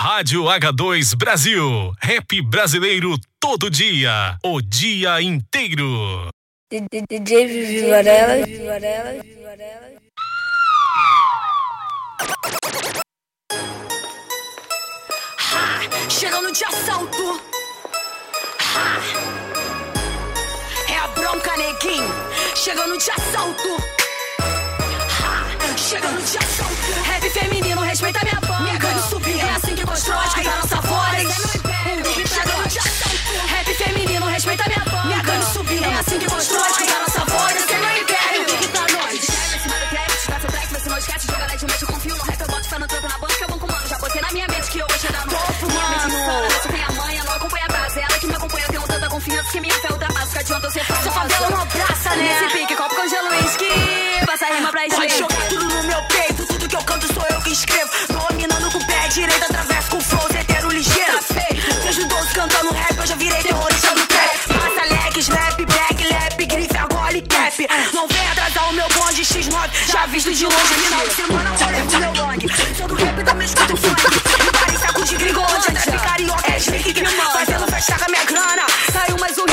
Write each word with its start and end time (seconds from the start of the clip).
Rádio 0.00 0.44
H2 0.44 1.16
Brasil. 1.16 1.92
Rap 2.00 2.40
brasileiro 2.42 3.18
todo 3.40 3.68
dia. 3.68 4.38
O 4.44 4.60
dia 4.62 5.20
inteiro. 5.20 6.28
DJ 6.70 7.46
Vivi 7.48 7.90
Varela. 7.90 8.46
Varela. 8.64 9.20
Varela. 9.42 9.98
Chegando 16.08 16.52
de 16.52 16.64
assalto. 16.64 17.42
Ha! 18.60 19.00
É 20.92 20.96
a 20.96 21.08
bronca, 21.08 21.56
neguinho. 21.56 22.08
Chegando 22.54 22.96
de 22.96 23.10
assalto. 23.10 23.76
Ha! 24.38 25.76
Chegando 25.76 26.22
de 26.22 26.38
assalto. 26.38 27.02
Rap 27.04 27.30
feminino, 27.30 27.80
respeita 27.80 28.20
minha 28.22 28.47
Que 29.98 30.04
constrói, 30.04 30.26
escuta 30.26 30.50
a 30.50 30.56
nossa 30.58 30.80
voz. 30.82 31.18
Chegando 32.28 32.68
de 32.68 32.78
assalto. 32.78 33.46
Rap 33.48 33.74
feminino, 33.74 34.26
respeita 34.26 34.64
minha 34.68 34.84
banda. 34.84 35.04
Minha 35.06 35.22
gangue 35.22 35.46
subir. 35.52 35.82
É 35.82 35.98
assim 35.98 36.18
que 36.20 36.26
constrói, 36.26 36.70
escuta 36.70 36.94
a 36.94 37.00
nossa 37.00 37.24
voz. 37.24 37.52
Você 37.54 37.76
não 37.78 37.96
império. 37.96 38.42
O 38.42 38.58
que 38.58 38.68
tá 38.68 38.80
nós? 38.80 39.14
Escreve 39.14 39.56
em 39.56 39.58
cima 39.58 39.76
do 39.76 39.86
dá 40.28 40.40
seu 40.40 40.50
track, 40.50 40.66
você 40.68 40.88
não 40.88 40.98
esquece. 40.98 41.26
Joga 41.26 41.46
LED, 41.46 41.64
eu 41.82 41.88
confio 41.88 42.16
no 42.16 42.22
rap. 42.22 42.40
Eu 42.40 42.46
boto 42.46 42.68
fé 42.68 42.78
no 42.78 42.86
trampo 42.86 43.08
na 43.08 43.18
banca, 43.18 43.34
eu 43.40 43.48
vou 43.48 43.58
comando. 43.58 43.88
Já 43.88 43.98
botei 43.98 44.20
na 44.20 44.30
minha 44.30 44.46
mente 44.46 44.70
que 44.70 44.78
eu 44.78 44.86
vou 44.88 44.98
chegar 45.00 45.26
no 45.26 45.32
topo, 45.32 45.72
mano. 45.72 46.48
Você 46.48 46.68
tem 46.68 46.84
a 46.84 46.92
manha, 46.92 47.24
não 47.24 47.32
acompanha 47.32 47.64
a 47.64 47.72
base. 47.72 47.98
Ela 47.98 48.18
que 48.20 48.26
me 48.28 48.34
acompanha, 48.36 48.64
eu 48.64 48.68
tenho 48.68 48.82
tanta 48.82 49.08
confiança 49.08 49.50
que 49.50 49.60
minha 49.60 49.74
fé 49.74 49.88
ultrapassa. 49.90 50.32
Que 50.32 50.38
adianta 50.38 50.66
eu 50.68 50.70
ser 50.70 50.84
famosa. 50.84 51.02
Sou 51.02 51.12
favela, 51.12 51.50
não 51.50 51.60
abraça, 51.62 52.10
né? 52.14 52.40
Nesse 52.40 52.56
pique, 52.56 52.76
copo 52.76 52.94
com 52.94 53.08
gelo 53.08 53.34
e 53.34 53.46
esqui. 53.46 54.26
Passa 54.26 54.46
rima 54.46 54.70
pra 54.70 54.82
Pode 54.82 55.12
O 59.08 59.10
direito, 59.10 59.42
atravesso 59.42 59.88
com 59.88 59.96
o 59.96 60.00
flow, 60.02 60.28
zeteiro 60.30 60.68
ligeiro. 60.68 61.12
Tá 61.14 61.40
feito. 61.40 61.80
Desde 61.82 62.04
12 62.04 62.34
cantando 62.34 62.74
rap, 62.74 62.98
eu 62.98 63.06
já 63.06 63.14
virei 63.14 63.42
terrorista 63.42 63.94
no 63.94 64.06
trap. 64.06 64.38
Passa 64.48 64.94
leg, 64.94 65.18
snap, 65.18 65.56
black, 65.56 66.12
lap, 66.12 66.46
grife, 66.46 66.76
argola 66.76 67.16
e 67.16 67.22
cap. 67.22 67.66
Não 67.94 68.06
vem 68.06 68.28
atrasar 68.28 68.68
o 68.68 68.72
meu 68.74 68.86
bonde 68.90 69.22
X9, 69.22 69.70
já 69.90 70.04
visto 70.08 70.30
de 70.34 70.44
longe. 70.44 70.74
Final 70.74 71.08
de 71.08 71.14
semana, 71.14 71.50
olha 71.66 71.84
pro 71.86 71.98
meu 72.00 72.12
long. 72.22 72.36
Sou 72.76 72.86
do 72.86 72.94
rap, 72.96 73.24
também 73.24 73.46
escuto 73.46 73.76
funk. 73.78 74.02
Pare, 74.52 74.78
saco 74.78 75.02
de 75.02 75.16
gringolândia, 75.16 75.72
trap 75.72 76.02
carioca, 76.02 76.52
é 76.52 76.58
snake 76.58 76.92
que 76.92 77.00
me 77.02 77.16
manda. 77.16 77.30
Fazendo 77.30 77.66
festa 77.66 77.98
com 77.98 78.04
a 78.04 78.08
minha 78.08 78.24
grana. 78.26 78.66
Saiu 78.92 79.16
mais 79.18 79.38
um 79.38 79.47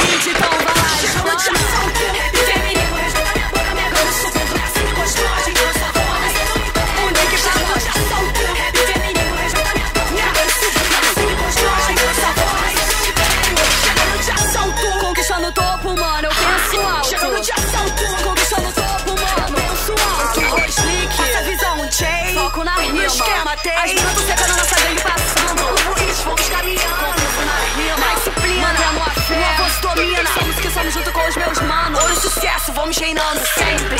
sucesso, 33.05 33.13
vamos 33.13 33.35
reinando 33.35 33.39
sempre. 33.45 33.99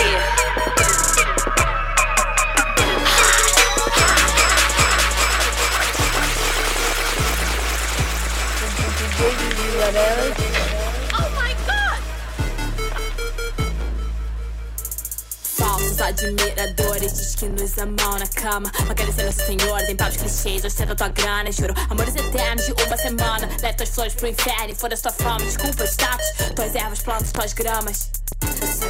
Falsos 15.58 16.02
admiradores 16.02 17.14
diz 17.14 17.36
que 17.36 17.46
nos 17.48 17.78
amam 17.78 18.18
na 18.18 18.28
cama. 18.28 18.72
Magalecendo 18.88 19.30
essa 19.30 19.46
senhora, 19.46 19.86
tem 19.86 19.96
paus 19.96 20.18
clichês 20.18 20.66
Ostenta 20.66 20.96
tua 20.96 21.10
grana, 21.10 21.52
juro. 21.52 21.74
Amores 21.90 22.16
eternos 22.16 22.66
de 22.66 22.84
uma 22.84 22.98
semana. 22.98 23.50
Leve 23.62 23.78
tuas 23.78 23.90
flores 23.90 24.16
pro 24.16 24.28
inferno 24.28 24.76
foda-se 24.76 25.04
tua 25.04 25.12
fama 25.12 25.46
Desculpa 25.46 25.86
status, 25.86 26.26
tuas 26.56 26.76
ervas, 26.76 27.02
plantas, 27.02 27.32
tuas 27.32 27.54
gramas 27.54 28.26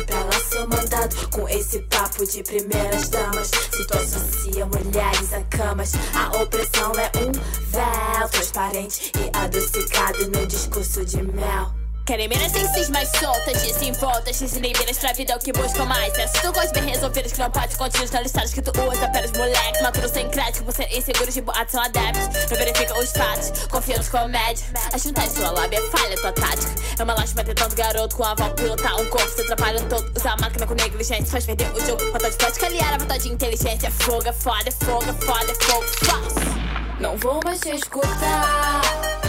Sempre 0.06 0.16
ela 0.16 0.40
seu 0.40 0.68
mandado 0.68 1.30
Com 1.30 1.50
esse 1.50 1.80
papo 1.80 2.26
de 2.26 2.44
primeiras 2.44 3.10
damas. 3.10 3.48
Se 3.48 3.88
tu 3.88 3.98
associa 3.98 4.66
mulheres 4.66 5.34
a 5.34 5.42
camas. 5.44 5.94
A 6.14 6.42
opressão 6.42 6.92
é 6.94 7.12
um 7.18 7.32
véu 7.72 8.30
Transparente 8.30 9.12
e 9.18 9.38
adocicado 9.38 10.28
no 10.30 10.46
discurso 10.46 11.04
de 11.06 11.22
mel 11.24 11.85
Querem 12.06 12.28
menos 12.28 12.52
sem 12.52 12.68
cismas 12.68 13.10
soltas, 13.20 13.64
desenvoltas, 13.64 14.40
desinibidas 14.40 15.00
pra 15.00 15.12
vida 15.14 15.34
é 15.34 15.36
o 15.38 15.40
que 15.40 15.52
buscam 15.52 15.86
mais. 15.86 16.14
Tu 16.14 16.54
coisas 16.54 16.72
bem 16.72 16.86
resolvidas 16.86 17.32
que 17.32 17.40
não 17.40 17.50
pode 17.50 17.76
continuar 17.76 18.12
na 18.12 18.22
listadas 18.22 18.54
que 18.54 18.62
tu 18.62 18.72
usa. 18.80 19.06
Apenas 19.06 19.32
moleques, 19.32 19.82
maturos 19.82 20.12
sem 20.12 20.30
crédito, 20.30 20.64
por 20.64 20.72
ser 20.72 20.88
inseguros 20.96 21.34
de 21.34 21.42
boatos 21.42 21.72
são 21.72 21.82
adeptos. 21.82 22.28
Não 22.52 22.58
verifica 22.58 23.00
os 23.00 23.12
fatos, 23.12 23.66
confia 23.72 23.98
nos 23.98 24.08
comédios. 24.08 24.66
A 24.94 24.98
juntar 25.00 25.28
sua 25.28 25.50
lábia 25.50 25.80
é 25.80 25.90
falha, 25.90 26.16
tua 26.18 26.32
tática. 26.32 26.76
É 27.00 27.04
uma 27.04 27.16
lástima 27.16 27.44
ter 27.44 27.56
tanto 27.56 27.76
garoto 27.76 28.16
com 28.16 28.24
a 28.24 28.32
avó 28.34 28.50
pilotar 28.50 29.02
um 29.02 29.06
corpo, 29.08 29.30
se 29.30 29.42
atrapalha 29.42 29.82
todo. 29.86 30.14
Usar 30.16 30.34
a 30.34 30.38
máquina 30.38 30.68
com 30.68 30.76
negligência, 30.76 31.26
faz 31.26 31.46
perder 31.48 31.72
o 31.74 31.86
jogo. 31.88 32.04
Falta 32.12 32.30
de 32.30 32.38
prática, 32.38 32.68
aliar 32.68 32.94
a 32.94 33.00
falta 33.00 33.18
de 33.18 33.30
inteligência. 33.30 33.88
É 33.88 33.90
é 33.90 33.92
foda, 33.92 34.30
é 34.30 34.32
fogo, 34.32 35.10
é 35.10 35.14
foda, 35.26 35.52
é. 35.52 36.65
Não 37.00 37.18
vou 37.18 37.42
mais 37.44 37.60
te 37.60 37.76
escutar. 37.76 38.82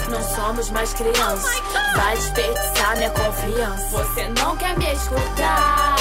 Não 0.09 0.23
somos 0.23 0.71
mais 0.71 0.93
crianças. 0.95 1.63
Vai 1.97 2.17
desperdiçar 2.17 2.97
minha 2.97 3.11
confiança. 3.11 3.89
Você 3.91 4.29
não 4.41 4.57
quer 4.57 4.79
me 4.79 4.93
escutar. 4.93 5.97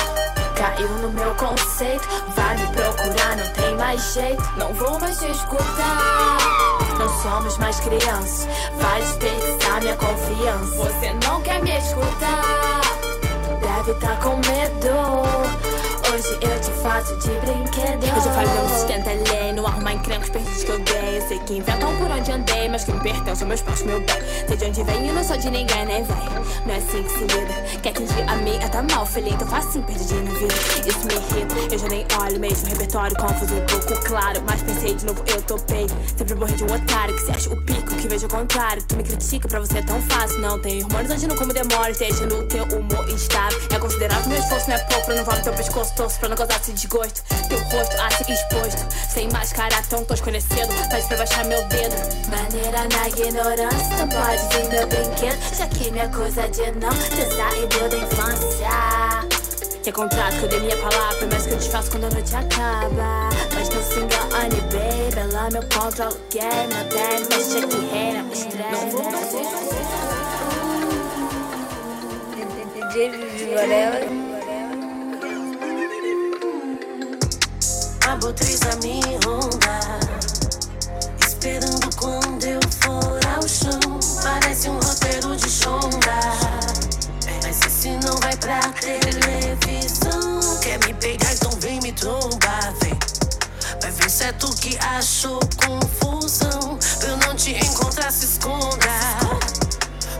Caiu 0.55 0.89
no 0.89 1.09
meu 1.09 1.33
conceito. 1.35 2.07
Vai 2.35 2.57
me 2.57 2.67
procurar, 2.67 3.35
não 3.37 3.51
tem 3.53 3.75
mais 3.77 4.13
jeito. 4.13 4.43
Não 4.57 4.73
vou 4.73 4.99
mais 4.99 5.17
te 5.17 5.25
escutar. 5.25 6.37
Não 6.99 7.21
somos 7.23 7.57
mais 7.57 7.79
crianças. 7.79 8.47
Vai 8.79 9.01
desperdiçar 9.01 9.81
minha 9.81 9.95
confiança. 9.95 10.75
Você 10.75 11.13
não 11.25 11.41
quer 11.41 11.63
me 11.63 11.75
escutar. 11.77 12.81
Deve 13.59 13.99
tá 13.99 14.15
com 14.17 14.35
medo. 14.37 15.74
Hoje 16.15 16.31
eu 16.31 16.61
te 16.61 16.71
faço 16.81 17.13
de 17.17 17.27
brinquedo. 17.41 18.01
Eu 18.05 18.21
já 18.21 18.31
falei, 18.31 18.47
não 18.47 18.69
sustenta 18.69 19.09
a 19.09 19.13
lei. 19.13 19.51
Não 19.51 19.67
arrumar 19.67 19.95
encrencos 19.95 20.29
perdidos 20.29 20.63
que 20.63 20.71
eu 20.71 20.79
dei. 20.79 21.17
Eu 21.17 21.27
sei 21.27 21.39
que 21.39 21.57
inventam 21.57 21.93
por 21.97 22.09
onde 22.09 22.31
andei, 22.31 22.69
mas 22.69 22.85
quem 22.85 22.97
pertence 22.99 23.29
aos 23.31 23.41
meus 23.41 23.61
pais, 23.61 23.83
meu 23.83 23.99
bem. 23.99 24.15
Sei 24.47 24.55
de 24.55 24.63
onde 24.63 24.83
vem 24.83 25.09
e 25.09 25.11
não 25.11 25.21
sou 25.21 25.35
de 25.35 25.49
ninguém, 25.49 25.85
nem 25.85 26.05
vem. 26.05 26.15
Não 26.65 26.73
é 26.73 26.77
assim 26.77 27.03
que 27.03 27.09
se 27.09 27.19
lida. 27.19 27.53
Quer 27.83 27.89
atingir 27.89 28.23
a 28.29 28.63
é 28.63 28.69
tá 28.69 28.81
mal, 28.81 29.05
feliz. 29.05 29.33
Então 29.33 29.45
facinho, 29.45 29.83
perdidinho 29.83 30.23
na 30.23 30.31
vida. 30.39 30.53
Isso 30.87 31.05
me 31.05 31.15
irrita. 31.15 31.73
Eu 31.73 31.79
já 31.79 31.87
nem 31.89 32.07
olho 32.21 32.39
mesmo. 32.39 32.69
Repertório 32.69 33.17
confuso, 33.17 33.53
um 33.53 33.65
pouco 33.65 34.05
claro. 34.05 34.41
Mas 34.47 34.63
pensei 34.63 34.95
de 34.95 35.05
novo, 35.05 35.21
eu 35.27 35.41
topei. 35.41 35.85
Sempre 36.17 36.35
morri 36.35 36.53
de 36.53 36.63
um 36.63 36.73
otário 36.73 37.13
que 37.13 37.21
se 37.23 37.31
acha 37.31 37.49
o 37.53 37.65
pico, 37.65 37.93
que 37.93 38.07
vejo 38.07 38.25
o 38.25 38.29
contrário. 38.29 38.81
Tu 38.87 38.95
me 38.95 39.03
critica, 39.03 39.49
pra 39.49 39.59
você 39.59 39.79
é 39.79 39.81
tão 39.81 40.01
fácil. 40.03 40.39
Não 40.39 40.61
tem 40.61 40.81
hormônios 40.81 41.23
não 41.23 41.35
como 41.35 41.51
demora. 41.51 41.91
Deixa 41.91 42.25
no 42.25 42.47
teu 42.47 42.63
humor 42.63 43.09
instável. 43.09 43.59
É 43.69 43.77
considerado 43.77 44.25
meu 44.29 44.39
esforço, 44.39 44.69
não 44.69 44.77
é 44.77 44.79
pouco. 44.79 45.05
Pra 45.05 45.13
não 45.13 45.25
no 45.25 45.43
teu 45.43 45.53
pescoço, 45.53 45.93
torço 46.05 46.19
pra 46.19 46.29
não 46.29 46.37
causar 46.37 46.61
esse 46.61 46.71
desgosto. 46.73 47.23
Teu 47.49 47.57
rosto 47.57 47.99
a 47.99 48.11
ser 48.11 48.31
exposto. 48.31 48.85
Sem 49.09 49.27
máscara, 49.31 49.81
tão 49.89 50.05
tosco 50.05 50.25
conhecendo. 50.25 50.71
Faz 50.91 51.05
pra 51.05 51.17
baixar 51.17 51.45
meu 51.45 51.63
dedo. 51.65 51.95
Maneira 52.29 52.87
na 52.89 53.09
ignorância, 53.09 53.97
não 53.97 54.07
pode 54.09 54.47
vir 54.55 54.69
meu 54.69 54.87
brinquedo. 54.87 55.57
Já 55.57 55.67
que 55.67 55.89
me 55.91 56.01
acusa 56.01 56.47
de 56.49 56.71
não 56.73 56.91
saído 56.91 57.89
da 57.89 57.97
infância. 57.97 58.69
Que 59.81 59.89
é 59.89 59.91
contrato 59.91 60.37
que 60.37 60.43
eu 60.43 60.49
dei 60.49 60.59
minha 60.59 60.77
palavra, 60.77 61.27
mas 61.31 61.47
que 61.47 61.53
eu 61.53 61.57
desfaço 61.57 61.91
quando 61.91 62.05
a 62.05 62.09
noite 62.11 62.35
acaba. 62.35 63.29
Mas 63.53 63.69
não 63.69 63.83
se 63.83 63.99
engane, 63.99 64.61
baby. 64.61 65.19
Ela 65.19 65.49
meu 65.49 65.63
contra 65.63 66.05
aluguel, 66.05 66.67
meu 66.69 66.85
terno, 66.89 67.27
mas 67.31 67.47
tinha 67.47 67.67
que 67.67 67.77
reina, 67.87 68.23
o 68.23 68.33
estresse. 68.33 68.71
Não 68.71 68.89
vou 68.91 69.11
mais 69.11 69.31
DJ 72.75 73.09
Vivi 73.09 73.55
Varela. 73.55 74.24
A 78.15 78.17
botriza 78.17 78.69
me 78.81 79.01
ronda 79.25 79.79
Esperando 81.27 81.93
quando 81.97 82.45
eu 82.45 82.61
for 82.79 83.19
ao 83.35 83.45
chão 83.45 83.99
Parece 84.23 84.69
um 84.69 84.79
roteiro 84.79 85.35
de 85.35 85.49
chonda 85.49 86.15
Mas 87.43 87.59
esse 87.59 87.89
não 87.89 88.15
vai 88.21 88.37
pra 88.37 88.61
televisão. 88.79 90.59
Quer 90.61 90.79
me 90.87 90.93
pegar, 90.93 91.33
então 91.33 91.51
vem 91.59 91.81
me 91.81 91.91
trombar, 91.91 92.73
vem. 92.81 92.97
Vai 93.81 93.91
ver 93.91 94.09
se 94.09 94.23
é 94.23 94.31
tu 94.31 94.49
que 94.55 94.77
achou 94.77 95.41
confusão 95.57 96.79
Pra 96.99 97.09
eu 97.09 97.17
não 97.17 97.35
te 97.35 97.51
encontrar, 97.51 98.13
se 98.13 98.23
esconda. 98.23 98.95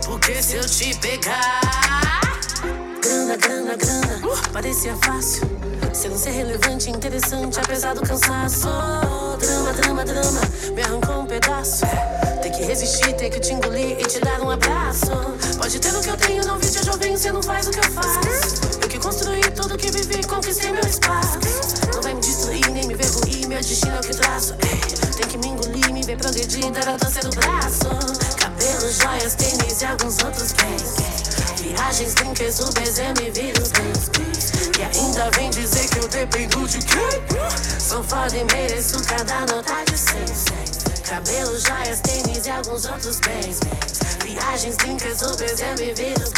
Porque 0.04 0.42
se 0.42 0.56
eu 0.56 0.68
te 0.68 0.94
pegar 0.96 1.60
Grana, 3.02 3.36
grana, 3.38 3.74
grana, 3.74 4.20
parecia 4.52 4.94
fácil. 4.96 5.48
Parecendo 6.06 6.18
ser 6.18 6.30
relevante, 6.30 6.90
interessante, 6.90 7.58
apesar 7.58 7.92
do 7.92 8.02
cansaço. 8.02 8.68
Drama, 9.40 9.72
drama, 9.72 10.04
drama, 10.04 10.40
me 10.72 10.82
arrancou 10.82 11.22
um 11.22 11.26
pedaço. 11.26 11.84
Tem 12.40 12.52
que 12.52 12.62
resistir, 12.62 13.12
tem 13.14 13.28
que 13.28 13.40
te 13.40 13.52
engolir 13.52 13.98
e 13.98 14.04
te 14.04 14.20
dar 14.20 14.40
um 14.40 14.50
abraço. 14.50 15.10
Pode 15.58 15.80
ter 15.80 15.92
o 15.92 16.00
que 16.00 16.08
eu 16.08 16.16
tenho, 16.16 16.46
não 16.46 16.58
viste 16.60 16.84
jovem, 16.86 17.16
você 17.16 17.32
não 17.32 17.42
faz 17.42 17.66
o 17.66 17.72
que 17.72 17.80
eu 17.80 17.90
faço. 17.90 18.20
Eu 18.80 18.88
que 18.88 19.00
construí 19.00 19.40
tudo 19.50 19.76
que 19.76 19.90
vivi, 19.90 20.24
conquistei 20.28 20.70
meu 20.70 20.86
espaço. 20.86 21.40
Não 21.92 22.00
vai 22.00 22.14
me 22.14 22.20
destruir, 22.20 22.70
nem 22.70 22.86
me 22.86 22.94
ver 22.94 23.08
ruir, 23.08 23.48
meu 23.48 23.58
destino 23.58 23.96
é 23.96 23.98
o 23.98 24.02
que 24.02 24.14
traço. 24.14 24.54
Tem 24.54 25.26
que 25.26 25.38
me 25.38 25.48
engolir, 25.48 25.92
me 25.92 26.02
ver 26.04 26.18
progredir, 26.18 26.70
dar 26.70 26.88
a 26.88 26.96
dança 26.98 27.18
do 27.18 27.30
braço. 27.30 27.88
Cabelo, 28.36 28.92
joias, 28.92 29.34
tênis 29.34 29.82
e 29.82 29.84
alguns 29.84 30.22
outros 30.22 30.52
bens. 30.52 31.15
Viagens, 31.66 32.14
brinquedos, 32.14 32.60
Ubers, 32.60 32.98
me 33.18 33.30
vírus, 33.32 33.72
E 34.78 34.82
ainda 34.82 35.30
vem 35.32 35.50
dizer 35.50 35.88
que 35.88 35.98
eu 35.98 36.08
dependo 36.08 36.68
de 36.68 36.78
quem? 36.78 37.80
Sou 37.80 38.04
foda 38.04 38.36
e 38.36 38.44
mereço 38.44 39.02
cada 39.04 39.40
nota 39.40 39.84
de 39.90 39.98
seis. 39.98 40.44
Cabelo, 41.08 41.58
joias, 41.58 42.00
tênis 42.00 42.46
e 42.46 42.50
alguns 42.50 42.84
outros 42.84 43.18
bens. 43.20 43.58
Viagens, 44.24 44.76
brinquedos, 44.76 45.22
Ubers, 45.22 45.60
me 45.78 45.92
vírus, 45.94 46.32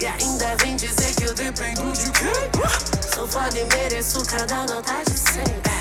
E 0.00 0.06
ainda 0.06 0.56
vem 0.56 0.74
dizer 0.76 1.14
que 1.14 1.24
eu 1.24 1.34
dependo 1.34 1.92
de 1.92 2.10
quem? 2.10 3.14
Sou 3.14 3.28
foda 3.28 3.56
e 3.56 3.64
mereço 3.66 4.24
cada 4.26 4.66
nota 4.66 4.94
de 5.06 5.16
seis. 5.16 5.74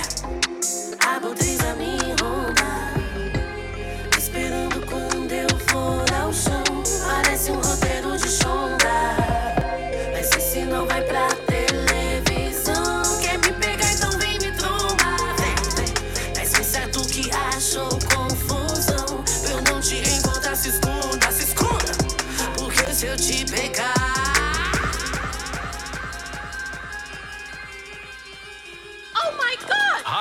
A 1.08 1.16
a 1.16 1.76
me 1.76 2.23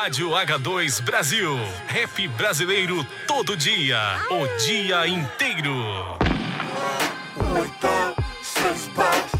Rádio 0.02 0.30
H2 0.30 1.00
Brasil. 1.00 1.56
Rap 1.86 2.26
brasileiro 2.30 3.06
todo 3.24 3.56
dia. 3.56 4.00
O 4.32 4.58
dia 4.58 5.06
inteiro. 5.06 5.72
Então, 7.38 8.16
seis 8.42 8.88
balas. 8.96 9.30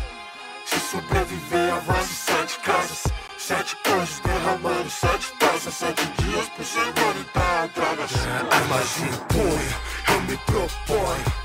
Se 0.64 0.78
sobreviver 0.78 1.74
a 1.74 1.80
voz 1.80 2.08
de 2.08 2.14
sete 2.14 2.58
casas, 2.60 3.12
sete 3.36 3.76
anjos 3.88 4.20
derramando 4.20 4.88
sete 4.88 5.32
taças, 5.40 5.74
sete 5.74 6.06
dias 6.22 6.48
por 6.50 6.64
semana 6.64 7.20
e 7.20 7.24
tá 7.24 7.68
drogas. 7.74 8.12
Armas 8.52 8.98
em 8.98 9.34
punho, 9.34 10.14
eu 10.14 10.20
me 10.20 10.36
proponho. 10.46 11.41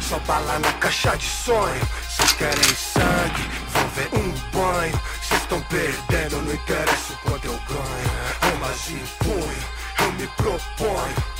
Só 0.00 0.18
bala 0.20 0.58
na 0.58 0.72
caixa 0.74 1.16
de 1.16 1.26
sonho. 1.26 1.88
Cês 2.08 2.32
querem 2.32 2.74
sangue, 2.74 3.50
vão 3.70 3.88
ver 3.88 4.08
um 4.14 4.30
banho. 4.56 5.00
Cês 5.22 5.42
estão 5.42 5.60
perdendo, 5.62 6.42
não 6.42 6.54
interessa 6.54 7.12
o 7.12 7.16
quanto 7.18 7.46
eu 7.46 7.60
ganho. 7.68 8.52
Armas 8.52 8.88
em 8.90 9.04
punho, 9.18 9.64
eu 10.00 10.12
me 10.12 10.26
proponho. 10.28 11.36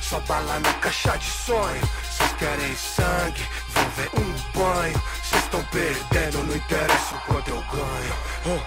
Só 0.00 0.18
bala 0.20 0.58
na 0.60 0.72
caixa 0.74 1.16
de 1.18 1.30
sonho. 1.30 1.80
Vocês 2.02 2.32
querem 2.38 2.76
sangue, 2.76 3.46
vão 3.68 3.88
ver 3.90 4.10
um 4.18 4.58
banho. 4.58 5.02
Vocês 5.22 5.44
estão 5.44 5.62
perdendo, 5.64 6.42
não 6.44 6.56
interessa 6.56 7.14
o 7.14 7.20
quanto 7.20 7.50
eu 7.50 7.62
ganho. 7.70 8.62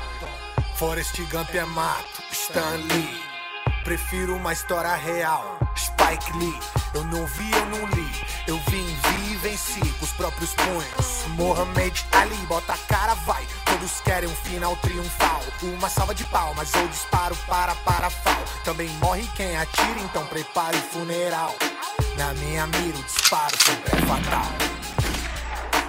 Forrest 0.76 1.20
Gump 1.32 1.54
é 1.56 1.66
mato, 1.66 2.24
Stanley. 2.32 3.24
Prefiro 3.84 4.36
uma 4.36 4.54
história 4.54 4.96
real, 4.96 5.60
Spike 5.76 6.38
Lee. 6.38 6.60
Eu 6.94 7.04
não 7.06 7.26
vi, 7.26 7.52
eu 7.52 7.66
não 7.66 7.88
li. 7.88 8.12
Eu 8.48 8.58
vim, 8.68 8.86
vi 8.86 9.34
e 9.34 9.36
venci 9.38 9.80
com 9.80 10.06
os 10.06 10.12
próprios 10.12 10.54
punhos. 10.54 11.26
Mohamed 11.30 12.06
Ali, 12.12 12.36
bota 12.48 12.74
a 12.74 12.78
cara, 12.78 13.16
vai. 13.16 13.46
Todos 13.66 14.02
querem 14.02 14.30
um 14.30 14.36
final 14.36 14.76
triunfal. 14.78 15.42
Uma 15.64 15.90
salva 15.90 16.14
de 16.14 16.24
palmas, 16.26 16.74
eu 16.76 16.88
disparo 16.88 17.36
para 17.48 17.74
parafal. 17.76 18.44
Também 18.64 18.88
morre 19.00 19.28
quem 19.36 19.58
atira, 19.58 20.00
então 20.02 20.26
prepare 20.28 20.78
o 20.78 20.82
funeral. 20.82 21.56
Na 22.18 22.34
minha 22.36 22.68
mira 22.68 22.98
o 22.98 23.04
disparo 23.04 23.56
sempre 23.64 23.98
é 23.98 24.02
fatal. 24.06 24.74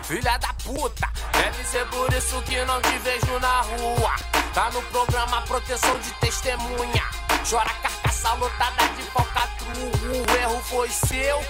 Filha 0.05 0.39
da 0.39 0.53
puta, 0.63 1.11
deve 1.33 1.65
ser 1.65 1.87
por 1.87 2.13
isso 2.13 2.41
que 2.43 2.63
não 2.65 2.81
te 2.81 2.99
vejo 2.99 3.39
na 3.41 3.61
rua. 3.63 4.15
Tá 4.53 4.71
no 4.71 4.83
programa 4.85 5.43
Proteção 5.43 5.99
de 5.99 6.13
Testemunha. 6.15 7.05
Chora 7.49 7.71
carcaça 8.25 8.35
lotada 8.35 8.89
de 8.97 9.03
falcatrua. 9.03 9.75
O 9.75 10.37
erro 10.37 10.63
foi 10.65 10.89
seu, 10.89 11.41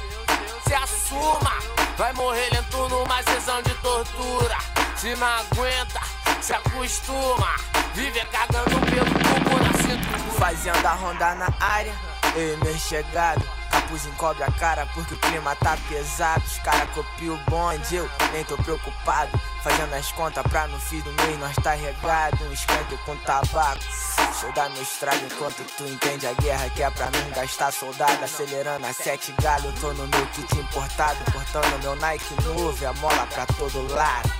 se 0.66 0.74
assuma. 0.74 1.52
Vai 1.96 2.12
morrer 2.14 2.50
lento 2.52 2.88
numa 2.88 3.22
sessão 3.22 3.62
de 3.62 3.74
tortura. 3.74 4.58
Se 4.96 5.14
não 5.14 5.26
aguenta, 5.26 6.00
se 6.40 6.52
acostuma. 6.52 7.54
Viver 7.94 8.26
cagando 8.26 8.80
pelo 8.90 9.06
tubo 9.06 9.56
na 9.62 9.72
cintura. 9.74 10.38
Fazendo 10.38 10.84
a 10.84 10.92
ronda 10.92 11.34
na 11.36 11.48
área, 11.60 11.94
eu 12.34 12.54
e 12.54 12.64
meu 12.64 12.76
chegado. 12.76 13.53
Capuz 13.74 14.06
encobre 14.06 14.44
a 14.44 14.52
cara 14.52 14.86
porque 14.94 15.14
o 15.14 15.18
clima 15.18 15.56
tá 15.56 15.76
pesado. 15.88 16.44
Os 16.46 16.58
cara 16.60 16.86
copiam 16.94 17.34
o 17.34 17.50
bonde, 17.50 17.96
eu 17.96 18.08
nem 18.32 18.44
tô 18.44 18.56
preocupado. 18.58 19.36
Fazendo 19.64 19.92
as 19.94 20.12
contas 20.12 20.44
pra 20.44 20.68
no 20.68 20.78
fim 20.78 21.00
do 21.00 21.12
mês 21.12 21.36
nós 21.40 21.56
tá 21.56 21.72
regado. 21.72 22.44
Um 22.44 22.52
esquento 22.52 22.96
com 22.98 23.16
tabaco. 23.16 23.80
Deixa 24.16 24.46
eu 24.46 24.52
dar 24.52 24.70
meu 24.70 24.82
estrago 24.82 25.26
enquanto 25.26 25.64
tu 25.76 25.84
entende 25.86 26.24
a 26.24 26.34
guerra 26.34 26.70
que 26.70 26.84
é 26.84 26.90
pra 26.90 27.06
não 27.06 27.30
gastar 27.30 27.72
soldado. 27.72 28.22
Acelerando 28.22 28.86
a 28.86 28.92
sete 28.92 29.34
galho, 29.42 29.72
tô 29.80 29.92
no 29.92 30.06
meu 30.06 30.26
kit 30.28 30.56
importado. 30.56 31.18
Cortando 31.32 31.82
meu 31.82 31.96
Nike 31.96 32.32
novo 32.44 32.80
e 32.80 32.86
a 32.86 32.92
mola 32.92 33.26
pra 33.26 33.44
todo 33.46 33.92
lado. 33.92 34.30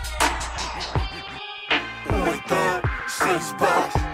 então, 2.07 2.83
seis 3.09 3.53
balas. 3.55 4.14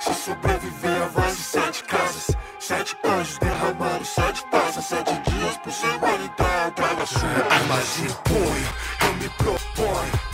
Se 0.00 0.14
sobreviver 0.14 1.02
a 1.02 1.08
voz 1.08 1.36
de 1.36 1.42
sete 1.42 1.84
casas, 1.84 2.30
sete 2.58 2.96
anjos 3.04 3.36
derramando 3.36 4.02
sete 4.02 4.42
taças, 4.46 4.86
sete 4.86 5.12
dias 5.30 5.58
por 5.58 5.70
semana 5.70 6.24
e 6.24 6.28
tá 6.30 6.70
drogas. 6.74 7.10
Armas 7.50 7.98
em 7.98 8.08
punho, 8.24 8.68
eu 9.02 9.14
me 9.16 9.28
proponho. 9.28 10.30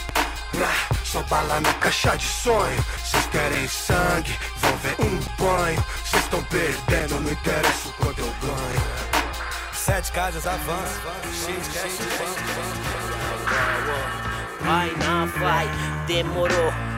Só 1.04 1.20
bala 1.22 1.60
na 1.60 1.74
caixa 1.74 2.16
de 2.16 2.24
sonho. 2.24 2.84
Cês 3.04 3.26
querem 3.26 3.66
sangue, 3.66 4.38
vão 4.58 4.76
ver 4.76 4.96
um 5.00 5.18
banho. 5.42 5.84
Cês 6.04 6.22
estão 6.22 6.42
perdendo, 6.44 7.20
não 7.20 7.32
interessa 7.32 7.88
o 7.88 7.92
quanto 7.94 8.20
eu 8.20 8.32
ganho. 8.40 8.86
Sete 9.72 10.12
casas 10.12 10.44
cash, 10.44 10.58
Vai, 14.60 14.90
não 15.04 15.26
vai, 15.26 15.68
demorou 16.06 16.95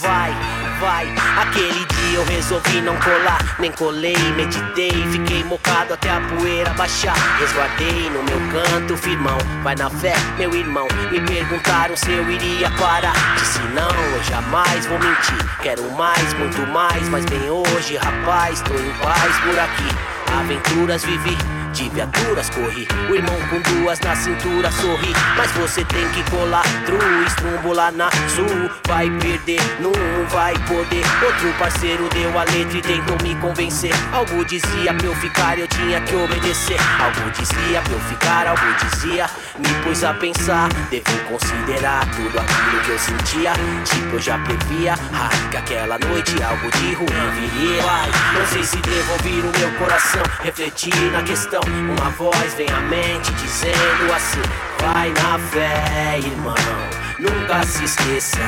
vai, 0.00 0.32
vai. 0.80 1.14
Aquele 1.40 1.84
dia 1.86 2.18
eu 2.18 2.24
resolvi 2.24 2.80
não 2.80 2.96
colar, 2.96 3.56
nem 3.58 3.70
colei, 3.72 4.16
meditei, 4.36 4.92
fiquei 5.10 5.44
mocado 5.44 5.94
até 5.94 6.10
a 6.10 6.20
poeira 6.20 6.70
baixar. 6.74 7.16
Resguardei 7.38 8.10
no 8.10 8.22
meu 8.22 8.40
canto, 8.52 8.96
firmão, 8.96 9.38
vai 9.62 9.74
na 9.74 9.88
fé, 9.88 10.14
meu 10.38 10.54
irmão. 10.54 10.86
Me 11.10 11.20
perguntaram 11.20 11.96
se 11.96 12.10
eu 12.10 12.30
iria 12.30 12.70
parar. 12.72 13.36
Disse 13.36 13.60
não, 13.74 13.90
eu 13.90 14.22
jamais 14.24 14.86
vou 14.86 14.98
mentir. 14.98 15.58
Quero 15.62 15.90
mais, 15.92 16.34
muito 16.34 16.66
mais, 16.68 17.08
mas 17.08 17.24
bem 17.26 17.48
hoje, 17.50 17.96
rapaz, 17.96 18.60
tô 18.62 18.74
em 18.74 18.92
paz 19.02 19.38
por 19.40 19.58
aqui. 19.58 20.12
Aventuras 20.38 21.04
vivi 21.04 21.36
de 21.72 21.88
viaturas 21.88 22.50
corri. 22.50 22.86
O 23.10 23.14
irmão 23.14 23.36
com 23.48 23.60
duas 23.72 23.98
na 24.00 24.14
cintura 24.14 24.70
sorri. 24.70 25.12
Mas 25.36 25.50
você 25.52 25.84
tem 25.86 26.08
que 26.10 26.22
colar 26.30 26.62
tru, 26.84 26.98
estrumbo 27.26 27.72
lá 27.72 27.90
na 27.90 28.10
sul. 28.28 28.70
Vai 28.86 29.10
perder, 29.18 29.60
não 29.80 29.92
vai 30.28 30.54
poder. 30.66 31.04
Outro 31.24 31.52
parceiro 31.58 32.08
deu 32.10 32.38
a 32.38 32.44
letra 32.44 32.78
e 32.78 32.82
tentou 32.82 33.16
me 33.22 33.34
convencer. 33.36 33.92
Algo 34.12 34.44
dizia 34.44 34.94
pra 34.94 35.06
eu 35.06 35.14
ficar, 35.16 35.58
eu 35.58 35.66
tinha 35.66 36.00
que 36.02 36.14
obedecer. 36.14 36.78
Algo 37.00 37.30
dizia 37.30 37.80
pra 37.82 37.92
eu 37.92 38.00
ficar, 38.00 38.46
algo 38.46 38.62
dizia. 38.90 39.26
Me 39.58 39.68
pus 39.82 40.04
a 40.04 40.14
pensar, 40.14 40.68
devo 40.90 41.18
considerar 41.28 42.06
tudo 42.14 42.38
aquilo 42.38 42.80
que 42.84 42.90
eu 42.90 42.98
sentia. 42.98 43.52
Tipo, 43.84 44.16
eu 44.16 44.20
já 44.20 44.38
previa, 44.38 44.94
ah, 45.14 45.30
que 45.50 45.56
aquela 45.56 45.98
noite 45.98 46.42
algo 46.42 46.70
de 46.70 46.92
ruim 46.94 47.06
viria. 47.34 47.82
Não 48.38 48.46
sei 48.46 48.62
se 48.62 48.76
devo 48.76 49.12
ouvir 49.12 49.40
o 49.40 49.58
meu 49.58 49.78
coração, 49.78 50.22
refletir 50.42 50.94
na 51.12 51.22
questão. 51.22 51.61
Uma 51.66 52.10
voz 52.10 52.54
vem 52.54 52.68
à 52.70 52.80
mente 52.80 53.32
dizendo 53.32 54.12
assim: 54.14 54.42
Vai 54.80 55.10
na 55.10 55.38
fé, 55.38 56.18
irmão, 56.18 56.54
nunca 57.18 57.64
se 57.64 57.84
esqueça. 57.84 58.38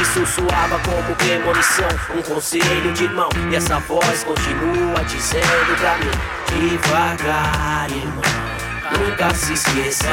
Isso 0.00 0.26
soava 0.26 0.78
como 0.80 1.14
premonição, 1.16 1.88
um 2.16 2.22
conselho 2.22 2.92
de 2.92 3.04
irmão. 3.04 3.28
E 3.50 3.54
essa 3.54 3.78
voz 3.80 4.24
continua 4.24 5.04
dizendo 5.04 5.78
pra 5.78 5.96
mim: 5.98 6.10
Devagar, 6.68 7.90
irmão. 7.90 8.41
Nunca 8.98 9.34
se 9.34 9.52
esqueça. 9.52 10.08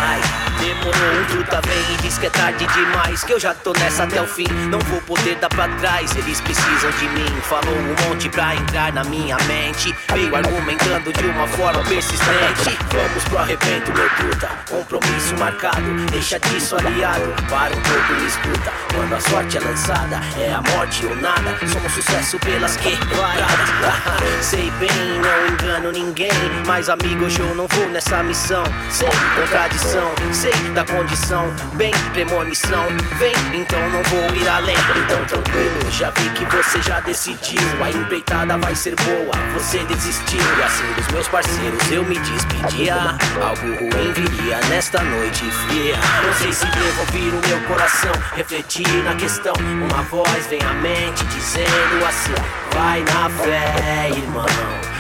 Demorou, 0.60 1.22
um 1.22 1.26
truta 1.26 1.62
vem 1.66 1.96
e 1.96 2.02
diz 2.02 2.18
que 2.18 2.26
é 2.26 2.30
tarde 2.30 2.66
demais. 2.68 3.24
Que 3.24 3.34
eu 3.34 3.40
já 3.40 3.54
tô 3.54 3.74
nessa 3.74 4.04
até 4.04 4.22
o 4.22 4.28
fim, 4.28 4.48
não 4.70 4.80
vou 4.80 5.02
poder 5.02 5.36
dar 5.36 5.50
pra 5.50 5.68
trás. 5.78 6.16
Eles 6.16 6.42
precisam 6.42 6.92
de 6.92 7.08
mim, 7.10 7.42
falou 7.44 7.76
um 7.76 8.10
monte 8.10 8.30
pra 8.30 8.56
entrar 8.56 8.92
na 8.94 9.04
minha 9.04 9.38
mente. 9.48 9.96
Veio 10.14 10.36
argumentando 10.36 11.14
de 11.14 11.26
uma 11.26 11.48
forma 11.48 11.84
persistente. 11.84 12.78
Vamos 12.92 13.24
pro 13.26 13.38
arrebento, 13.38 13.92
meu 13.94 14.10
truta, 14.18 14.50
compromisso 14.70 15.38
marcado. 15.38 15.82
Deixa 16.12 16.40
disso 16.40 16.76
aliado, 16.76 17.34
para 17.50 17.76
um 17.76 17.82
pouco 17.82 18.14
e 18.22 18.28
escuta. 18.28 18.72
Quando 18.94 19.14
a 19.14 19.20
sorte 19.20 19.58
é 19.58 19.62
lançada, 19.62 20.20
é 20.38 20.52
a 20.52 20.62
morte 20.76 21.06
ou 21.06 21.16
nada. 21.16 21.58
Somos 21.68 21.92
sucesso 21.94 22.40
pelas 22.40 22.76
quebradas. 22.78 23.70
Sei 24.42 24.70
bem, 24.72 24.90
não 25.22 25.48
engano 25.54 25.92
ninguém. 25.92 26.30
Mas 26.66 26.90
amigo, 26.90 27.26
hoje 27.26 27.40
eu 27.40 27.56
não 27.56 27.68
vou 27.68 27.90
nessa 27.90 28.22
missão. 28.24 28.64
Sei 28.90 29.08
contradição, 29.36 30.12
sei 30.32 30.52
da 30.74 30.84
condição. 30.84 31.46
Bem, 31.74 31.92
premonição, 32.14 32.86
vem, 33.18 33.34
então 33.54 33.80
não 33.90 34.04
vou 34.04 34.36
ir 34.36 34.48
além. 34.48 34.76
Então 35.06 35.26
tranquilo, 35.26 35.92
já 35.92 36.10
vi 36.12 36.30
que 36.32 36.46
você 36.46 36.82
já 36.82 37.00
decidiu. 37.02 37.62
A 37.84 37.90
empreitada 37.90 38.58
vai 38.58 38.76
ser 38.76 38.96
boa, 38.96 39.32
você 39.54 39.80
desistiu. 39.86 40.40
E 40.58 40.64
assim 40.64 40.92
dos 40.94 41.08
meus 41.08 41.28
parceiros 41.28 41.92
eu 41.92 42.04
me 42.04 42.18
despedia. 42.20 42.96
Algo 43.42 43.68
ruim 43.80 44.14
viria 44.14 44.60
nesta 44.70 45.02
noite 45.02 45.44
fria. 45.68 45.96
Não 46.24 46.34
sei 46.34 46.52
se 46.52 46.66
devo 46.66 47.00
ouvir 47.02 47.30
o 47.30 47.48
meu 47.48 47.62
coração, 47.68 48.12
refletir 48.36 48.88
na 49.04 49.16
questão. 49.16 49.54
Uma 49.58 50.04
voz 50.04 50.48
vem 50.48 50.62
à 50.62 50.74
mente 50.74 51.24
dizendo 51.26 52.06
assim: 52.08 52.34
Vai 52.74 53.02
na 53.02 53.30
fé, 53.30 54.10
irmão, 54.10 54.46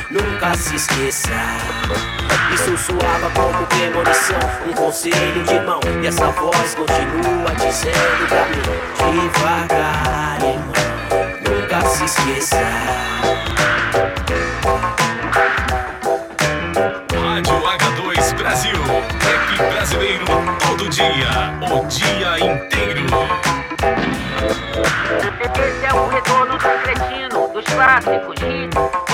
nunca 0.09 0.55
se 0.55 0.75
esqueça. 0.75 1.29
Isso 2.53 2.77
soava 2.77 3.29
como 3.31 3.65
premonição, 3.67 4.39
um 4.67 4.73
conselho 4.73 5.43
de 5.43 5.59
mão. 5.61 5.79
E 6.01 6.07
essa 6.07 6.27
voz 6.31 6.75
continua 6.75 7.53
dizendo 7.55 8.27
pra 8.27 8.45
mim: 8.47 9.21
Devagar, 9.21 10.37
irmão, 10.41 10.73
nunca 11.45 11.81
se 11.89 12.05
esqueça. 12.05 12.57
Rádio 17.13 17.53
H2 17.53 18.35
Brasil. 18.35 18.81
Rap 19.21 19.73
brasileiro 19.73 20.25
todo 20.59 20.89
dia. 20.89 21.29
O 21.71 21.85
dia 21.87 22.39
inteiro. 22.39 23.05
Esse 25.41 25.85
é 25.85 25.93
o 25.93 26.07
retorno 26.07 26.57
do 26.57 26.69
cretino, 26.83 27.47
dos 27.53 27.65
clássicos, 27.65 28.35
hits, 28.41 29.08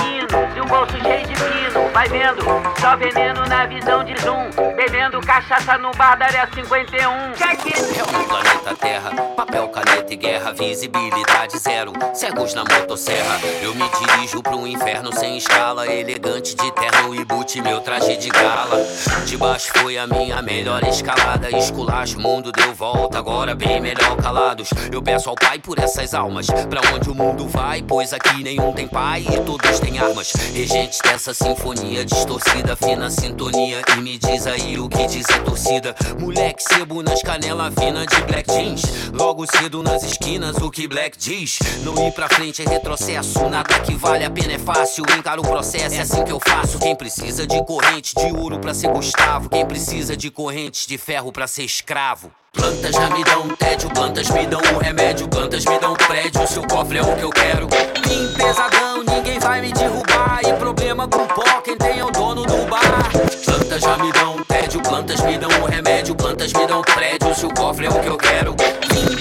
bolso 0.76 0.98
cheio 1.00 1.26
de 1.26 1.34
pino. 1.34 1.90
Vai 1.92 2.08
vendo, 2.08 2.42
só 2.78 2.96
veneno 2.96 3.46
na 3.46 3.64
visão 3.66 4.04
de 4.04 4.14
zoom. 4.20 4.50
Bebendo 4.76 5.20
cachaça 5.20 5.78
no 5.78 5.90
bar 5.92 6.16
da 6.18 6.26
área 6.26 6.48
51. 6.54 7.32
Check 7.34 7.66
it! 7.66 7.98
É 7.98 8.02
o 8.02 8.24
planeta 8.28 8.74
Terra, 8.78 9.10
papel, 9.36 9.68
caneta 9.68 10.12
e 10.12 10.16
guerra, 10.16 10.52
visibilidade 10.52 11.58
zero, 11.58 11.92
cegos 12.12 12.52
na 12.52 12.62
motosserra. 12.64 13.40
Eu 13.62 13.74
me 13.74 13.88
dirijo 13.88 14.42
pro 14.42 14.66
inferno 14.66 15.12
sem 15.12 15.38
escala, 15.38 15.86
elegante 15.90 16.54
de 16.54 16.70
terno 16.72 17.14
e 17.14 17.24
boot, 17.24 17.60
meu 17.62 17.80
traje 17.80 18.16
de 18.16 18.28
gala. 18.28 18.84
De 19.24 19.36
baixo 19.36 19.72
foi 19.78 19.96
a 19.96 20.06
minha 20.06 20.42
melhor 20.42 20.82
escalada, 20.84 21.56
esculacho, 21.56 22.20
mundo 22.20 22.52
deu 22.52 22.74
volta, 22.74 23.18
agora 23.18 23.54
bem 23.54 23.80
melhor 23.80 24.16
calados. 24.16 24.68
Eu 24.92 25.00
peço 25.00 25.30
ao 25.30 25.36
Pai 25.36 25.58
por 25.58 25.78
essas 25.78 26.12
almas, 26.12 26.46
pra 26.68 26.80
onde 26.94 27.08
o 27.08 27.14
mundo 27.14 27.48
vai, 27.48 27.82
pois 27.82 28.12
aqui 28.12 28.42
nenhum 28.42 28.72
tem 28.72 28.86
pai 28.86 29.24
e 29.32 29.40
todos 29.40 29.80
têm 29.80 29.98
armas. 29.98 30.32
Regentes 30.66 30.98
dessa 31.00 31.32
sinfonia 31.32 32.04
distorcida, 32.04 32.74
fina 32.74 33.08
sintonia, 33.08 33.82
e 33.96 34.00
me 34.00 34.18
diz 34.18 34.48
aí 34.48 34.76
o 34.80 34.88
que 34.88 35.06
diz 35.06 35.24
a 35.30 35.38
torcida. 35.38 35.94
Moleque 36.18 36.60
sebo 36.60 37.04
nas 37.04 37.22
canelas 37.22 37.72
fina 37.78 38.04
de 38.04 38.20
black 38.22 38.52
jeans. 38.52 38.82
Logo 39.12 39.46
cedo 39.46 39.80
nas 39.80 40.02
esquinas, 40.02 40.56
o 40.56 40.68
que 40.68 40.88
black 40.88 41.16
diz. 41.16 41.60
Não 41.84 42.08
ir 42.08 42.10
pra 42.10 42.28
frente 42.28 42.62
é 42.62 42.68
retrocesso. 42.68 43.48
Nada 43.48 43.78
que 43.78 43.94
vale 43.94 44.24
a 44.24 44.30
pena 44.30 44.54
é 44.54 44.58
fácil. 44.58 45.04
Encara 45.16 45.40
o 45.40 45.44
processo, 45.44 45.94
é 45.94 46.00
assim 46.00 46.24
que 46.24 46.32
eu 46.32 46.40
faço. 46.40 46.80
Quem 46.80 46.96
precisa 46.96 47.46
de 47.46 47.64
corrente 47.64 48.12
de 48.16 48.36
ouro 48.36 48.58
pra 48.58 48.74
ser 48.74 48.88
Gustavo. 48.88 49.48
Quem 49.48 49.64
precisa 49.64 50.16
de 50.16 50.32
correntes 50.32 50.84
de 50.84 50.98
ferro 50.98 51.30
pra 51.30 51.46
ser 51.46 51.62
escravo. 51.62 52.32
Plantas 52.56 52.92
já 52.92 53.10
me 53.10 53.24
dão 53.24 53.48
tédio, 53.56 53.90
plantas 53.90 54.30
me 54.30 54.46
dão 54.46 54.60
um 54.74 54.78
remédio, 54.78 55.28
plantas 55.28 55.64
me 55.64 55.78
dão 55.78 55.94
prédio, 55.94 56.46
seu 56.48 56.62
cofre 56.62 56.98
é 56.98 57.02
o 57.02 57.16
que 57.16 57.22
eu 57.22 57.30
quero. 57.30 57.68
Vim 58.06 58.32
pesadão, 58.34 59.02
ninguém 59.04 59.38
vai 59.38 59.60
me 59.60 59.72
derrubar. 59.72 60.40
E 60.42 60.52
problema 60.54 61.06
com 61.08 61.26
pó, 61.26 61.60
quem 61.62 61.76
tem 61.76 61.98
é 61.98 62.04
o 62.04 62.10
dono 62.10 62.44
do 62.44 62.66
bar. 62.68 63.10
Plantas 63.44 63.80
já 63.80 63.96
me 63.98 64.12
dão 64.12 64.36
tédio, 64.48 64.80
plantas 64.82 65.20
me 65.20 65.38
dão 65.38 65.50
um 65.62 65.64
remédio, 65.64 66.14
plantas 66.14 66.52
me 66.52 66.66
dão 66.66 66.82
prédio, 66.82 67.34
seu 67.34 67.50
cofre 67.50 67.86
é 67.86 67.90
o 67.90 68.00
que 68.00 68.08
eu 68.08 68.16
quero. 68.16 68.54
Vim 68.92 69.16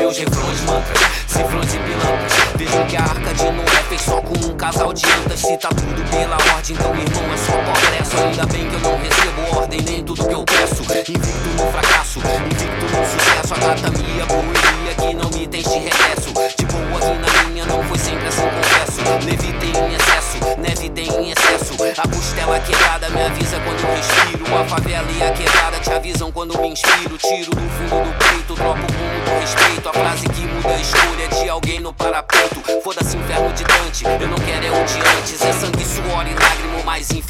Meus 0.00 0.16
refrões, 0.16 0.60
mantras, 0.62 0.98
cifrões 1.26 1.74
e 1.74 1.78
pilantras. 1.78 2.32
Vejo 2.56 2.86
que 2.86 2.96
a 2.96 3.02
arca 3.02 3.34
de 3.34 3.44
Noé 3.44 3.82
fez 3.86 4.00
só 4.00 4.22
com 4.22 4.32
um 4.46 4.56
casal 4.56 4.94
de 4.94 5.04
antas. 5.04 5.40
Se 5.40 5.58
tá 5.58 5.68
tudo 5.68 6.10
pela 6.10 6.36
ordem, 6.54 6.74
então 6.74 6.94
irmão 6.94 7.34
é 7.34 7.36
só 7.36 7.52
progresso. 7.52 8.16
Ainda 8.16 8.46
bem 8.46 8.66
que 8.66 8.74
eu 8.76 8.80
não 8.80 8.96
recebo 8.96 9.58
ordem, 9.58 9.80
nem 9.82 10.02
tudo 10.02 10.26
que 10.26 10.32
eu 10.32 10.42
peço. 10.44 10.82
Invicto 10.82 11.48
no 11.54 11.70
fracasso, 11.70 12.18
invicto 12.18 12.96
no 12.96 13.04
sucesso. 13.04 13.54
A 13.54 13.58
gata 13.58 13.90
minha 13.90 14.24
correria 14.24 14.94
que 14.96 15.14
não 15.14 15.30
me 15.38 15.46
tem 15.46 15.62
de 15.62 15.68
regresso. 15.68 16.32
De 16.56 16.64
boa 16.64 16.98
aqui 16.98 17.18
na 17.18 17.42
minha, 17.44 17.66
não 17.66 17.82
foi 17.84 17.98
sempre 17.98 18.26
assim, 18.26 18.48
confesso. 18.48 19.26
Levitei 19.26 19.70
em 19.70 19.94
excesso, 19.94 20.60
neve 20.60 20.88
tem 20.88 21.08
em 21.08 21.30
excesso. 21.30 21.74
A 21.74 22.08
costela 22.08 22.58
quebrada 22.60 23.10
me 23.10 23.22
avisa 23.22 23.60
quando 23.60 23.80
eu 23.80 23.94
respiro. 23.94 24.56
A 24.56 24.64
favela 24.64 25.06
e 25.12 25.22
a 25.22 25.30
quebrada 25.32 25.78
te 25.78 25.92
avisam 25.92 26.32
quando 26.32 26.58
me 26.58 26.68
inspiro. 26.68 27.18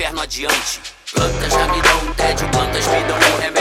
Inferno 0.01 0.23
adiante. 0.23 0.81
Plantas 1.13 1.53
já 1.53 1.69
me 1.69 1.83
dão 1.83 2.15
tédio, 2.15 2.49
plantas 2.49 2.87
me 2.87 3.05
dão 3.05 3.19
um 3.19 3.39
remédio, 3.39 3.60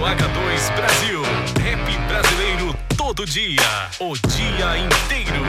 Rádio 0.00 0.26
H2 0.26 0.74
Brasil. 0.76 1.22
Rap 1.62 1.98
brasileiro 2.08 2.74
todo 2.96 3.26
dia. 3.26 3.90
O 3.98 4.16
dia 4.16 4.78
inteiro. 4.78 5.44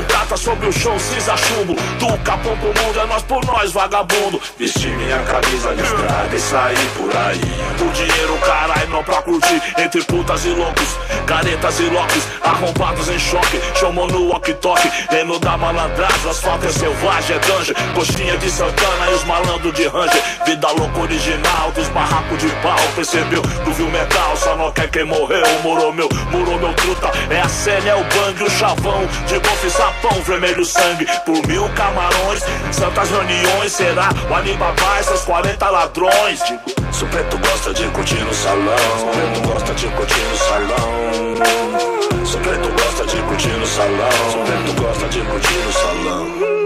O 0.00 0.21
sobre 0.36 0.68
o 0.68 0.72
chão 0.72 0.98
cinza 0.98 1.36
chumbo. 1.36 1.74
Tu 1.98 2.18
capão 2.24 2.56
pro 2.56 2.68
mundo, 2.68 3.00
é 3.00 3.06
nós 3.06 3.22
por 3.22 3.44
nós, 3.44 3.72
vagabundo. 3.72 4.40
Vestir 4.58 4.90
minha 4.96 5.18
camisa 5.20 5.70
listrada 5.72 6.34
e 6.34 6.40
sair 6.40 6.88
por 6.96 7.16
aí. 7.16 7.40
O 7.80 7.92
dinheiro, 7.92 8.38
caralho, 8.38 8.88
não 8.88 9.02
pra 9.02 9.22
curtir. 9.22 9.60
Entre 9.78 10.02
putas 10.04 10.44
e 10.44 10.50
loucos, 10.50 10.96
caretas 11.26 11.80
e 11.80 11.84
locks, 11.84 12.22
arrombados 12.42 13.08
em 13.08 13.18
choque. 13.18 13.60
Chamou 13.78 14.06
no 14.08 14.28
walk-talk, 14.28 14.80
Eno 15.10 15.38
da 15.38 15.56
malandragem. 15.56 16.30
Asfalto 16.30 16.66
é 16.66 16.72
selvagem, 16.72 17.36
é 17.36 17.38
dungeon. 17.40 17.74
Coxinha 17.94 18.36
de 18.38 18.50
Santana 18.50 19.10
e 19.10 19.14
os 19.14 19.24
malandros 19.24 19.74
de 19.74 19.86
Ranger. 19.88 20.22
Vida 20.44 20.68
louca 20.70 21.00
original 21.00 21.72
dos 21.74 21.88
barracos 21.88 22.38
de 22.38 22.48
pau. 22.62 22.78
Percebeu 22.94 23.42
que 23.42 23.70
viu 23.72 23.90
metal, 23.90 24.36
só 24.36 24.56
não 24.56 24.70
quer 24.72 24.90
quem 24.90 25.04
morreu. 25.04 25.42
Morou 25.62 25.92
meu, 25.92 26.08
morou 26.30 26.58
meu 26.58 26.72
truta. 26.74 27.10
É 27.30 27.40
a 27.40 27.48
cena, 27.48 27.90
é 27.90 27.94
o 27.94 28.04
bang, 28.04 28.42
o 28.42 28.50
chavão. 28.50 29.06
De 29.26 29.38
golfe, 29.38 29.70
sapão, 29.70 30.21
vermelho 30.22 30.64
sangue. 30.64 31.06
Por 31.24 31.46
mil 31.46 31.68
camarões, 31.70 32.42
santas 32.72 33.10
reuniões. 33.10 33.72
Será 33.72 34.08
o 34.30 34.34
Alibaba 34.34 35.00
e 35.00 35.04
seus 35.04 35.22
40 35.22 35.70
ladrões? 35.70 36.42
Digo, 36.44 36.62
se 36.92 37.04
o 37.04 37.08
preto 37.08 37.38
gosta 37.38 37.72
de 37.74 37.88
curtir 37.88 38.20
no 38.24 38.34
salão. 38.34 38.76
Se 38.98 39.04
o 39.04 39.08
preto 39.08 39.48
gosta 39.48 39.74
de 39.74 39.86
curtir 39.88 40.20
no 40.20 40.36
salão. 40.36 42.26
Se 42.26 42.36
o 42.36 42.40
preto 42.40 42.68
gosta 42.68 43.06
de 43.06 43.22
curtir 43.22 43.48
no 43.48 43.66
salão. 43.66 44.10
Se 44.30 44.36
o 44.36 44.44
preto 44.44 44.82
gosta 44.82 45.08
de 45.08 45.20
curtir 45.20 45.58
no 45.58 45.72
salão. 45.72 46.61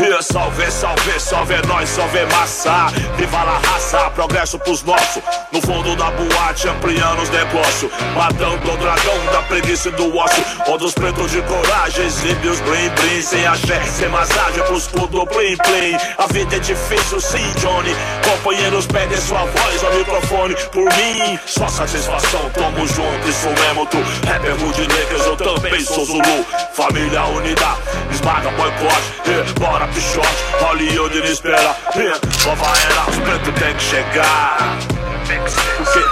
E 0.00 0.22
salve, 0.22 0.70
salve, 0.70 1.18
salve 1.18 1.54
é 1.54 1.66
nós, 1.66 1.88
salve 1.88 2.24
massa. 2.26 2.86
Viva 3.16 3.42
la 3.42 3.58
raça, 3.58 3.98
progresso 4.10 4.56
pros 4.60 4.84
nossos. 4.84 5.22
No 5.50 5.60
fundo 5.60 5.96
da 5.96 6.08
boate, 6.12 6.68
ampliando 6.68 7.20
os 7.20 7.30
negócios. 7.30 7.90
Matando 8.14 8.72
o 8.72 8.76
dragão 8.76 9.26
da 9.32 9.42
preguiça 9.42 9.88
e 9.88 9.92
do 9.92 10.16
osso 10.16 10.42
Onde 10.68 10.84
os 10.84 10.94
pretos 10.94 11.30
de 11.30 11.42
coragem 11.42 12.06
exibem 12.06 12.50
os 12.50 12.60
blim 12.60 12.88
blim 12.90 13.22
Sem 13.22 13.46
axé, 13.46 13.82
sem 13.84 14.08
massagem 14.08 14.62
pros 14.64 14.82
escudo 14.84 15.26
plim 15.26 15.56
plim 15.56 15.96
A 16.16 16.26
vida 16.26 16.56
é 16.56 16.58
difícil, 16.58 17.20
sim, 17.20 17.52
Johnny. 17.58 17.94
Companheiros 18.24 18.86
pedem 18.86 19.18
sua 19.20 19.44
voz 19.44 19.84
ao 19.84 19.94
microfone 19.94 20.54
Por 20.72 20.84
mim, 20.84 21.38
só 21.46 21.66
satisfação, 21.68 22.50
tamo 22.54 22.86
junto, 22.86 23.28
isso 23.28 23.48
mesmo 23.48 23.86
tu. 23.86 23.98
Rapper 24.26 24.56
Rude 24.60 24.82
Lakers, 24.82 25.26
eu 25.26 25.36
também 25.36 25.80
sou 25.84 26.04
Zulu. 26.04 26.46
Família 26.72 27.24
unida, 27.24 27.76
esmaga 28.10 28.50
boicote. 28.52 29.18
Yeah, 29.26 29.52
Bora 29.58 29.87
pichote, 29.94 30.28
Hollywood 30.60 31.18
não 31.18 31.24
espera 31.24 31.76
yeah, 31.96 32.20
Nova 32.44 32.66
era, 32.78 33.10
os 33.10 33.16
pretos 33.18 33.54
tem 33.60 33.74
que 33.74 33.82
chegar 33.82 34.78
Tem 35.26 35.42
que, 35.42 35.50
ser, 35.50 36.04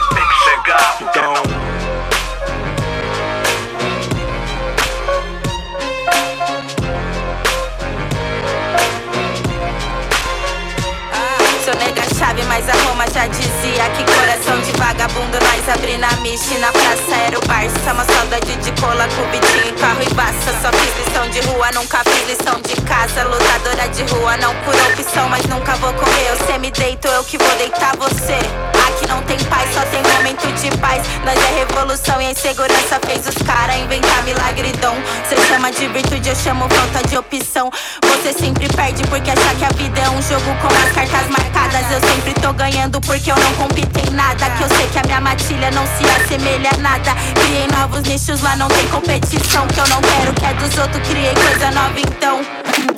já 13.13 13.27
dizia 13.27 13.89
Que 13.91 14.05
coração 14.05 14.61
de 14.61 14.73
vagabundo 14.73 15.39
nós 15.41 15.69
abri 15.69 15.97
na 15.99 16.11
miche 16.23 16.59
Na 16.59 16.73
praça 16.73 17.17
era 17.27 17.39
o 17.39 17.47
Barça 17.47 17.93
Uma 17.93 18.05
saudade 18.05 18.57
de 18.57 18.73
cola, 18.81 19.09
cubitinho, 19.09 19.75
carro 19.79 20.03
e 20.03 20.15
baça 20.15 20.53
Só 20.63 20.71
fiz 20.73 21.07
lição 21.07 21.29
de 21.31 21.41
rua, 21.49 21.71
nunca 21.73 22.03
fiz 22.05 22.29
lição 22.29 22.61
de 22.61 22.81
casa. 22.83 23.25
Lutadora 23.25 23.89
de 23.89 24.03
rua, 24.15 24.37
não 24.37 24.55
por 24.65 24.75
opção 24.75 25.29
Mas 25.29 25.45
nunca 25.47 25.75
vou 25.77 25.93
correr, 25.95 26.37
você 26.37 26.59
me 26.59 26.71
deito, 26.71 27.09
eu 27.09 27.25
que 27.25 27.39
vou 27.39 27.57
deitar 27.57 27.97
você 27.97 28.76
Aqui 28.97 29.09
não 29.09 29.21
tem 29.25 29.37
paz, 29.45 29.75
só 29.75 29.81
tem 29.83 30.03
momento 30.15 30.47
de 30.59 30.75
paz. 30.79 31.03
Nós 31.23 31.37
é 31.37 31.59
revolução 31.59 32.21
e 32.21 32.27
a 32.27 32.31
insegurança 32.31 32.99
fez 33.07 33.29
os 33.29 33.35
cara 33.47 33.77
inventar 33.77 34.23
milagre 34.25 34.71
e 34.71 34.73
dom 34.79 34.97
Cê 35.29 35.37
chama 35.47 35.71
de 35.71 35.87
virtude, 35.89 36.31
eu 36.31 36.35
chamo 36.35 36.67
falta 36.71 37.07
de 37.07 37.19
opção. 37.19 37.71
Você 38.03 38.33
sempre 38.33 38.67
perde 38.69 39.03
porque 39.09 39.31
achar 39.31 39.55
que 39.57 39.65
a 39.67 39.69
vida 39.69 40.01
é 40.01 40.09
um 40.09 40.23
jogo 40.23 40.47
com 40.63 40.69
as 40.69 40.93
cartas 40.95 41.29
marcadas. 41.29 41.93
Eu 41.93 42.09
sempre 42.09 42.33
tô 42.41 42.55
ganhando 42.55 42.99
porque 43.03 43.31
eu 43.31 43.37
não 43.37 43.53
compito 43.55 43.99
em 43.99 44.15
nada. 44.15 44.49
Que 44.51 44.63
eu 44.63 44.69
sei 44.69 44.87
que 44.89 44.99
a 44.99 45.03
minha 45.03 45.21
matilha 45.21 45.71
não 45.73 45.85
se 45.87 46.05
assemelha 46.17 46.71
a 46.73 46.79
nada. 46.79 47.13
Criei 47.35 47.67
novos 47.69 48.03
nichos, 48.03 48.41
lá 48.41 48.57
não 48.57 48.69
tem 48.69 48.89
competição. 48.89 49.67
Que 49.67 49.79
eu 49.79 49.89
não 49.89 50.01
quero 50.01 50.33
que 50.33 50.45
é 50.47 50.55
dos 50.55 50.79
outros, 50.79 51.07
criei 51.07 51.35
coisa 51.35 51.71
nova 51.71 52.01
então 52.01 52.96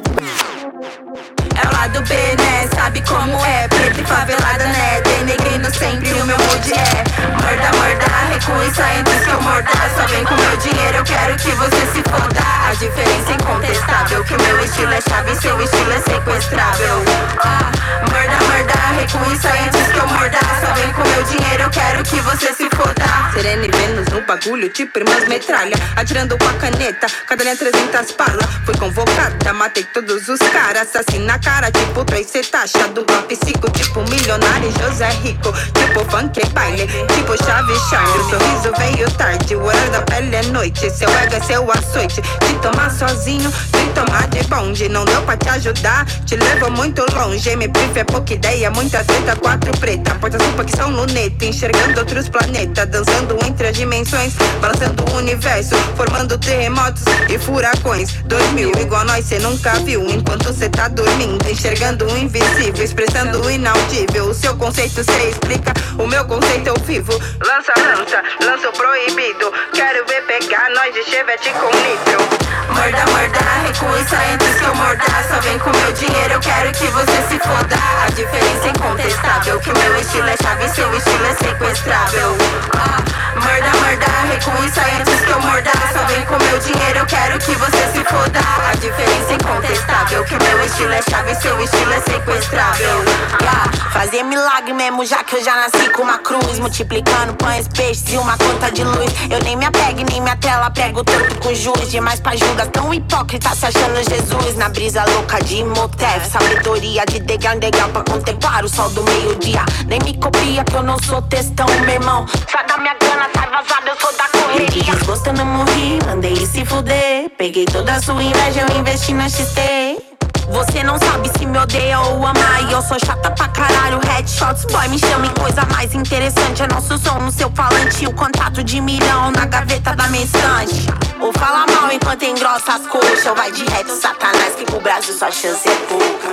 é 1.62 1.68
o 1.68 1.72
lado 1.72 2.02
B, 2.02 2.14
né? 2.14 2.68
Sabe 2.74 3.02
como 3.02 3.44
é? 3.44 3.68
Preto 3.68 4.00
e 4.00 4.04
favelada, 4.04 4.64
né? 4.64 5.00
Denegrindo 5.02 5.74
sempre 5.74 6.12
o 6.12 6.26
meu 6.26 6.38
mood 6.38 6.72
é 6.72 7.08
Morda, 7.42 7.70
morda, 7.76 8.06
recua 8.30 8.66
e 8.66 8.74
sai 8.74 9.00
antes 9.00 9.24
que 9.24 9.30
eu 9.30 9.42
morda. 9.42 9.70
Só 9.96 10.06
vem 10.06 10.24
com 10.24 10.34
meu 10.34 10.56
dinheiro, 10.58 10.98
eu 10.98 11.04
quero 11.04 11.36
que 11.36 11.50
você 11.52 11.86
se 11.92 12.02
foda. 12.02 12.40
A 12.68 12.74
diferença 12.74 13.30
é 13.30 13.34
incontestável 13.34 14.24
Que 14.24 14.34
o 14.34 14.42
meu 14.42 14.60
estilo 14.64 14.92
é 14.92 15.00
chave, 15.00 15.34
seu 15.36 15.60
estilo 15.62 15.92
é 15.92 16.00
sequestrável. 16.00 17.02
Ah, 17.42 17.70
Morda, 18.10 18.36
morda, 18.46 18.74
recua 19.00 19.34
e 19.34 19.38
sai 19.38 19.58
antes 19.66 19.92
que 19.92 19.98
eu 19.98 20.06
morda. 20.06 20.38
Só 20.60 20.72
vem 20.74 20.92
com 20.92 21.02
meu 21.02 21.22
dinheiro, 21.24 21.62
eu 21.64 21.70
quero 21.70 22.02
que 22.04 22.20
você 22.20 22.52
se 22.52 22.68
foda. 22.76 23.04
Serena 23.32 23.66
e 23.66 23.70
Vênus 23.70 24.06
no 24.08 24.20
bagulho, 24.22 24.68
tipo 24.68 24.98
irmãs 24.98 25.26
metralha. 25.28 25.76
Atirando 25.96 26.36
com 26.38 26.48
a 26.48 26.52
caneta, 26.54 27.06
cada 27.26 27.42
linha 27.42 27.56
300 27.56 28.12
bala 28.12 28.42
Fui 28.64 28.76
convocada, 28.76 29.52
matei 29.52 29.84
todos 29.84 30.28
os 30.28 30.38
caras 30.38 30.94
Assim 30.94 31.20
na 31.20 31.38
cara, 31.48 31.70
tipo 31.70 32.04
três 32.04 32.26
cê 32.26 32.42
taxa 32.42 32.88
Do 32.88 33.00
rap 33.10 33.26
psico, 33.26 33.70
tipo 33.70 34.02
milionário 34.10 34.70
José 34.78 35.08
Rico, 35.22 35.50
tipo 35.72 36.00
funk 36.10 36.44
baile 36.52 36.86
Tipo 36.86 37.42
chave 37.42 37.74
charme, 37.88 38.18
o 38.18 38.30
sorriso 38.30 38.72
veio 38.78 39.10
tarde 39.12 39.56
O 39.56 39.64
horário 39.64 39.90
da 39.90 40.02
pele 40.02 40.36
é 40.36 40.42
noite, 40.42 40.90
seu 40.90 41.08
ego 41.08 41.34
é 41.34 41.40
seu 41.40 41.70
açoite 41.72 42.20
Te 42.20 42.54
tomar 42.60 42.90
sozinho, 42.90 43.50
te 43.72 43.90
tomar 43.94 44.28
de 44.28 44.42
bonde 44.44 44.88
Não 44.90 45.04
deu 45.06 45.22
pra 45.22 45.36
te 45.38 45.48
ajudar, 45.48 46.04
te 46.26 46.36
levou 46.36 46.70
muito 46.70 47.02
longe 47.14 47.56
Me 47.56 47.66
brief 47.66 47.96
é 47.96 48.04
pouca 48.04 48.34
ideia, 48.34 48.70
muita 48.70 49.02
treta, 49.04 49.34
quatro 49.36 49.70
preta 49.78 50.14
Portas 50.16 50.42
roupa 50.42 50.64
que 50.64 50.76
são 50.76 50.90
luneta, 50.90 51.46
enxergando 51.46 51.98
outros 52.00 52.28
planetas 52.28 52.86
Dançando 52.88 53.38
entre 53.46 53.68
as 53.68 53.76
dimensões, 53.76 54.34
balançando 54.60 55.02
o 55.10 55.16
universo 55.16 55.74
Formando 55.96 56.36
terremotos 56.36 57.04
e 57.28 57.38
furacões 57.38 58.12
2000, 58.26 58.72
igual 58.80 59.04
nós 59.06 59.24
cê 59.24 59.38
nunca 59.38 59.72
viu 59.80 60.04
Enquanto 60.08 60.52
cê 60.52 60.68
tá 60.68 60.88
dormindo, 60.88 61.37
enxergando 61.46 62.06
o 62.06 62.18
invisível 62.18 62.84
Expressando 62.84 63.44
o 63.44 63.50
inaudível. 63.50 64.26
O 64.26 64.34
seu 64.34 64.56
conceito 64.56 65.02
cê 65.04 65.30
explica, 65.30 65.72
o 65.98 66.06
meu 66.06 66.24
conceito 66.24 66.68
eu 66.68 66.76
vivo. 66.84 67.12
Lança, 67.44 67.72
lança, 67.78 68.22
lança 68.44 68.68
o 68.68 68.72
proibido. 68.72 69.52
Quero 69.72 70.06
ver 70.06 70.22
pegar 70.22 70.70
nós 70.70 70.94
de 70.94 71.02
chevette 71.04 71.50
com 71.50 71.66
nitro. 71.66 72.48
Morda, 72.68 73.04
morda, 73.10 73.38
recua 73.66 73.98
e 74.00 74.08
sai 74.08 74.32
antes 74.32 74.54
que 74.54 74.64
eu 74.64 74.74
morda. 74.74 75.04
Só 75.28 75.40
vem 75.40 75.58
com 75.58 75.70
meu 75.70 75.92
dinheiro, 75.92 76.34
eu 76.34 76.40
quero 76.40 76.72
que 76.72 76.86
você 76.86 77.22
se 77.28 77.38
foda. 77.40 77.76
A 78.06 78.10
diferença 78.10 78.66
é 78.66 78.70
incontestável 78.70 79.60
Que 79.60 79.72
meu 79.72 80.00
estilo 80.00 80.28
é 80.28 80.36
chave, 80.42 80.68
seu 80.68 80.94
estilo 80.94 81.26
é 81.26 81.34
sequestrável. 81.34 82.36
Ah, 82.76 83.18
Morda, 83.34 83.70
morda, 83.78 84.06
recua 84.32 84.66
e 84.66 84.70
sai 84.70 85.00
antes 85.00 85.20
que 85.20 85.30
eu 85.30 85.40
morda. 85.40 85.70
Só 85.92 86.04
vem 86.06 86.22
com 86.26 86.36
meu 86.38 86.58
dinheiro, 86.58 86.98
eu 86.98 87.06
quero 87.06 87.38
que 87.38 87.54
você 87.54 87.86
se 87.92 88.04
foda. 88.04 88.40
A 88.68 88.74
diferença 88.74 89.32
é 89.32 89.34
incontestável 89.34 90.24
Que 90.24 90.34
meu 90.42 90.64
estilo 90.64 90.92
é 90.92 91.02
chave, 91.02 91.27
seu 91.34 91.60
estilo 91.62 91.92
é 91.92 92.00
sequestrável. 92.00 93.04
Yeah. 93.40 93.78
Fazer 93.92 94.22
milagre 94.22 94.72
mesmo, 94.72 95.04
já 95.04 95.24
que 95.24 95.36
eu 95.36 95.44
já 95.44 95.56
nasci 95.56 95.90
com 95.90 96.02
uma 96.02 96.18
cruz 96.18 96.58
Multiplicando 96.58 97.34
pães, 97.34 97.66
peixes 97.68 98.12
e 98.12 98.16
uma 98.16 98.36
conta 98.36 98.70
de 98.70 98.84
luz. 98.84 99.12
Eu 99.30 99.42
nem 99.42 99.56
me 99.56 99.64
apego, 99.64 100.04
nem 100.10 100.20
me 100.20 100.30
atrela, 100.30 100.70
prego 100.70 101.02
tanto 101.02 101.34
com 101.40 101.54
juros. 101.54 101.90
Demais 101.90 102.20
pra 102.20 102.36
Judas, 102.36 102.68
tão 102.72 102.92
hipócrita 102.92 103.50
se 103.54 103.66
achando 103.66 103.96
Jesus. 104.08 104.56
Na 104.56 104.68
brisa 104.68 105.04
louca 105.04 105.42
de 105.42 105.56
Imhotep 105.56 106.28
Sabedoria 106.28 107.04
de 107.06 107.20
degar, 107.20 107.56
degar 107.58 107.88
pra 107.88 108.02
contemplar 108.02 108.64
o 108.64 108.68
sol 108.68 108.90
do 108.90 109.02
meio-dia. 109.02 109.64
Nem 109.86 109.98
me 110.00 110.16
copia 110.18 110.64
que 110.64 110.74
eu 110.74 110.82
não 110.82 110.98
sou 111.02 111.22
textão, 111.22 111.66
meu 111.66 111.94
irmão. 111.94 112.26
Sai 112.50 112.66
da 112.66 112.76
minha 112.78 112.94
grana, 112.94 113.28
sai 113.34 113.50
vazado, 113.50 113.88
eu 113.88 114.00
sou 114.00 114.12
da 114.16 114.28
correria. 114.28 114.94
Desgosto, 114.94 115.28
eu 115.28 115.32
não 115.32 115.44
morri, 115.44 115.98
mandei 116.06 116.36
se 116.46 116.64
fuder. 116.64 117.30
Peguei 117.36 117.64
toda 117.64 117.94
a 117.94 118.02
sua 118.02 118.22
inveja, 118.22 118.66
eu 118.68 118.78
investi 118.78 119.14
na 119.14 119.28
XT 119.28 120.17
você 120.50 120.82
não 120.82 120.98
sabe 120.98 121.28
se 121.38 121.44
me 121.46 121.58
odeia 121.58 122.00
ou 122.00 122.26
ama 122.26 122.60
E 122.68 122.72
eu 122.72 122.82
sou 122.82 122.98
chata 122.98 123.30
pra 123.30 123.48
caralho, 123.48 124.00
headshots 124.00 124.64
Boy, 124.66 124.88
me 124.88 124.98
chama 124.98 125.26
em 125.26 125.34
coisa 125.34 125.64
mais 125.72 125.94
interessante 125.94 126.62
É 126.62 126.66
nosso 126.66 126.96
som 126.98 127.18
no 127.18 127.30
seu 127.30 127.50
falante 127.50 128.06
O 128.06 128.12
contato 128.12 128.64
de 128.64 128.80
milhão 128.80 129.30
na 129.30 129.44
gaveta 129.44 129.94
da 129.94 130.08
minha 130.08 130.24
estante 130.24 130.86
Ou 131.20 131.32
fala 131.32 131.66
mal 131.72 131.92
enquanto 131.92 132.22
engrossa 132.24 132.74
as 132.74 132.86
coxas 132.86 133.26
Ou 133.26 133.34
vai 133.34 133.52
de 133.52 133.64
reto, 133.64 133.94
satanás 133.94 134.54
Que 134.54 134.64
pro 134.64 134.80
Brasil 134.80 135.14
sua 135.14 135.30
chance 135.30 135.68
é 135.68 135.74
pouca 135.86 136.28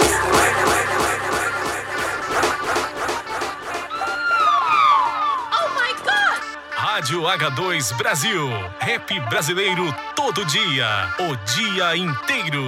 Rádio 6.96 7.24
H2 7.24 7.94
Brasil. 7.98 8.50
Rap 8.80 9.20
brasileiro 9.30 9.94
todo 10.16 10.46
dia. 10.46 10.88
O 11.20 11.36
dia 11.36 11.98
inteiro. 11.98 12.66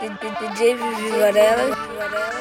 DJ 0.00 0.78
Vivi 0.78 1.10
Varela. 1.18 1.74
Oh 1.74 2.37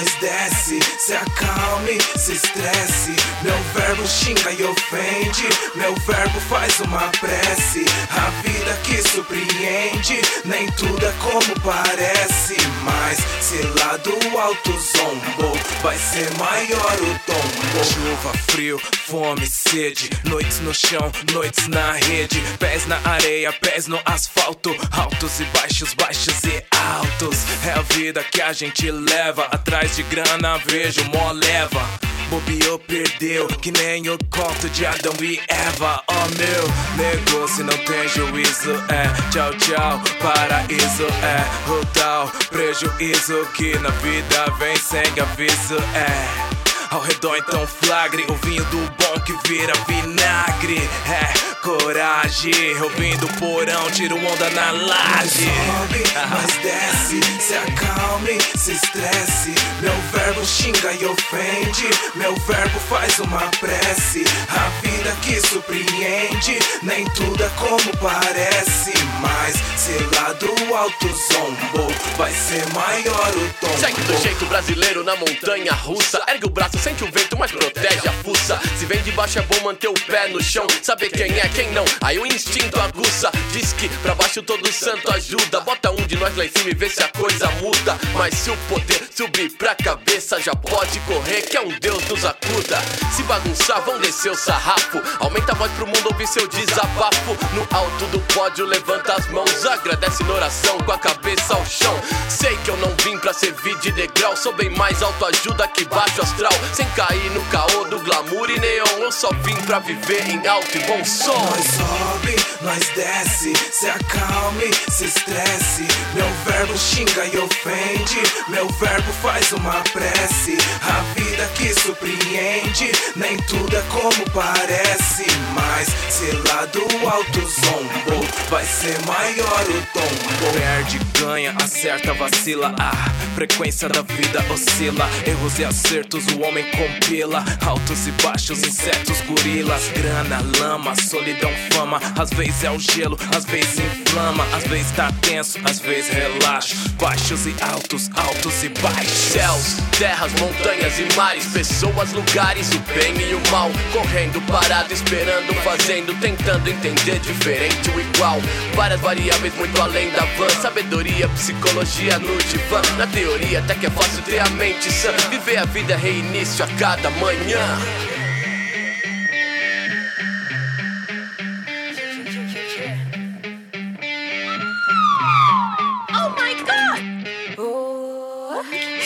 nós 0.00 0.14
desce, 0.14 0.80
se 0.98 1.12
acalme, 1.12 1.98
se 2.16 2.32
estresse. 2.32 3.14
Meu 3.42 3.56
verbo 3.74 4.06
xinga 4.06 4.50
e 4.52 4.64
ofende, 4.64 5.48
meu 5.74 5.94
verbo 5.94 6.40
faz 6.48 6.80
uma 6.80 7.08
prece. 7.20 7.84
A 8.10 8.30
vida 8.42 8.74
que 8.82 9.02
surpreende, 9.08 10.20
nem 10.44 10.70
tudo 10.72 11.04
é 11.04 11.12
como 11.20 11.60
parece. 11.60 12.56
Mas 12.82 13.18
se 13.42 13.62
lá 13.78 13.96
do 13.98 14.38
alto 14.38 14.72
zombo, 14.72 15.58
vai 15.82 15.98
ser 15.98 16.30
maior 16.38 16.96
o 17.02 17.20
tombo. 17.26 17.84
Chuva, 17.84 18.32
frio, 18.50 18.80
fome, 19.06 19.46
sede, 19.46 20.08
noites 20.24 20.60
no 20.60 20.74
chão, 20.74 21.12
noites 21.32 21.68
na 21.68 21.92
rede, 21.92 22.40
pés 22.58 22.86
na 22.86 22.98
areia, 23.04 23.52
pés 23.52 23.86
no 23.86 24.00
asfalto, 24.06 24.74
altos 24.92 25.40
e 25.40 25.44
baixos, 25.44 25.92
baixos 25.92 26.42
e 26.44 26.64
altos. 26.70 27.36
É 27.66 27.72
a 27.72 27.82
vida 27.82 28.24
que 28.24 28.40
a 28.40 28.52
gente 28.52 28.90
leva, 28.90 29.44
atrás 29.44 29.89
de 29.94 30.02
grana 30.04 30.58
vejo 30.66 31.04
mó 31.06 31.32
leva. 31.32 31.82
Bobeou, 32.28 32.78
perdeu, 32.78 33.48
que 33.48 33.72
nem 33.72 34.08
o 34.08 34.16
conto 34.30 34.68
de 34.70 34.86
Adão 34.86 35.12
e 35.20 35.40
Eva. 35.48 36.02
Oh 36.06 36.28
meu 36.38 37.04
negócio 37.04 37.64
não 37.64 37.76
tem 37.78 38.08
juízo, 38.08 38.72
é 38.88 39.30
tchau, 39.32 39.52
tchau, 39.54 40.00
paraíso, 40.22 41.06
é 41.22 41.70
o 41.70 41.84
tal 41.86 42.28
prejuízo 42.50 43.44
que 43.54 43.76
na 43.78 43.90
vida 43.90 44.44
vem 44.58 44.76
sem 44.76 45.02
aviso, 45.20 45.76
é. 45.94 46.50
Ao 46.90 47.00
redor 47.00 47.36
então 47.36 47.66
flagre 47.66 48.24
o 48.28 48.34
vinho 48.34 48.64
do 48.66 48.78
bom 48.78 49.20
que 49.24 49.48
vira 49.48 49.72
vinagre. 49.88 50.88
É 51.08 51.49
coragem, 51.60 52.80
ouvindo 52.82 53.26
o 53.26 53.32
porão, 53.38 53.90
tiro 53.90 54.16
onda 54.16 54.50
na 54.50 54.70
laje. 54.70 55.44
Sobe, 55.44 56.02
mas 56.30 56.56
desce, 56.62 57.20
se 57.40 57.54
acalme, 57.54 58.38
se 58.56 58.72
estresse. 58.72 59.54
Meu 59.80 59.94
verbo 60.12 60.44
xinga 60.44 60.92
e 60.92 61.04
ofende, 61.04 61.88
meu 62.14 62.34
verbo 62.36 62.80
faz 62.80 63.18
uma 63.18 63.50
prece. 63.60 64.24
A 64.48 64.68
vida 64.80 65.16
que 65.22 65.40
surpreende, 65.46 66.58
nem 66.82 67.04
tudo 67.10 67.42
é 67.42 67.50
como 67.50 67.96
parece. 67.98 68.92
Mas 69.20 69.56
se 69.76 69.92
lá 70.14 70.32
do 70.34 70.74
alto 70.74 71.08
zombo, 71.08 71.92
vai 72.16 72.32
ser 72.32 72.66
maior 72.72 73.30
o 73.36 73.54
tom. 73.60 73.76
Segue 73.78 74.00
do 74.02 74.16
jeito 74.22 74.46
brasileiro 74.46 75.04
na 75.04 75.16
montanha 75.16 75.72
russa. 75.72 76.22
Ergue 76.28 76.46
o 76.46 76.50
braço, 76.50 76.78
sente 76.78 77.04
o 77.04 77.10
vento, 77.10 77.36
mas 77.38 77.50
protege 77.50 78.08
a 78.08 78.12
fuça. 78.24 78.60
Se 78.78 78.86
vem 78.86 79.02
de 79.02 79.12
baixo 79.12 79.38
é 79.38 79.42
bom 79.42 79.60
manter 79.64 79.88
o 79.88 79.94
pé 79.94 80.28
no 80.28 80.42
chão. 80.42 80.66
Saber 80.82 81.10
quem 81.10 81.38
é, 81.38 81.49
quem 81.54 81.70
não. 81.72 81.84
Aí 82.00 82.18
o 82.18 82.26
instinto 82.26 82.80
aguça. 82.80 83.30
Diz 83.52 83.72
que 83.72 83.88
pra 84.00 84.14
baixo 84.14 84.42
todo 84.42 84.72
santo 84.72 85.10
ajuda. 85.12 85.60
Bota 85.60 85.90
um 85.90 86.06
de 86.06 86.16
nós 86.16 86.36
lá 86.36 86.44
em 86.44 86.50
cima 86.50 86.70
e 86.70 86.74
vê 86.74 86.88
se 86.88 87.02
a 87.02 87.08
coisa 87.08 87.50
muda. 87.62 87.98
Mas 88.14 88.34
se 88.34 88.50
o 88.50 88.56
poder 88.68 89.08
subir 89.14 89.50
pra 89.50 89.74
cabeça, 89.74 90.40
já 90.40 90.54
pode 90.54 90.98
correr, 91.00 91.42
que 91.42 91.56
é 91.56 91.60
um 91.60 91.78
Deus 91.78 92.02
nos 92.08 92.24
acuda. 92.24 92.78
Se 93.14 93.22
bagunçar, 93.24 93.80
vão 93.82 93.98
descer 94.00 94.30
o 94.30 94.36
sarrafo. 94.36 95.00
Aumenta 95.18 95.52
a 95.52 95.54
voz 95.54 95.70
pro 95.72 95.86
mundo 95.86 96.08
ouvir 96.10 96.26
seu 96.26 96.46
desabafo. 96.48 97.36
No 97.54 97.66
alto 97.76 98.06
do 98.06 98.20
pódio, 98.34 98.66
levanta 98.66 99.14
as 99.14 99.26
mãos. 99.28 99.66
Agradece 99.66 100.22
na 100.24 100.34
oração 100.34 100.78
com 100.78 100.92
a 100.92 100.98
cabeça 100.98 101.54
ao 101.54 101.64
chão. 101.66 102.00
Sei 102.28 102.56
que 102.58 102.70
eu 102.70 102.76
não 102.76 102.94
vim 103.02 103.18
pra 103.18 103.32
servir 103.32 103.76
de 103.78 103.92
degrau. 103.92 104.36
Sou 104.36 104.52
bem 104.52 104.70
mais 104.70 105.02
autoajuda 105.02 105.68
que 105.68 105.84
baixo 105.84 106.22
astral. 106.22 106.52
Sem 106.72 106.88
cair 106.90 107.30
no 107.30 107.44
caô 107.46 107.84
do 107.84 107.98
glamour 108.00 108.50
e 108.50 108.58
neon. 108.58 108.98
Eu 109.00 109.12
só 109.12 109.30
vim 109.42 109.56
pra 109.62 109.78
viver 109.78 110.28
em 110.28 110.46
alto 110.46 110.76
e 110.76 110.80
bom 110.80 111.04
som. 111.04 111.39
Nós 111.40 111.64
sobe, 111.64 112.49
nós 112.62 112.90
desce, 112.94 113.52
se 113.72 113.88
acalme, 113.88 114.70
se 114.90 115.04
estresse. 115.06 115.86
Meu 116.14 116.28
verbo 116.44 116.76
xinga 116.76 117.24
e 117.26 117.38
ofende, 117.38 118.22
meu 118.48 118.68
verbo 118.68 119.12
faz 119.22 119.52
uma 119.52 119.82
prece. 119.92 120.58
A 120.82 121.00
vida 121.18 121.46
que 121.54 121.72
surpreende, 121.80 122.92
nem 123.16 123.36
tudo 123.44 123.74
é 123.74 123.82
como 123.88 124.30
parece. 124.30 125.24
Mas 125.54 125.88
se 126.10 126.30
lá 126.48 126.66
do 126.66 127.08
alto 127.08 127.40
zombo, 127.40 128.26
vai 128.50 128.64
ser 128.64 128.98
maior 129.06 129.62
o 129.62 129.86
tombo. 129.92 130.52
Perde, 130.52 130.98
ganha, 131.18 131.54
acerta, 131.62 132.12
vacila. 132.12 132.74
A 132.78 132.92
frequência 133.34 133.88
da 133.88 134.02
vida 134.02 134.44
oscila. 134.52 135.08
Erros 135.26 135.58
e 135.58 135.64
acertos, 135.64 136.26
o 136.26 136.42
homem 136.42 136.64
compila. 136.72 137.42
Altos 137.66 138.06
e 138.06 138.10
baixos, 138.22 138.62
insetos, 138.62 139.20
gorilas. 139.22 139.88
Grana, 139.94 140.40
lama, 140.58 140.94
solidão, 140.94 141.50
fama. 141.72 142.00
Às 142.18 142.30
vezes 142.30 142.49
é 142.64 142.70
o 142.70 142.78
gelo, 142.78 143.16
às 143.34 143.44
vezes 143.44 143.78
inflama. 143.78 144.44
Às 144.52 144.64
vezes 144.64 144.90
tá 144.92 145.10
tenso, 145.22 145.58
às 145.64 145.78
vezes 145.78 146.10
relaxa. 146.10 146.74
Baixos 147.00 147.46
e 147.46 147.54
altos, 147.60 148.10
altos 148.14 148.62
e 148.62 148.68
baixos. 148.80 149.32
Céus, 149.32 149.76
terras, 149.98 150.32
montanhas 150.34 150.98
e 150.98 151.16
mares, 151.16 151.46
pessoas, 151.46 152.12
lugares, 152.12 152.70
o 152.70 152.78
bem 152.92 153.14
e 153.16 153.34
o 153.34 153.50
mal. 153.50 153.70
Correndo, 153.92 154.40
parado, 154.42 154.92
esperando, 154.92 155.54
fazendo, 155.62 156.14
tentando 156.20 156.68
entender 156.68 157.18
diferente 157.20 157.90
o 157.90 158.00
igual. 158.00 158.40
Várias 158.74 159.00
variáveis 159.00 159.54
muito 159.54 159.80
além 159.80 160.10
da 160.10 160.24
van. 160.36 160.50
Sabedoria, 160.60 161.28
psicologia 161.28 162.18
no 162.18 162.36
divã. 162.36 162.82
Na 162.98 163.06
teoria, 163.06 163.60
até 163.60 163.74
que 163.74 163.86
é 163.86 163.90
fácil 163.90 164.22
ter 164.24 164.40
a 164.40 164.48
mente 164.50 164.90
sã. 164.92 165.12
Viver 165.30 165.58
a 165.58 165.64
vida 165.64 165.96
reinício 165.96 166.64
a 166.64 166.68
cada 166.78 167.10
manhã. 167.10 168.09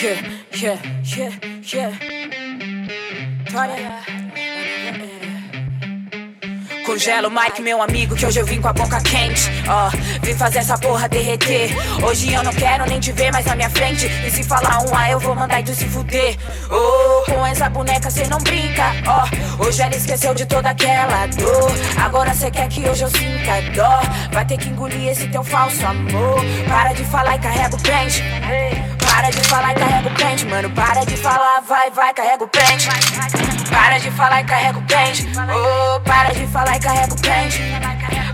Yeah, 0.05 0.21
yeah, 0.53 0.79
yeah, 1.17 1.33
yeah. 1.73 1.93
Olha. 3.55 4.05
Congela 6.85 7.29
o 7.29 7.31
Mike, 7.31 7.63
meu 7.63 7.83
amigo, 7.83 8.15
que 8.15 8.27
hoje 8.27 8.39
eu 8.39 8.45
vim 8.45 8.61
com 8.61 8.69
a 8.69 8.73
boca 8.73 9.01
quente. 9.01 9.51
Ó, 9.67 9.91
vim 10.23 10.35
fazer 10.35 10.59
essa 10.59 10.77
porra 10.77 11.09
derreter. 11.09 11.71
Hoje 12.05 12.33
eu 12.33 12.43
não 12.43 12.53
quero 12.53 12.85
nem 12.87 13.01
te 13.01 13.11
ver 13.11 13.33
mais 13.33 13.47
na 13.47 13.57
minha 13.57 13.71
frente. 13.71 14.07
E 14.07 14.31
se 14.31 14.45
falar 14.45 14.83
um 14.83 14.95
A, 14.95 15.11
eu 15.11 15.19
vou 15.19 15.35
mandar 15.35 15.61
e 15.61 15.65
tu 15.65 15.75
se 15.75 15.87
fuder. 15.87 16.37
Oh, 16.71 17.33
com 17.33 17.47
essa 17.47 17.71
boneca 17.71 18.11
cê 18.11 18.27
não 18.27 18.39
brinca. 18.39 18.93
Ó, 19.07 19.65
hoje 19.65 19.81
ela 19.81 19.97
esqueceu 19.97 20.35
de 20.35 20.45
toda 20.45 20.69
aquela 20.71 21.27
dor. 21.29 21.73
Agora 22.05 22.35
cê 22.35 22.51
quer 22.51 22.69
que 22.69 22.87
hoje 22.87 23.03
eu 23.03 23.09
sinta 23.09 23.63
dó. 23.75 24.03
Vai 24.31 24.45
ter 24.45 24.59
que 24.59 24.69
engolir 24.69 25.09
esse 25.09 25.27
teu 25.29 25.43
falso 25.43 25.85
amor. 25.87 26.45
Para 26.69 26.93
de 26.93 27.05
falar 27.05 27.37
e 27.37 27.39
carrega 27.39 27.75
o 27.75 27.81
pente. 27.81 28.23
Para 29.15 29.31
de 29.31 29.45
falar 29.45 29.71
e 29.71 29.75
carrega 29.77 30.09
o 30.09 30.15
pente, 30.17 30.45
mano. 30.47 30.71
Para 30.71 31.05
de 31.05 31.17
falar, 31.17 31.61
vai, 31.61 31.89
vai, 31.93 32.13
carrega 32.13 32.43
o 32.43 32.49
pente. 32.49 32.89
Para 33.71 33.99
de 33.99 34.11
falar 34.11 34.41
e 34.41 34.45
carrega 34.45 34.77
o 34.77 34.83
pente. 34.83 35.29
Oh, 35.55 36.01
para 36.01 36.35
de 36.35 36.47
falar 36.49 36.77
e 36.77 36.81
carrega 36.81 37.15
o 37.15 37.21
pente. 37.21 37.61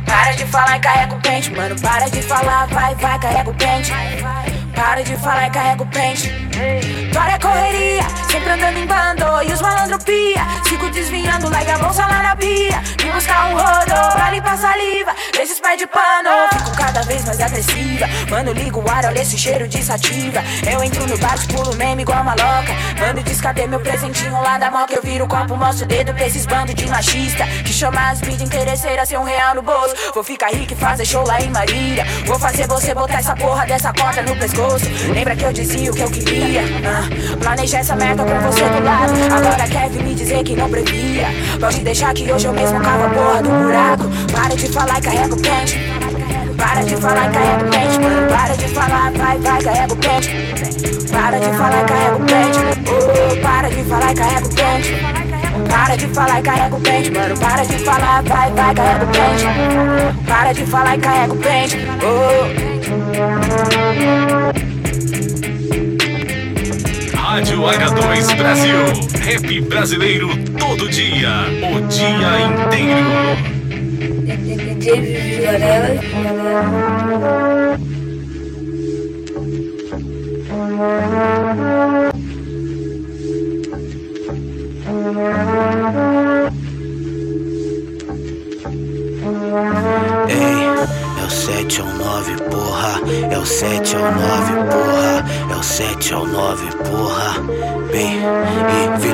Para 0.07 0.33
de 0.33 0.47
falar 0.47 0.77
e 0.79 0.81
carrega 0.81 1.15
o 1.15 1.21
pente, 1.21 1.51
mano. 1.51 1.79
Para 1.83 2.09
de 2.09 2.23
falar, 2.23 2.67
vai, 2.69 2.95
vai, 2.95 3.19
carrega 3.19 3.51
o 3.51 3.55
pente. 3.55 3.93
Para 4.75 5.03
de 5.03 5.17
falar 5.17 5.47
e 5.47 5.51
carrega 5.51 5.83
o 5.83 5.87
pente. 5.87 6.31
Tora 7.13 7.33
é 7.33 7.39
correria, 7.39 8.03
sempre 8.31 8.51
andando 8.51 8.79
em 8.79 8.87
bando. 8.87 9.43
E 9.49 9.53
os 9.53 9.61
malandro 9.61 9.99
pia, 10.05 10.45
fico 10.67 10.89
desviando, 10.91 11.51
larga 11.51 11.75
a 11.75 11.79
bolsa 11.79 12.07
lá 12.07 12.23
na 12.23 12.37
pia. 12.37 12.81
Vim 13.01 13.11
buscar 13.11 13.47
um 13.47 13.57
rodo 13.57 14.13
pra 14.15 14.31
limpar 14.31 14.57
saliva, 14.57 15.15
desses 15.33 15.61
pés 15.61 15.79
de 15.79 15.87
pano. 15.87 16.31
Fico 16.53 16.77
cada 16.77 17.03
vez 17.03 17.25
mais 17.25 17.41
agressiva. 17.41 18.07
Mano, 18.31 18.53
ligo 18.53 18.81
o 18.81 18.91
ar, 18.91 19.05
olha 19.07 19.21
esse 19.21 19.37
cheiro 19.37 19.67
de 19.69 19.83
sativa. 19.83 20.43
Eu 20.71 20.83
entro 20.85 21.07
no 21.07 21.19
bar, 21.19 21.37
pulo 21.49 21.75
meme 21.77 22.03
igual 22.03 22.23
uma 22.23 22.33
louca. 22.33 22.73
Mano, 23.01 23.23
diz 23.23 23.41
cadê 23.41 23.67
meu 23.67 23.81
presentinho 23.81 24.41
lá 24.43 24.59
da 24.59 24.71
moca? 24.71 24.95
Eu 24.95 25.03
viro 25.03 25.25
o 25.25 25.29
copo, 25.29 25.57
mostro 25.57 25.85
o 25.85 25.89
dedo 25.89 26.15
pra 26.15 26.27
esses 26.27 26.47
bandos 26.47 26.75
de 26.75 26.87
machista. 26.87 27.47
Que 27.65 27.73
chama 27.73 28.11
as 28.11 28.21
mídias 28.21 28.43
interesseiras, 28.43 29.09
sem 29.09 29.19
um 29.19 29.25
real 29.25 29.55
no 29.55 29.63
bolso. 29.63 29.95
Vou 30.15 30.23
ficar 30.23 30.51
rico 30.51 30.73
e 30.73 30.77
fazer 30.77 31.05
show 31.05 31.27
lá 31.27 31.41
em 31.41 31.51
Marília. 31.51 32.05
Vou 32.27 32.39
fazer 32.39 32.67
você 32.67 32.95
botar 32.95 33.19
essa 33.19 33.35
porra 33.35 33.67
dessa 33.67 33.93
corda 33.93 34.23
no 34.23 34.37
pescoço. 34.37 34.60
Lembra 35.15 35.35
que 35.37 35.45
eu 35.45 35.53
dizia 35.53 35.91
o 35.91 35.95
que 35.95 36.03
eu 36.03 36.11
queria? 36.11 36.63
Ah, 36.85 37.37
planejei 37.43 37.81
essa 37.81 37.97
merda 37.97 38.23
com 38.25 38.39
você 38.41 38.63
do 38.63 38.85
lado. 38.85 39.13
Agora 39.35 39.69
quer 39.69 39.91
me 39.91 40.15
dizer 40.15 40.45
que 40.45 40.55
não 40.55 40.69
previa. 40.69 41.29
Pode 41.59 41.81
deixar 41.81 42.13
que 42.13 42.31
hoje 42.31 42.47
eu 42.47 42.53
mesmo 42.53 42.81
cavo 42.81 43.05
a 43.05 43.09
porra 43.09 43.43
do 43.43 43.49
buraco. 43.49 44.05
Para 44.33 44.55
de 44.55 44.69
falar 44.69 44.99
e 44.99 45.03
carrega 45.03 45.35
o 45.35 45.41
pente. 45.41 45.79
Para 46.59 46.83
de 46.83 46.97
falar 46.97 47.29
e 47.29 47.33
carrega 47.33 47.65
o 47.65 47.71
pente. 47.71 47.99
Para 48.29 48.57
de 48.57 48.69
falar, 48.69 49.13
vai, 49.13 49.39
vai, 49.39 49.63
carrega 49.63 49.95
o 49.95 49.97
pente. 49.97 51.11
Para 51.11 51.39
de 51.39 51.57
falar 51.57 51.83
e 51.83 51.87
carrega 51.87 52.17
o 52.17 52.21
pente. 52.21 52.59
Oh, 52.91 53.43
para 53.43 53.69
de 53.71 53.85
falar 53.85 54.13
e 54.13 54.15
carrega 54.15 54.47
o 54.47 54.55
pente. 54.55 55.30
Para 55.69 55.97
de 55.97 56.07
falar 56.09 56.41
e 56.41 56.43
carrega 56.43 56.77
o 56.77 56.81
pente, 56.81 57.11
mano. 57.11 57.39
Para 57.39 57.65
de 57.65 57.79
falar, 57.79 58.23
vai, 58.23 58.51
vai, 58.53 58.75
carrega 58.75 59.05
o 59.05 59.09
pente. 59.09 59.45
Para 60.27 60.53
de 60.53 60.67
falar 60.67 60.97
e 60.97 61.01
carrega 61.01 61.33
o 61.33 61.37
pente. 61.37 61.79
Oh. 62.03 62.51
Rádio 67.17 67.63
H2 67.63 68.37
Brasil. 68.37 68.77
Rap 69.23 69.61
brasileiro 69.63 70.29
todo 70.59 70.89
dia. 70.89 71.47
O 71.73 71.81
dia 71.89 72.41
inteiro. 72.41 73.61
DJ 74.81 75.01
Vivi 75.01 75.47
7 96.11 96.15
ao 96.15 96.27
9, 96.27 96.77
porra. 96.77 97.41
Bem, 97.93 98.19
e 98.19 99.10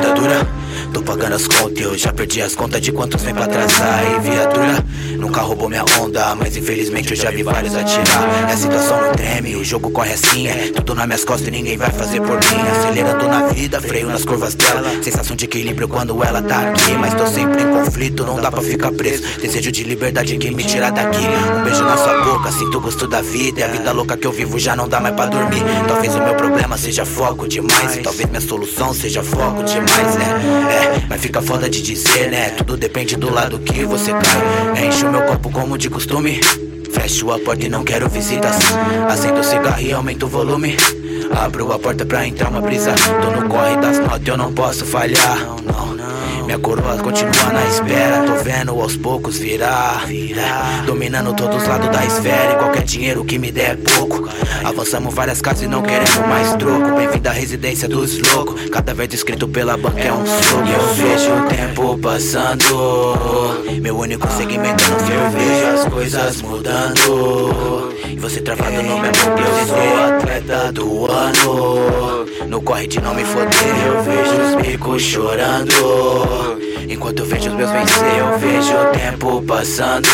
pagando 1.06 1.36
as 1.36 1.46
contas, 1.46 1.78
eu 1.78 1.96
já 1.96 2.12
perdi 2.12 2.42
as 2.42 2.54
contas 2.54 2.80
de 2.80 2.90
quantos 2.90 3.22
vem 3.22 3.32
pra 3.32 3.44
atrasar. 3.44 4.02
E 4.16 4.20
viatura, 4.20 4.84
nunca 5.16 5.40
roubou 5.40 5.68
minha 5.68 5.84
onda, 6.00 6.34
mas 6.34 6.56
infelizmente 6.56 7.12
eu 7.12 7.16
já 7.16 7.30
vi 7.30 7.44
vários 7.44 7.74
atirar. 7.74 8.48
E 8.48 8.52
a 8.52 8.56
situação 8.56 9.00
não 9.00 9.12
treme, 9.12 9.54
o 9.54 9.64
jogo 9.64 9.90
corre 9.90 10.12
assim, 10.12 10.48
é 10.48 10.72
tudo 10.74 10.94
nas 10.94 11.06
minhas 11.06 11.24
costas 11.24 11.46
e 11.46 11.50
ninguém 11.52 11.78
vai 11.78 11.90
fazer 11.90 12.20
por 12.20 12.34
mim. 12.34 12.60
Acelerando 12.78 13.28
na 13.28 13.46
vida, 13.46 13.80
freio 13.80 14.08
nas 14.08 14.24
curvas 14.24 14.54
dela. 14.54 14.82
Sensação 15.02 15.36
de 15.36 15.44
equilíbrio 15.44 15.88
quando 15.88 16.22
ela 16.22 16.42
tá 16.42 16.70
aqui, 16.70 16.92
mas 16.98 17.14
tô 17.14 17.26
sempre 17.28 17.62
em 17.62 17.70
conflito, 17.70 18.26
não 18.26 18.40
dá 18.40 18.50
pra 18.50 18.60
ficar 18.60 18.90
preso. 18.90 19.22
Desejo 19.40 19.70
de 19.70 19.84
liberdade 19.84 20.36
que 20.36 20.50
me 20.50 20.64
tira 20.64 20.90
daqui. 20.90 21.24
Um 21.58 21.62
beijo 21.62 21.84
na 21.84 21.96
sua 21.96 22.24
boca, 22.24 22.50
sinto 22.50 22.78
o 22.78 22.80
gosto 22.80 23.06
da 23.06 23.22
vida. 23.22 23.60
E 23.60 23.62
a 23.62 23.68
vida 23.68 23.92
louca 23.92 24.16
que 24.16 24.26
eu 24.26 24.32
vivo 24.32 24.58
já 24.58 24.74
não 24.74 24.88
dá 24.88 24.98
mais 24.98 25.14
pra 25.14 25.26
dormir. 25.26 25.62
Talvez 25.86 26.14
o 26.16 26.18
meu 26.18 26.34
problema 26.34 26.76
seja 26.76 27.06
foco 27.06 27.46
demais, 27.46 27.96
e 27.96 28.00
talvez 28.00 28.28
minha 28.28 28.40
solução 28.40 28.92
seja 28.92 29.22
foco 29.22 29.62
demais, 29.62 30.16
né? 30.16 30.26
É, 30.70 30.95
mas 31.08 31.20
fica 31.20 31.40
foda 31.42 31.68
de 31.68 31.82
dizer, 31.82 32.30
né? 32.30 32.50
Tudo 32.50 32.76
depende 32.76 33.16
do 33.16 33.32
lado 33.32 33.58
que 33.58 33.84
você 33.84 34.12
cai. 34.12 34.86
Encho 34.86 35.10
meu 35.10 35.22
copo 35.22 35.50
como 35.50 35.78
de 35.78 35.88
costume. 35.90 36.40
Fecho 36.92 37.30
a 37.30 37.38
porta 37.38 37.66
e 37.66 37.68
não 37.68 37.84
quero 37.84 38.08
visitas. 38.08 38.56
Acendo 39.08 39.40
o 39.40 39.44
cigarro 39.44 39.80
e 39.80 39.92
aumento 39.92 40.26
o 40.26 40.28
volume. 40.28 40.76
Abro 41.34 41.72
a 41.72 41.78
porta 41.78 42.04
pra 42.04 42.26
entrar 42.26 42.50
uma 42.50 42.60
brisa. 42.60 42.94
Tô 43.20 43.30
no 43.30 43.48
corre 43.48 43.76
das 43.76 43.98
notas, 43.98 44.26
eu 44.26 44.36
não 44.36 44.52
posso 44.52 44.84
falhar. 44.84 45.38
Minha 46.46 46.60
coroa 46.60 46.96
continua 46.98 47.52
na 47.52 47.64
espera. 47.66 48.22
Tô 48.22 48.44
vendo 48.44 48.80
aos 48.80 48.96
poucos 48.96 49.36
virar. 49.36 50.06
Dominando 50.86 51.34
todos 51.34 51.60
os 51.60 51.68
lados 51.68 51.88
da 51.88 52.04
esfera. 52.06 52.52
E 52.52 52.56
qualquer 52.56 52.84
dinheiro 52.84 53.24
que 53.24 53.36
me 53.36 53.50
der 53.50 53.72
é 53.72 53.76
pouco. 53.76 54.28
Avançamos 54.64 55.12
várias 55.12 55.40
casas 55.40 55.64
e 55.64 55.66
não 55.66 55.82
queremos 55.82 56.16
mais 56.18 56.54
troco. 56.54 56.94
Bem-vindo 56.96 57.28
à 57.28 57.32
residência 57.32 57.88
dos 57.88 58.18
loucos. 58.32 58.70
Cada 58.70 58.94
vez 58.94 59.12
escrito 59.12 59.48
pela 59.48 59.76
banca 59.76 60.00
é 60.00 60.12
um 60.12 60.24
soco. 60.24 60.64
E 60.66 60.72
eu 60.72 60.94
vejo 60.94 61.32
o 61.32 61.46
tempo 61.48 61.98
passando. 61.98 63.56
Meu 63.82 63.98
único 63.98 64.28
segmento 64.32 64.84
é 64.84 64.88
não 64.88 64.98
ser. 65.00 65.14
Eu 65.14 65.30
vejo 65.30 65.66
as 65.66 65.92
coisas 65.92 66.42
mudando. 66.42 67.92
E 68.08 68.16
você 68.16 68.40
travado 68.40 68.70
no 68.70 68.82
meu 68.82 68.92
mundo. 68.92 69.12
Eu 69.12 69.66
sou 69.66 70.04
atleta 70.16 70.72
do 70.72 71.10
ano. 71.10 72.25
No 72.48 72.62
corre 72.62 72.86
de 72.86 73.00
não 73.00 73.14
me 73.14 73.24
foder. 73.24 73.86
Eu 73.86 74.02
vejo 74.02 74.42
os 74.42 74.66
bicos 74.66 75.02
chorando. 75.02 76.58
Enquanto 76.88 77.20
eu 77.20 77.26
vejo 77.26 77.48
os 77.48 77.54
meus 77.54 77.70
vencer, 77.70 78.18
eu 78.18 78.38
vejo 78.38 78.72
o 78.72 78.86
tempo 78.92 79.42
passando. 79.42 80.08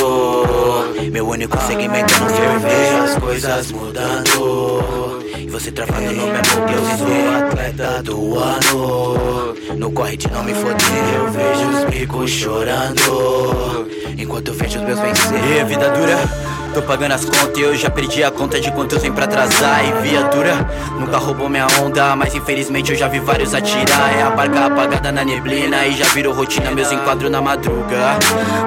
Meu 1.10 1.28
único 1.28 1.58
segmento 1.66 2.14
é 2.14 2.18
não 2.18 2.28
ser. 2.28 2.42
Eu 2.42 2.60
vejo 2.60 2.96
as 3.04 3.18
coisas 3.18 3.72
mudando. 3.72 5.22
E 5.36 5.46
você 5.48 5.70
travado 5.70 6.02
no 6.06 6.12
meu 6.12 6.26
mundo. 6.26 6.42
Eu 6.72 6.98
sou 6.98 7.46
atleta 7.46 8.02
do 8.02 8.38
ano. 8.38 9.54
No 9.76 9.92
corre 9.92 10.16
de 10.16 10.30
não 10.30 10.42
me 10.42 10.54
foder. 10.54 11.14
Eu 11.14 11.30
vejo 11.30 11.68
os 11.68 11.84
bicos 11.84 12.30
chorando. 12.30 13.86
Enquanto 14.18 14.48
eu 14.48 14.54
vejo 14.54 14.78
os 14.78 14.84
meus 14.84 14.98
vencer. 15.00 15.60
E 15.60 15.64
vida 15.64 15.90
dura. 15.90 16.61
Tô 16.74 16.80
pagando 16.80 17.12
as 17.12 17.22
contas 17.22 17.58
e 17.58 17.60
eu 17.60 17.76
já 17.76 17.90
perdi 17.90 18.24
a 18.24 18.30
conta 18.30 18.58
de 18.58 18.70
quantos 18.72 19.02
vem 19.02 19.12
pra 19.12 19.26
atrasar. 19.26 19.84
E 19.84 20.08
viatura 20.08 20.66
nunca 20.98 21.18
roubou 21.18 21.46
minha 21.46 21.66
onda 21.82 22.16
Mas 22.16 22.34
infelizmente 22.34 22.92
eu 22.92 22.98
já 22.98 23.08
vi 23.08 23.20
vários 23.20 23.54
atirar 23.54 24.16
É 24.16 24.22
a 24.22 24.30
barca 24.30 24.66
apagada 24.66 25.12
na 25.12 25.22
neblina 25.22 25.86
E 25.86 25.96
já 25.96 26.06
virou 26.14 26.32
rotina 26.32 26.70
meus 26.70 26.90
enquadros 26.90 27.30
na 27.30 27.42
madruga. 27.42 28.18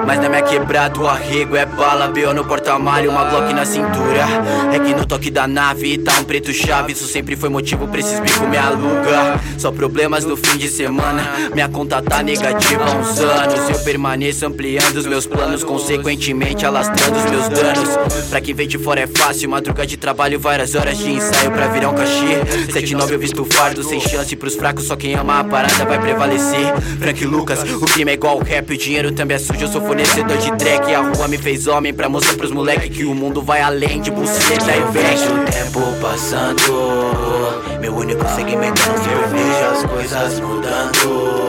Mas 0.06 0.20
na 0.20 0.28
minha 0.28 0.42
quebrada 0.42 1.00
o 1.00 1.08
arrego 1.08 1.56
é 1.56 1.66
bala 1.66 2.06
B.O. 2.06 2.32
no 2.32 2.44
porta-malho, 2.44 3.10
uma 3.10 3.24
Glock 3.24 3.52
na 3.52 3.64
cintura. 3.64 4.24
É 4.72 4.78
que 4.78 4.94
no 4.94 5.04
toque 5.04 5.30
da 5.30 5.48
nave 5.48 5.98
tá 5.98 6.12
um 6.20 6.24
preto 6.24 6.52
chave 6.52 6.92
Isso 6.92 7.08
sempre 7.08 7.34
foi 7.34 7.48
motivo 7.48 7.88
pra 7.88 7.98
esses 7.98 8.20
bicos 8.20 8.48
me 8.48 8.56
aluga 8.56 9.40
Só 9.58 9.72
problemas 9.72 10.24
no 10.24 10.36
fim 10.36 10.56
de 10.56 10.68
semana 10.68 11.22
Minha 11.52 11.68
conta 11.68 12.00
tá 12.00 12.22
negativa 12.22 12.84
há 12.84 12.94
uns 12.94 13.18
anos. 13.18 13.68
Eu 13.68 13.78
permaneço 13.80 14.46
ampliando 14.46 14.96
os 14.96 15.06
meus 15.06 15.26
planos 15.26 15.64
Consequentemente 15.64 16.64
alastrando 16.64 17.18
os 17.18 17.24
meus 17.24 17.48
danos 17.48 17.95
Pra 18.30 18.40
quem 18.40 18.54
vem 18.54 18.68
de 18.68 18.78
fora 18.78 19.00
é 19.00 19.06
fácil, 19.06 19.48
madruga 19.48 19.86
de 19.86 19.96
trabalho, 19.96 20.38
várias 20.38 20.74
horas 20.74 20.98
de 20.98 21.10
ensaio 21.10 21.50
pra 21.50 21.68
virar 21.68 21.90
um 21.90 21.94
cachê. 21.94 22.40
7-9 22.72 23.10
eu 23.10 23.18
visto 23.18 23.44
fardo, 23.44 23.82
sem 23.82 24.00
chance 24.00 24.34
pros 24.36 24.54
fracos, 24.54 24.84
só 24.84 24.96
quem 24.96 25.14
ama 25.14 25.40
a 25.40 25.44
parada 25.44 25.84
vai 25.84 25.98
prevalecer. 25.98 26.74
Frank 26.98 27.24
Lucas, 27.24 27.62
o 27.62 27.86
crime 27.86 28.10
é 28.10 28.14
igual 28.14 28.38
o 28.38 28.42
rap, 28.42 28.72
o 28.72 28.76
dinheiro 28.76 29.12
também 29.12 29.36
é 29.36 29.38
sujo, 29.38 29.60
eu 29.60 29.68
sou 29.68 29.80
fornecedor 29.80 30.36
de 30.38 30.52
track. 30.56 30.94
A 30.94 31.00
rua 31.00 31.28
me 31.28 31.38
fez 31.38 31.66
homem 31.66 31.94
pra 31.94 32.08
mostrar 32.08 32.34
pros 32.34 32.50
moleque 32.50 32.90
que 32.90 33.04
o 33.04 33.14
mundo 33.14 33.42
vai 33.42 33.60
além 33.60 34.00
de 34.00 34.10
buceta 34.10 34.72
e 34.76 34.92
vejo 34.92 35.32
o 35.32 35.44
tempo 35.44 35.80
passando. 36.00 37.80
Meu 37.80 37.94
único 37.94 38.24
segmento 38.34 38.82
é 38.82 38.88
eu 39.12 39.28
vejo 39.28 39.64
as 39.72 39.84
coisas 39.90 40.40
mudando. 40.40 41.46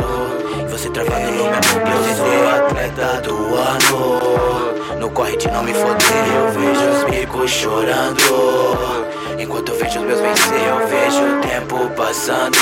Você 0.69 0.89
travado 0.89 1.31
no 1.31 1.31
meu 1.31 1.45
mundo, 1.45 1.61
eu 2.07 2.15
sou 2.15 2.49
atleta 2.49 3.21
do 3.21 3.55
ano. 3.55 4.86
No 4.99 5.09
corre 5.11 5.37
de 5.37 5.47
não 5.51 5.63
me 5.63 5.73
foder, 5.73 6.27
eu 6.35 6.51
vejo 6.51 6.89
os 6.89 7.03
bicos 7.05 7.51
chorando. 7.51 8.97
Enquanto 9.37 9.69
eu 9.69 9.75
vejo 9.75 9.99
os 9.99 10.05
meus 10.05 10.19
vencer, 10.19 10.67
eu 10.67 10.87
vejo 10.87 11.23
o 11.23 11.41
tempo 11.41 11.89
passando. 11.95 12.57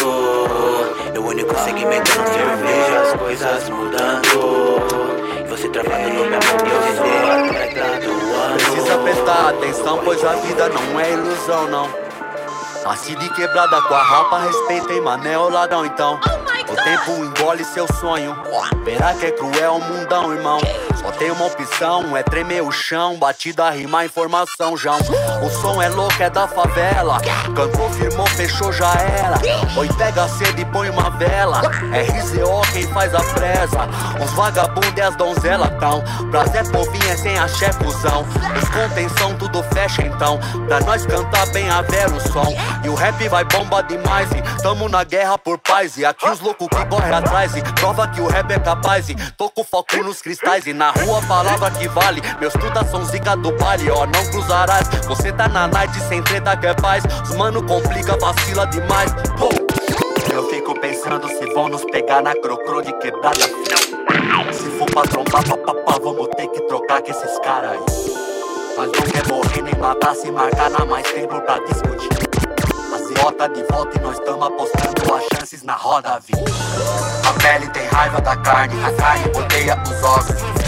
Meu 1.13 1.25
único 1.25 1.55
segmento 1.59 2.11
é 2.11 2.17
não 2.17 2.25
ser, 2.27 2.41
eu 2.41 2.57
vejo 2.57 2.97
as 2.97 3.13
coisas 3.19 3.69
mudando. 3.69 5.39
E 5.39 5.49
você 5.49 5.69
travado 5.69 6.09
no 6.09 6.13
meu 6.13 6.25
mundo, 6.25 6.39
eu 6.65 6.95
sou 6.97 7.31
atleta 7.31 8.05
do 8.05 8.11
ano. 8.35 8.55
Precisa 8.57 8.97
prestar 8.97 9.49
atenção, 9.49 10.01
pois 10.03 10.23
a 10.23 10.33
vida 10.33 10.69
não 10.69 10.99
é 10.99 11.11
ilusão, 11.13 11.67
não. 11.67 12.05
Nasci 12.83 13.15
de 13.15 13.29
quebrada 13.29 13.81
com 13.81 13.93
a 13.93 14.03
rapa, 14.03 14.39
respeitem 14.39 15.01
mané 15.01 15.37
o 15.37 15.49
ladrão 15.49 15.85
então. 15.85 16.19
O 16.69 16.75
tempo 16.75 17.11
engole 17.23 17.63
seu 17.65 17.87
sonho. 17.99 18.35
Verá 18.83 19.13
que 19.13 19.25
é 19.25 19.31
cruel 19.31 19.75
o 19.75 19.81
mundão, 19.81 20.33
irmão. 20.33 20.59
Só 21.05 21.11
tem 21.11 21.29
uma 21.29 21.45
opção, 21.45 22.17
é 22.17 22.23
tremer 22.23 22.63
o 22.63 22.71
chão. 22.71 23.15
Batida, 23.15 23.69
rimar, 23.69 24.05
informação, 24.05 24.75
João. 24.75 24.97
O 25.43 25.49
som 25.61 25.79
é 25.79 25.87
louco, 25.87 26.15
é 26.19 26.31
da 26.31 26.47
favela. 26.47 27.21
Cantou, 27.55 27.87
firmou, 27.91 28.25
fechou, 28.29 28.73
já 28.73 28.91
era. 28.91 29.39
Oi, 29.77 29.87
pega 29.99 30.27
cedo 30.27 30.59
e 30.59 30.65
põe 30.65 30.89
uma 30.89 31.11
vela. 31.11 31.61
É 31.93 32.01
RZO 32.01 32.61
quem 32.73 32.87
faz 32.87 33.13
a 33.13 33.19
presa. 33.19 33.87
Os 34.19 34.31
vagabundos 34.31 34.97
e 34.97 35.01
as 35.01 35.15
donzelas 35.15 35.69
tão. 35.79 36.03
Prazer 36.31 36.67
povinha 36.71 37.13
é 37.13 37.17
sem 37.17 37.37
axé 37.37 37.71
fusão. 37.73 38.25
Os 38.59 38.69
contenção, 38.69 39.37
tudo 39.37 39.61
fecha 39.75 40.01
então. 40.01 40.39
Pra 40.67 40.79
nós 40.79 41.05
cantar 41.05 41.45
bem 41.51 41.69
a 41.69 41.83
ver 41.83 42.07
o 42.07 42.19
som. 42.19 42.51
E 42.83 42.89
o 42.89 42.95
rap 42.95 43.29
vai 43.29 43.43
bomba 43.43 43.83
demais. 43.83 44.27
E 44.31 44.63
tamo 44.63 44.89
na 44.89 45.03
guerra 45.03 45.37
por 45.37 45.59
paz. 45.59 45.97
E 45.97 46.05
aqui 46.05 46.27
os 46.27 46.39
loucos 46.39 46.67
que 46.67 46.85
corre 46.87 47.13
atrás. 47.13 47.55
E 47.55 47.61
prova 47.75 48.07
que 48.07 48.21
o 48.21 48.27
rap 48.27 48.49
é 48.49 48.59
capaz. 48.59 49.07
E 49.07 49.15
tô 49.37 49.51
com 49.51 49.63
foco 49.63 49.97
nos 49.97 50.19
cristais. 50.19 50.65
E 50.65 50.73
na 50.73 50.94
rua, 51.03 51.21
palavra 51.27 51.71
que 51.71 51.87
vale. 51.87 52.21
Meus 52.39 52.53
trutas 52.53 52.89
são 52.89 53.03
zica 53.05 53.35
do 53.35 53.51
baile, 53.57 53.89
ó. 53.89 54.05
Não 54.05 54.25
cruzarás. 54.31 54.87
Você 55.07 55.31
tá 55.31 55.47
na 55.47 55.67
night 55.67 55.99
sem 56.01 56.21
treta 56.23 56.55
que 56.57 56.67
é 56.67 56.73
paz. 56.73 57.03
Os 57.23 57.35
mano 57.35 57.63
complica, 57.63 58.17
vacila 58.17 58.65
demais. 58.67 59.11
Pô. 59.37 59.49
Eu 60.33 60.49
fico 60.49 60.79
pensando 60.79 61.27
se 61.27 61.45
vão 61.53 61.69
nos 61.69 61.83
pegar 61.85 62.21
na 62.21 62.33
crocro 62.33 62.81
de 62.81 62.93
quebrada. 62.99 63.45
Se 64.51 64.69
for 64.77 64.89
pra 64.91 65.03
trombar, 65.03 65.47
papapá, 65.47 65.99
vamos 66.01 66.27
ter 66.35 66.47
que 66.47 66.61
trocar 66.67 67.01
com 67.01 67.11
esses 67.11 67.39
caras 67.39 67.71
aí. 67.71 67.79
Mas 68.77 68.87
não 68.87 69.01
quer 69.11 69.27
morrer 69.27 69.61
nem 69.61 69.75
matar, 69.75 70.13
se 70.15 70.29
marcar 70.31 70.69
na 70.69 70.85
mais 70.85 71.09
tempo 71.11 71.39
pra 71.41 71.59
discutir. 71.59 72.09
Bota 73.21 73.49
de 73.49 73.63
volta 73.63 73.97
e 73.97 74.01
nós 74.01 74.19
tamo 74.19 74.43
apostando 74.43 75.15
as 75.15 75.23
chances 75.33 75.63
na 75.63 75.73
roda, 75.73 76.19
vi. 76.27 76.33
A 77.27 77.33
pele 77.41 77.67
tem 77.69 77.87
raiva 77.87 78.21
da 78.21 78.35
carne, 78.35 78.75
a 78.83 78.91
carne 78.91 79.31
odeia 79.35 79.81
os 79.83 80.03
ossos. 80.03 80.64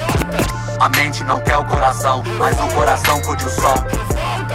A 0.79 0.89
mente 0.89 1.23
não 1.23 1.39
quer 1.41 1.57
o 1.57 1.65
coração, 1.65 2.23
mas 2.37 2.55
o 2.59 2.67
coração 2.75 3.19
curte 3.21 3.45
o 3.45 3.49
sol. 3.49 3.75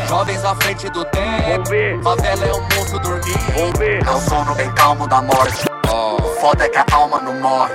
Jovens 0.08 0.44
à 0.44 0.54
frente 0.54 0.88
do 0.90 1.04
tempo, 1.06 2.02
favela 2.02 2.44
é 2.44 2.52
um 2.52 2.62
monstro 2.62 2.98
dormindo. 3.00 3.82
É 4.06 4.10
o 4.10 4.20
sono 4.20 4.54
bem 4.54 4.70
calmo 4.72 5.08
da 5.08 5.20
morte. 5.20 5.64
Foda 6.40 6.64
é 6.64 6.68
que 6.68 6.78
a 6.78 6.86
alma 6.92 7.20
não 7.20 7.34
morre. 7.40 7.72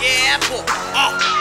Yeah, 0.00 0.38
pô. 0.48 0.64
Ó. 0.94 1.39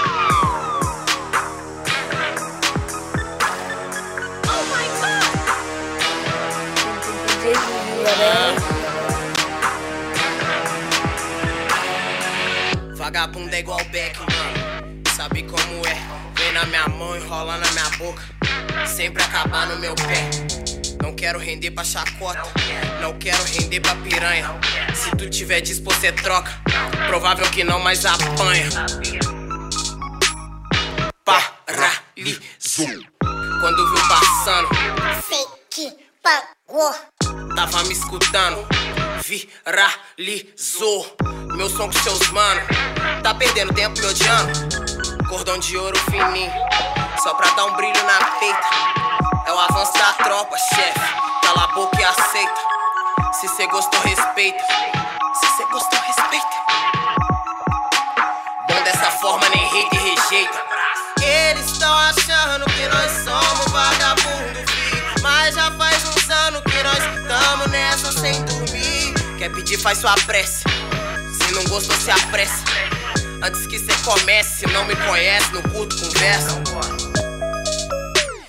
Vagabundo 13.10 13.56
é 13.56 13.60
igual 13.62 13.84
Beck, 13.86 14.20
mano. 14.20 15.02
Sabe 15.16 15.42
como 15.42 15.88
é? 15.88 15.98
Vem 16.36 16.52
na 16.52 16.64
minha 16.66 16.88
mão, 16.90 17.18
enrola 17.18 17.58
na 17.58 17.72
minha 17.72 17.90
boca. 17.98 18.22
Sempre 18.86 19.24
acabar 19.24 19.66
no 19.66 19.80
meu 19.80 19.96
pé. 19.96 20.30
Não 21.02 21.16
quero 21.16 21.40
render 21.40 21.72
pra 21.72 21.84
chacota, 21.84 22.44
não 23.02 23.18
quero 23.18 23.44
render 23.46 23.80
pra 23.80 23.96
piranha. 23.96 24.54
Se 24.94 25.10
tu 25.18 25.28
tiver 25.28 25.60
disposto, 25.60 26.04
é 26.04 26.12
troca. 26.12 26.52
Provável 27.08 27.50
que 27.50 27.64
não, 27.64 27.80
mas 27.80 28.06
apanha. 28.06 28.70
Paralisou. 31.26 32.86
Quando 33.60 33.92
viu 33.92 34.08
passando, 34.08 34.70
sei 35.28 35.48
que 35.72 35.96
pagou. 36.22 36.94
Tava 37.56 37.84
me 37.86 37.94
escutando, 37.94 38.68
viralizou. 39.22 41.16
Meu 41.56 41.70
som 41.70 41.88
com 41.88 42.04
seus 42.04 42.30
mano, 42.30 42.62
tá 43.24 43.34
perdendo 43.34 43.74
tempo 43.74 44.00
me 44.00 44.06
odiando. 44.06 44.52
Cordão 45.28 45.60
de 45.60 45.78
ouro 45.78 45.98
fininho, 46.10 46.52
só 47.22 47.34
pra 47.34 47.50
dar 47.52 47.66
um 47.66 47.76
brilho 47.76 48.04
na 48.04 48.20
peita. 48.40 48.70
É 49.46 49.54
o 49.54 49.60
avanço 49.60 49.94
da 49.94 50.14
tropa, 50.14 50.58
chefe. 50.58 51.00
Cala 51.44 51.64
a 51.64 51.68
boca 51.74 52.00
e 52.00 52.04
aceita. 52.04 52.62
Se 53.34 53.48
cê 53.50 53.68
gostou, 53.68 54.00
respeita. 54.02 54.64
Faz 69.80 70.00
sua 70.00 70.14
prece. 70.26 70.64
Se 70.64 71.54
não 71.54 71.64
gostou, 71.66 71.96
se 71.98 72.12
apressa. 72.12 72.64
Antes 73.42 73.66
que 73.68 73.80
cê 73.80 73.94
comece, 74.04 74.68
não 74.68 74.84
me 74.86 74.96
conhece, 74.96 75.52
no 75.54 75.62
culto 75.70 75.96
conversa. 75.98 76.62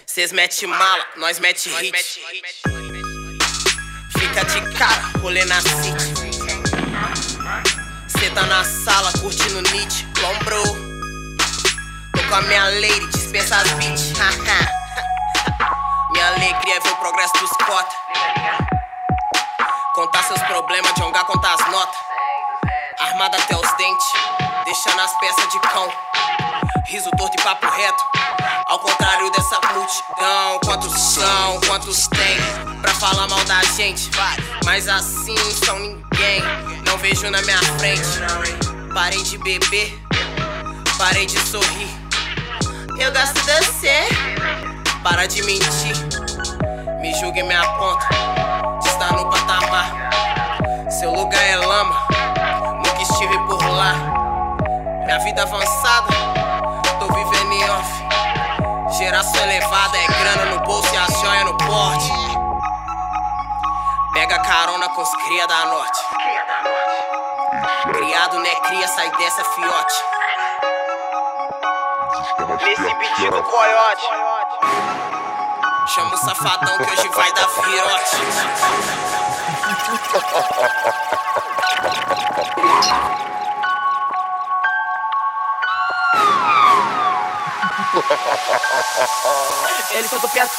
Cês 0.06 0.32
mete 0.32 0.66
mala, 0.66 1.06
nós 1.16 1.38
mete 1.38 1.70
hit. 1.70 2.20
Fica 4.18 4.44
de 4.44 4.60
cara, 4.76 5.02
rolê 5.20 5.44
na 5.44 5.60
city. 5.60 6.12
Cê 8.08 8.30
tá 8.30 8.42
na 8.46 8.64
sala 8.64 9.12
curtindo 9.20 9.62
Nietzsche, 9.72 10.06
lombrou. 10.20 10.76
Tô 12.16 12.22
com 12.28 12.34
a 12.34 12.42
minha 12.42 12.64
lady, 12.64 13.06
dispensa 13.12 13.56
as 13.56 13.70
beats. 13.74 14.12
minha 16.12 16.26
alegria 16.26 16.76
é 16.76 16.80
ver 16.80 16.90
o 16.90 16.96
progresso 16.96 17.32
dos 17.34 17.50
cota. 17.64 18.69
Contar 20.00 20.22
seus 20.22 20.40
problemas, 20.44 20.94
jongar, 20.98 21.26
contar 21.26 21.52
as 21.52 21.70
notas. 21.70 22.00
Armada 23.00 23.36
até 23.36 23.54
os 23.54 23.70
dentes, 23.76 24.12
deixando 24.64 24.98
as 24.98 25.14
peças 25.20 25.46
de 25.50 25.60
cão. 25.60 25.92
Riso 26.86 27.10
torto 27.18 27.38
e 27.38 27.44
papo 27.44 27.66
reto. 27.66 28.02
Ao 28.64 28.78
contrário 28.78 29.30
dessa 29.30 29.60
multidão, 29.74 30.58
quantos 30.64 30.98
são, 30.98 31.60
quantos 31.66 32.08
tem 32.08 32.38
pra 32.80 32.94
falar 32.94 33.28
mal 33.28 33.44
da 33.44 33.62
gente? 33.76 34.10
Mas 34.64 34.88
assim 34.88 35.36
são 35.66 35.78
ninguém, 35.78 36.40
não 36.86 36.96
vejo 36.96 37.28
na 37.28 37.42
minha 37.42 37.62
frente. 37.78 38.00
Parei 38.94 39.22
de 39.22 39.36
beber, 39.36 40.00
parei 40.96 41.26
de 41.26 41.38
sorrir. 41.40 41.90
Eu 42.98 43.12
gosto 43.12 43.34
de 43.34 43.66
você, 43.66 44.08
para 45.02 45.26
de 45.26 45.42
mentir. 45.42 45.94
Me 47.02 47.12
julgue 47.20 47.42
minha 47.42 47.66
ponta, 47.76 48.08
está 48.08 48.16
no 48.16 48.34
patamar. 48.34 48.49
Seu 51.00 51.10
lugar 51.10 51.42
é 51.42 51.56
lama, 51.56 51.96
nunca 52.76 53.00
estive 53.00 53.38
por 53.46 53.58
lá. 53.70 53.94
Minha 55.06 55.18
vida 55.20 55.44
avançada, 55.44 56.08
tô 56.98 57.06
vivendo 57.14 57.52
em 57.54 57.70
off. 57.70 58.98
Geração 58.98 59.42
elevada 59.44 59.96
é 59.96 60.06
grana 60.06 60.44
no 60.54 60.60
bolso 60.60 60.94
e 60.94 60.98
a 60.98 61.06
joia 61.06 61.44
no 61.44 61.56
porte. 61.56 62.12
Pega 64.12 64.40
carona 64.40 64.90
com 64.90 65.00
os 65.00 65.14
cria 65.24 65.46
da 65.46 65.64
norte. 65.64 66.00
Criado 67.94 68.38
né 68.40 68.54
cria, 68.66 68.86
sai 68.86 69.10
dessa 69.12 69.42
fiote. 69.42 70.04
Nesse 72.62 72.82
beat 72.82 73.30
do 73.30 73.42
coiote. 73.42 74.06
Chama 75.94 76.14
o 76.14 76.18
safadão 76.18 76.76
que 76.76 76.92
hoje 76.92 77.08
vai 77.08 77.32
dar 77.32 77.46
virote. 77.46 79.29
Ele 89.92 90.08
soltou 90.08 90.30
perto 90.30 90.56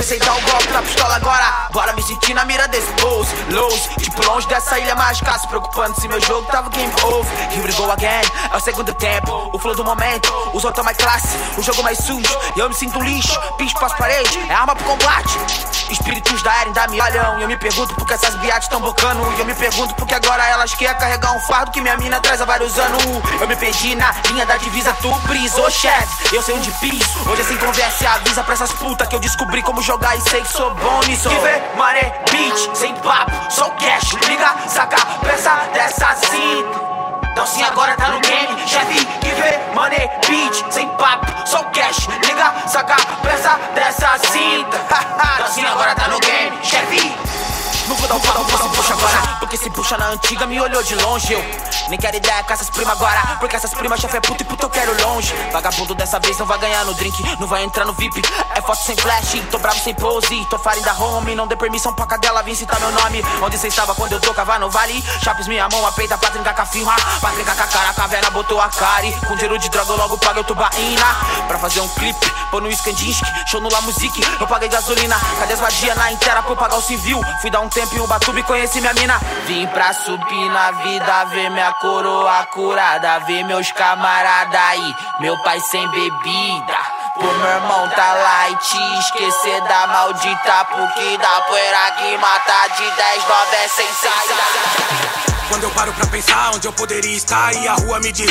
que 0.00 0.18
dar 0.24 0.34
um 0.34 0.40
golpe 0.42 0.68
na 0.72 0.82
pistola 0.82 1.16
agora. 1.16 1.68
Bora 1.72 1.92
me 1.92 2.02
sentir 2.02 2.32
na 2.32 2.44
mira 2.44 2.66
desse 2.68 2.90
pose. 2.94 3.34
Lows, 3.50 3.88
tipo 3.98 4.24
longe 4.24 4.46
dessa 4.48 4.78
ilha 4.78 4.94
mágica. 4.94 5.38
Se 5.38 5.46
preocupando 5.46 6.00
se 6.00 6.08
meu 6.08 6.20
jogo 6.20 6.46
tava 6.50 6.70
game 6.70 6.92
over. 7.04 7.30
Here 7.52 7.62
we 7.62 7.72
go 7.74 7.90
again, 7.90 8.22
é 8.50 8.56
o 8.56 8.60
segundo 8.60 8.94
tempo. 8.94 9.50
O 9.52 9.58
flow 9.58 9.74
do 9.74 9.84
momento, 9.84 10.32
os 10.54 10.64
outros 10.64 10.84
mais 10.84 10.96
classe. 10.96 11.36
O 11.58 11.62
jogo 11.62 11.82
mais 11.82 11.98
sujo, 11.98 12.38
eu 12.56 12.68
me 12.68 12.74
sinto 12.74 12.98
um 12.98 13.02
lixo. 13.02 13.38
Picho 13.58 13.74
pras 13.78 13.92
paredes, 13.94 14.36
é 14.48 14.54
arma 14.54 14.74
pro 14.74 14.84
combate. 14.84 15.38
Espíritos 15.90 16.42
da 16.42 16.60
Eren 16.60 16.72
da 16.72 16.86
mialhão. 16.88 17.38
E 17.38 17.42
eu 17.42 17.48
me 17.48 17.56
pergunto 17.58 17.94
por 17.94 18.06
que 18.06 18.14
essas 18.14 18.34
biates 18.36 18.68
tão 18.68 18.80
bocando. 18.80 19.20
E 19.36 19.40
eu 19.40 19.44
me 19.44 19.54
pergunto 19.54 19.94
porque 19.96 20.14
agora 20.14 20.46
elas 20.46 20.72
querem 20.74 20.96
carregar 20.96 21.32
um 21.32 21.40
fardo 21.40 21.72
que 21.72 21.80
minha 21.80 21.96
mina 21.96 22.20
traz 22.20 22.40
há 22.40 22.44
vários 22.44 22.78
anos. 22.78 23.02
Eu 23.40 23.46
me 23.46 23.56
perdi 23.56 23.94
na 23.94 24.14
linha 24.28 24.46
da 24.46 24.56
divisa, 24.56 24.96
tu 25.02 25.12
brisou, 25.26 25.70
chefe. 25.70 26.34
Eu 26.34 26.42
sei 26.42 26.54
onde 26.54 26.70
piso. 26.72 27.28
Hoje 27.28 27.42
assim 27.42 27.56
conversa 27.56 28.04
e 28.04 28.06
avisa 28.06 28.42
pra 28.44 28.54
essas 28.54 28.72
putas 28.72 29.08
que 29.08 29.14
eu 29.14 29.20
descobri 29.20 29.62
como 29.62 29.82
jogar 29.90 30.16
e 30.16 30.20
sei 30.20 30.40
que 30.40 30.52
sou 30.52 30.72
bom 30.74 31.00
nisso. 31.00 31.28
Que 31.28 31.34
vê, 31.38 31.60
mané, 31.76 32.14
beat, 32.30 32.76
sem 32.76 32.94
papo, 32.94 33.32
só 33.50 33.68
cash. 33.70 34.12
Liga, 34.28 34.54
saca, 34.68 35.04
peça 35.20 35.50
dessa 35.72 36.14
cinta. 36.14 36.90
Então 37.32 37.44
sim, 37.44 37.62
agora 37.64 37.96
tá 37.96 38.08
no 38.08 38.20
game, 38.20 38.68
chefe 38.68 39.04
que 39.04 39.30
vê, 39.30 39.58
money, 39.74 40.08
beat, 40.28 40.72
sem 40.72 40.88
papo, 40.90 41.26
só 41.44 41.64
cash, 41.64 42.06
liga, 42.24 42.54
saca, 42.68 42.96
peça 43.22 43.58
dessa 43.74 44.16
cinta. 44.18 44.78
Então 45.34 45.48
sim, 45.48 45.64
agora 45.64 45.94
tá 45.94 46.06
no 46.06 46.20
game, 46.20 46.56
chefe. 46.62 47.49
Vou 47.90 48.08
dar 48.08 48.14
um 48.14 48.20
papo, 48.20 48.50
se 48.50 48.68
puxa 48.76 48.92
agora 48.94 49.36
Porque 49.40 49.56
se 49.56 49.70
puxa 49.70 49.98
na 49.98 50.06
antiga 50.08 50.46
me 50.46 50.60
olhou 50.60 50.82
de 50.82 50.94
longe. 50.94 51.32
Eu 51.32 51.44
nem 51.88 51.98
quero 51.98 52.16
ideia 52.16 52.42
com 52.44 52.52
essas 52.52 52.70
primas 52.70 52.92
agora 52.92 53.36
Porque 53.40 53.56
essas 53.56 53.74
primas 53.74 54.00
chefe 54.00 54.16
é 54.16 54.20
puta 54.20 54.42
e 54.42 54.46
puta 54.46 54.66
eu 54.66 54.70
quero 54.70 55.02
longe. 55.02 55.34
Vagabundo 55.52 55.94
dessa 55.94 56.20
vez 56.20 56.38
não 56.38 56.46
vai 56.46 56.58
ganhar 56.58 56.84
no 56.84 56.94
drink 56.94 57.20
Não 57.40 57.48
vai 57.48 57.64
entrar 57.64 57.84
no 57.84 57.92
VIP 57.92 58.22
É 58.54 58.60
foto 58.60 58.82
sem 58.84 58.96
flash 58.96 59.42
Tô 59.50 59.58
bravo 59.58 59.78
sem 59.80 59.92
pose. 59.94 60.46
Tô 60.48 60.58
farinha 60.58 60.84
da 60.84 60.94
home 60.94 61.34
Não 61.34 61.46
dê 61.48 61.56
permissão 61.56 61.92
pra 61.92 62.06
cadela 62.06 62.42
Vim 62.42 62.54
citar 62.54 62.78
meu 62.78 62.92
nome. 62.92 63.24
Onde 63.42 63.58
cê 63.58 63.68
estava 63.68 63.94
quando 63.94 64.12
eu 64.12 64.20
tocava 64.20 64.58
no 64.58 64.70
vale? 64.70 65.02
Chapes 65.24 65.48
minha 65.48 65.68
mão, 65.68 65.84
a 65.84 65.92
peita 65.92 66.16
pra 66.16 66.30
trincar 66.30 66.54
com 66.54 66.62
a 66.62 66.66
firma. 66.66 66.94
Pra 67.20 67.30
trincar 67.30 67.56
com 67.56 67.62
a 67.62 67.66
cara, 67.66 67.90
a 67.90 67.94
caverna 67.94 68.30
botou 68.30 68.60
a 68.60 68.68
cari 68.68 69.12
Com 69.26 69.34
dinheiro 69.34 69.58
de 69.58 69.68
droga 69.68 69.92
eu 69.92 69.96
logo 69.96 70.16
pago 70.18 70.38
eu 70.38 70.44
tubaína. 70.44 71.16
Pra 71.48 71.58
fazer 71.58 71.80
um 71.80 71.88
clipe, 71.88 72.30
pôr 72.50 72.62
no 72.62 72.70
Skandinsky 72.70 73.26
Show 73.46 73.60
no 73.60 73.68
La 73.68 73.80
Musique, 73.80 74.22
eu 74.38 74.46
paguei 74.46 74.68
gasolina 74.68 75.18
Cadê 75.38 75.54
as 75.54 75.60
vadia 75.60 75.94
na 75.96 76.12
inteira 76.12 76.42
pra 76.42 76.52
eu 76.52 76.56
pagar 76.56 76.76
o 76.76 76.82
civil? 76.82 77.20
Fui 77.40 77.50
dar 77.50 77.60
um 77.60 77.68
tempo 77.68 77.79
em 77.80 78.00
Ubatuba 78.00 78.40
e 78.40 78.42
conheci 78.42 78.80
minha 78.80 78.92
mina. 78.92 79.18
Vim 79.46 79.66
pra 79.68 79.92
subir 79.92 80.48
na 80.50 80.70
vida, 80.72 81.24
ver 81.26 81.50
minha 81.50 81.72
coroa 81.74 82.46
curada 82.46 83.20
Ver 83.20 83.42
meus 83.44 83.72
camarada 83.72 84.58
aí, 84.68 84.94
meu 85.20 85.36
pai 85.42 85.58
sem 85.60 85.88
bebida. 85.88 86.78
Pô, 87.14 87.26
meu 87.26 87.48
irmão 87.48 87.88
tá 87.88 88.14
light, 88.14 88.98
esquecer 89.00 89.60
da 89.62 89.86
maldita 89.86 90.64
Porque 90.66 91.18
da 91.18 91.40
poeira 91.42 91.92
que 91.98 92.18
mata 92.18 92.68
de 92.76 92.90
10, 92.90 93.24
9 93.28 93.56
é 93.56 93.68
sem 93.68 93.92
saída. 93.94 95.20
Quando 95.48 95.64
eu 95.64 95.70
paro 95.70 95.92
pra 95.94 96.06
pensar 96.06 96.52
onde 96.54 96.68
eu 96.68 96.72
poderia 96.72 97.16
estar 97.16 97.52
e 97.54 97.66
a 97.66 97.74
rua 97.74 97.98
me 98.00 98.12
diz 98.12 98.30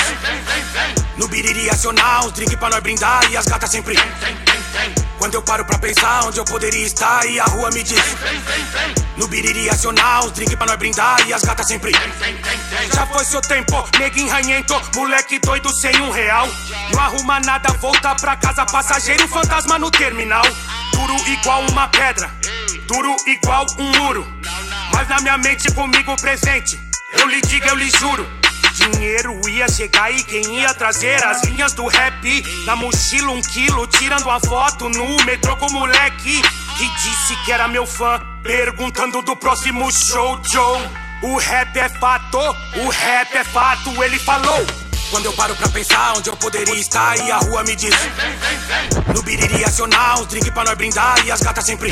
No 1.18 1.28
biriri 1.28 1.70
acionar, 1.70 2.26
uns 2.26 2.32
drink 2.32 2.56
pra 2.56 2.70
nós 2.70 2.80
brindar 2.80 3.30
e 3.30 3.36
as 3.36 3.46
gatas 3.46 3.70
sempre 3.70 3.96
Quando 5.18 5.34
eu 5.34 5.42
paro 5.42 5.66
pra 5.66 5.78
pensar 5.78 6.26
onde 6.26 6.40
eu 6.40 6.46
poderia 6.46 6.86
estar 6.86 7.26
e 7.26 7.40
a 7.40 7.46
rua 7.46 7.70
me 7.72 7.84
diz 7.84 8.02
No 9.18 9.28
biriri 9.28 9.70
acionar, 9.70 10.26
uns 10.26 10.32
drink 10.32 10.56
pra 10.56 10.66
nós 10.66 10.78
brindar 10.78 11.28
e 11.28 11.34
as 11.34 11.42
gatas 11.42 11.68
sempre 11.68 11.92
Já 12.94 13.06
foi 13.08 13.26
seu 13.26 13.42
tempo, 13.42 13.88
neguinho 14.00 14.30
ranhento, 14.30 14.74
moleque 14.96 15.40
doido 15.40 15.70
sem 15.74 16.00
um 16.02 16.12
real. 16.12 16.48
Não 16.94 17.02
arruma 17.02 17.40
nada, 17.42 17.74
volta 17.74 18.16
pra 18.16 18.36
casa, 18.36 18.66
passageiro 18.66 19.28
fantasma 19.28 19.78
no 19.78 19.92
terminal. 19.92 20.44
Duro 20.94 21.16
igual 21.28 21.62
uma 21.70 21.88
pedra, 21.88 22.32
duro 22.88 23.16
igual 23.28 23.66
um 23.78 23.92
muro. 23.98 24.28
Mas 24.94 25.08
na 25.08 25.20
minha 25.20 25.38
mente 25.38 25.72
comigo 25.74 26.16
presente 26.22 26.80
eu 27.14 27.28
lhe 27.28 27.42
digo, 27.42 27.68
eu 27.68 27.76
lhe 27.76 27.90
juro. 27.90 28.39
Dinheiro 28.80 29.40
ia 29.50 29.68
chegar 29.68 30.12
e 30.12 30.24
quem 30.24 30.60
ia 30.60 30.74
trazer 30.74 31.24
as 31.26 31.44
linhas 31.44 31.74
do 31.74 31.86
rap 31.88 32.44
Na 32.66 32.76
mochila 32.76 33.32
um 33.32 33.42
quilo, 33.42 33.86
tirando 33.88 34.24
uma 34.24 34.40
foto 34.40 34.88
no 34.90 35.24
metrô 35.26 35.56
com 35.58 35.68
o 35.68 35.74
moleque 35.74 36.42
Que 36.78 36.90
disse 37.02 37.36
que 37.44 37.52
era 37.52 37.68
meu 37.68 37.86
fã, 37.86 38.22
perguntando 38.42 39.22
do 39.22 39.36
próximo 39.36 39.92
show, 39.92 40.40
Joe. 40.44 40.90
O 41.22 41.38
rap 41.38 41.76
é 41.76 41.90
fato, 41.90 42.38
o 42.38 42.90
rap 42.90 43.36
é 43.36 43.44
fato, 43.44 44.04
ele 44.04 44.18
falou 44.18 44.89
Quando 45.10 45.26
eu 45.26 45.34
paro 45.34 45.56
pra 45.56 45.68
pensar 45.70 46.14
onde 46.18 46.30
eu 46.30 46.38
poderia 46.38 46.76
estar 46.76 47.18
e 47.18 47.32
a 47.32 47.38
rua 47.38 47.64
me 47.64 47.76
diz 47.76 47.96
No 49.14 49.24
biriri 49.24 49.64
acionar, 49.64 50.22
uns 50.22 50.28
drink 50.28 50.52
pra 50.52 50.64
nós 50.64 50.76
brindar 50.76 51.26
e 51.26 51.32
as 51.32 51.42
gatas 51.42 51.66
sempre 51.66 51.90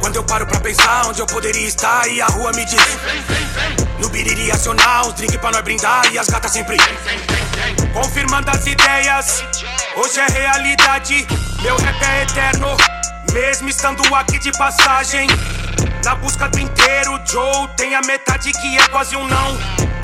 Quando 0.00 0.16
eu 0.16 0.24
paro 0.24 0.46
pra 0.46 0.60
pensar 0.60 1.06
onde 1.06 1.20
eu 1.20 1.26
poderia 1.26 1.66
estar 1.66 2.06
e 2.08 2.20
a 2.20 2.26
rua 2.26 2.52
me 2.52 2.64
diz 2.66 2.80
No 3.98 4.10
biriri 4.10 4.50
acionar, 4.50 5.06
uns 5.06 5.14
drink 5.14 5.38
pra 5.38 5.50
nós 5.50 5.62
brindar 5.62 6.12
e 6.12 6.18
as 6.18 6.28
gatas 6.28 6.52
sempre 6.52 6.76
Confirmando 7.94 8.50
as 8.50 8.66
ideias, 8.66 9.42
hoje 9.96 10.20
é 10.20 10.26
realidade. 10.26 11.26
Meu 11.62 11.76
rap 11.76 12.02
é 12.04 12.22
eterno, 12.24 12.76
mesmo 13.32 13.70
estando 13.70 14.02
aqui 14.14 14.38
de 14.38 14.52
passagem 14.52 15.26
na 16.06 16.14
busca 16.14 16.48
do 16.48 16.60
inteiro, 16.60 17.20
Joe 17.24 17.66
tem 17.76 17.92
a 17.96 18.00
metade 18.02 18.52
que 18.52 18.78
é 18.78 18.88
quase 18.88 19.16
um 19.16 19.26
não. 19.26 19.58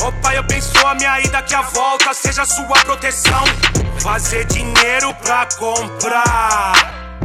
Opa, 0.05 0.35
eu 0.35 0.43
penso 0.43 0.85
a 0.85 0.97
minha 0.97 1.21
ida 1.21 1.41
que 1.43 1.55
a 1.55 1.63
volta 1.63 2.13
seja 2.13 2.45
sua 2.45 2.77
proteção. 2.85 3.45
Fazer 4.01 4.45
dinheiro 4.47 5.15
pra 5.23 5.47
comprar. 5.57 6.73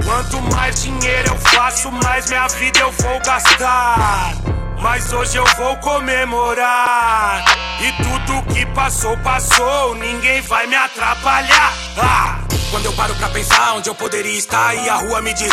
Quanto 0.05 0.39
mais 0.53 0.83
dinheiro 0.83 1.29
eu 1.29 1.37
faço, 1.37 1.91
mais 1.91 2.29
minha 2.29 2.47
vida 2.49 2.79
eu 2.81 2.91
vou 2.91 3.19
gastar. 3.21 4.35
Mas 4.79 5.11
hoje 5.11 5.37
eu 5.37 5.45
vou 5.57 5.75
comemorar. 5.77 7.45
E 7.81 7.91
tudo 8.03 8.53
que 8.53 8.63
passou, 8.75 9.17
passou. 9.17 9.95
Ninguém 9.95 10.39
vai 10.41 10.67
me 10.67 10.75
atrapalhar. 10.75 11.73
Ah! 11.97 12.46
Quando 12.69 12.85
eu 12.85 12.93
paro 12.93 13.15
pra 13.15 13.29
pensar 13.29 13.75
onde 13.75 13.89
eu 13.89 13.95
poderia 13.95 14.37
estar 14.37 14.75
e 14.75 14.89
a 14.89 14.95
rua 14.95 15.21
me 15.21 15.33
diz 15.33 15.51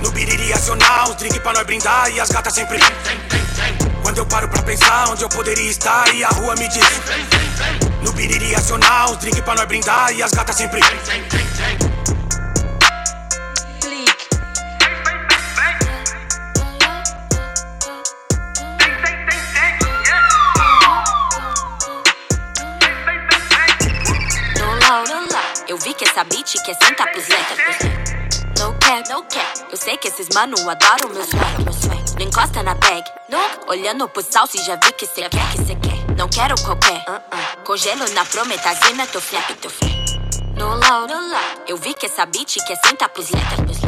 No 0.00 0.10
biriri 0.12 0.52
acionar, 0.52 1.10
os 1.10 1.16
drink 1.16 1.40
pra 1.40 1.52
nós 1.52 1.64
brindar 1.64 2.10
e 2.10 2.20
as 2.20 2.30
gatas 2.30 2.54
sempre 2.54 2.78
Quando 4.02 4.18
eu 4.18 4.26
paro 4.26 4.48
pra 4.48 4.62
pensar 4.62 5.08
onde 5.10 5.24
eu 5.24 5.28
poderia 5.28 5.70
estar 5.70 6.14
e 6.14 6.22
a 6.22 6.28
rua 6.28 6.54
me 6.54 6.68
diz 6.68 6.84
No 8.02 8.12
biriri 8.12 8.54
acionar, 8.54 9.10
os 9.10 9.18
drink 9.18 9.42
pra 9.42 9.54
nós 9.56 9.66
brindar 9.66 10.12
e 10.12 10.22
as 10.22 10.30
gatas 10.30 10.56
sempre 10.56 10.80
Eu 25.68 25.76
vi 25.76 25.92
que 25.92 26.02
essa 26.02 26.24
beat 26.24 26.54
quer 26.64 26.74
sentar 26.82 27.12
pros 27.12 27.28
letras. 27.28 27.76
No 28.58 28.72
cap, 28.78 29.06
no 29.10 29.22
cap. 29.24 29.66
Eu 29.70 29.76
sei 29.76 29.98
que 29.98 30.08
esses 30.08 30.26
mano 30.34 30.56
adoram 30.66 31.10
meu 31.10 31.22
swag, 31.22 31.62
meu 31.62 31.72
swag. 31.74 32.14
Não 32.18 32.22
encosta 32.22 32.62
na 32.62 32.74
bag. 32.74 33.04
No. 33.28 33.38
Olhando 33.70 34.08
pro 34.08 34.22
salso 34.22 34.56
e 34.56 34.64
já 34.64 34.76
vi 34.76 34.90
que 34.92 35.04
cê 35.04 35.28
quer, 35.28 35.52
que 35.52 35.58
cê 35.58 35.76
quer. 35.76 36.16
Não 36.16 36.26
quero 36.26 36.54
qualquer. 36.62 37.04
Uh 37.06 37.20
-uh. 37.20 37.64
Congelo 37.64 38.08
na 38.14 38.24
prometazina, 38.24 39.06
tô 39.08 39.20
flap, 39.20 39.46
tô 39.60 39.68
flap. 39.68 39.92
No 40.56 40.68
loud, 40.68 41.12
no 41.12 41.20
loud. 41.28 41.60
Eu 41.66 41.76
vi 41.76 41.92
que 41.92 42.06
essa 42.06 42.24
beat 42.24 42.56
quer 42.66 42.76
sentar 42.86 43.10
pros 43.10 43.28
letras. 43.28 43.78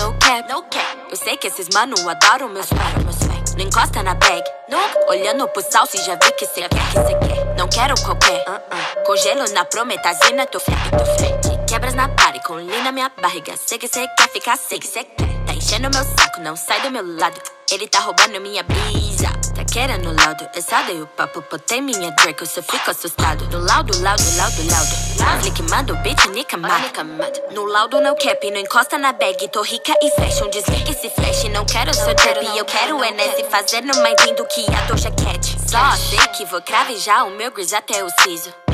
No 0.00 0.12
cap, 0.18 0.52
no 0.52 0.62
cap. 0.64 0.98
Eu 1.08 1.16
sei 1.16 1.36
que 1.36 1.46
esses 1.46 1.68
mano 1.72 1.94
adoram 2.10 2.48
meu 2.48 2.64
swag, 2.64 3.04
meu 3.04 3.12
swag. 3.12 3.35
Não 3.56 3.64
encosta 3.64 4.02
na 4.02 4.14
bag. 4.14 4.42
No. 4.68 4.78
Olhando 5.08 5.48
pro 5.48 5.62
salso 5.62 5.96
e 5.96 6.00
já 6.02 6.14
vi 6.14 6.30
que 6.32 6.46
cê 6.46 6.68
quer, 6.68 6.90
que 6.90 7.06
cê 7.06 7.14
quer. 7.26 7.56
Não 7.56 7.66
quero 7.68 7.94
qualquer. 8.02 8.44
Uh 8.46 8.52
-uh. 8.52 9.04
Congelo 9.06 9.44
na 9.54 9.64
prometazina, 9.64 10.46
tô 10.46 10.60
flap, 10.60 10.90
tô 10.90 11.04
flap. 11.04 11.66
Quebras 11.66 11.94
na 11.94 12.08
party 12.08 12.40
com 12.44 12.54
lean 12.54 12.82
na 12.82 12.92
minha 12.92 13.10
barriga. 13.20 13.54
Sei 13.56 13.78
que 13.78 13.88
cê 13.88 14.06
quer 14.08 14.28
ficar, 14.28 14.58
sei 14.58 14.78
que 14.78 14.86
cê 14.86 15.04
quer. 15.04 15.26
Tá 15.46 15.54
enchendo 15.54 15.88
meu 15.88 16.04
saco, 16.04 16.40
não 16.40 16.54
sai 16.54 16.82
do 16.82 16.90
meu 16.90 17.04
lado. 17.18 17.40
Ele 17.72 17.88
tá 17.88 18.00
roubando 18.00 18.40
minha 18.42 18.62
brisa. 18.62 19.45
Tá 19.66 19.72
querendo 19.72 20.14
laudo? 20.14 20.48
Só 20.60 20.82
dei 20.84 21.02
o 21.02 21.06
papo, 21.06 21.42
botei 21.50 21.80
minha 21.80 22.14
eu 22.38 22.46
só 22.46 22.62
fico 22.62 22.90
assustado. 22.90 23.46
No 23.46 23.58
laudo, 23.58 24.00
laudo, 24.00 24.22
laudo, 24.36 24.66
laudo. 24.70 25.42
Flick 25.42 25.62
manda 25.70 25.92
o 25.92 25.96
beat, 25.96 26.24
nica 26.28 26.56
mata. 26.56 27.04
No 27.52 27.64
laudo, 27.64 28.00
no 28.00 28.14
cap, 28.16 28.50
não 28.50 28.60
encosta 28.60 28.96
na 28.96 29.12
bag. 29.12 29.48
Tô 29.48 29.62
rica 29.62 29.92
e 30.02 30.10
fashion, 30.10 30.48
desliga 30.50 30.90
esse 30.90 31.10
flash. 31.10 31.44
Não 31.50 31.64
quero 31.64 31.92
seu 31.94 32.14
trap, 32.14 32.44
eu 32.56 32.64
quero 32.64 32.96
o 32.96 33.04
NS 33.04 33.48
fazendo 33.50 33.96
mais 34.00 34.16
lindo 34.24 34.46
que 34.46 34.64
a 34.72 34.80
Doja 34.86 35.10
Cat. 35.10 35.56
Só 35.68 35.96
sei 35.96 36.26
que 36.28 36.44
vou 36.44 36.62
cravejar 36.62 37.26
o 37.26 37.30
meu 37.30 37.50
gris 37.50 37.72
até 37.72 38.04
o 38.04 38.08
siso. 38.22 38.65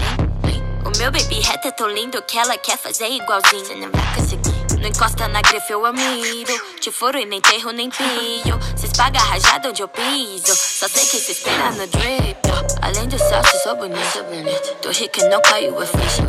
O 0.84 0.98
meu 0.98 1.12
baby 1.12 1.40
reta 1.40 1.68
é 1.68 1.70
tão 1.70 1.88
lindo 1.88 2.20
que 2.22 2.38
ela 2.38 2.56
quer 2.58 2.76
fazer 2.76 3.08
igualzinho. 3.08 3.78
Não 3.78 3.90
vai 3.90 4.14
conseguir. 4.16 4.80
Não 4.80 4.88
encosta 4.88 5.28
na 5.28 5.40
grife, 5.40 5.72
eu 5.72 5.86
amiro. 5.86 6.52
Te 6.80 6.90
furo 6.90 7.18
e 7.18 7.24
nem 7.24 7.38
enterro, 7.38 7.70
nem 7.70 7.88
pio. 7.88 8.58
Cês 8.76 8.92
pagam 8.96 9.22
rajada 9.22 9.68
onde 9.68 9.80
eu 9.80 9.88
piso. 9.88 10.54
Só 10.56 10.88
sei 10.88 11.06
que 11.06 11.20
cês 11.20 11.38
espera 11.38 11.70
no 11.70 11.86
drip. 11.86 12.36
Além 12.82 13.08
do 13.08 13.16
salto, 13.16 13.56
sou 13.62 13.76
bonito. 13.76 14.74
Tô 14.80 14.90
rica, 14.90 15.28
não 15.28 15.40
caiu 15.42 15.78
a 15.78 15.86
ficha. 15.86 16.22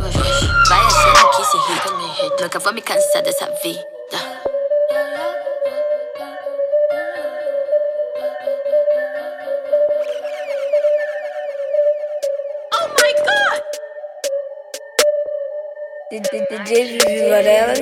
Vai 0.69 0.79
achando 0.85 1.29
que 1.31 1.45
se 1.45 1.57
irrita. 1.57 2.43
Nunca 2.43 2.59
vou 2.59 2.73
me 2.73 2.81
cansar 2.81 3.23
dessa 3.23 3.45
vida. 3.63 3.83
DJ 16.19 16.85
Vivi 16.85 17.27
Varela. 17.27 17.73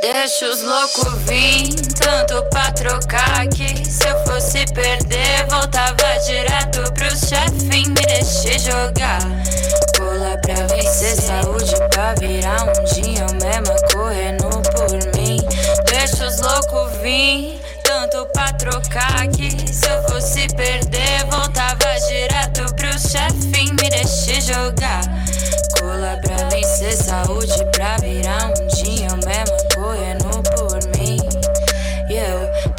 Deixa 0.00 0.48
os 0.48 0.62
loucos 0.62 1.22
vir, 1.24 1.74
tanto 1.98 2.48
pra 2.50 2.70
trocar 2.72 3.48
que 3.48 3.84
se 3.84 4.06
eu 4.08 4.24
fosse 4.26 4.64
perder, 4.72 5.46
voltava 5.48 6.18
direto 6.24 6.92
pro 6.94 7.10
chefe 7.10 7.64
me 7.64 7.88
deixe 7.94 8.60
jogar. 8.60 9.20
Cola 9.98 10.38
pra 10.40 10.66
vencer, 10.68 11.16
saúde 11.16 11.74
pra 11.90 12.14
virar 12.14 12.62
um 12.62 12.84
dia 12.84 13.26
eu 13.28 13.34
mesma 13.34 13.74
correndo 13.92 14.48
por 14.70 15.18
mim. 15.18 15.38
Deixa 15.84 16.26
os 16.26 16.40
loucos 16.40 16.96
vir, 17.02 17.60
pra 18.40 18.52
trocar 18.54 19.28
que 19.28 19.50
se 19.70 19.86
eu 19.86 20.02
fosse 20.08 20.46
perder, 20.56 21.26
voltava 21.30 21.84
direto 22.08 22.74
pro 22.74 22.98
chefe 22.98 23.70
me 23.72 23.90
deixe 23.90 24.40
jogar. 24.40 25.02
Cola 25.78 26.18
pra 26.22 26.48
vencer, 26.48 26.96
saúde 26.96 27.64
pra 27.72 27.96
virar 27.98 28.46
um 28.46 28.66
dia 28.82 29.08
mesma 29.26 29.56
correndo 29.74 30.19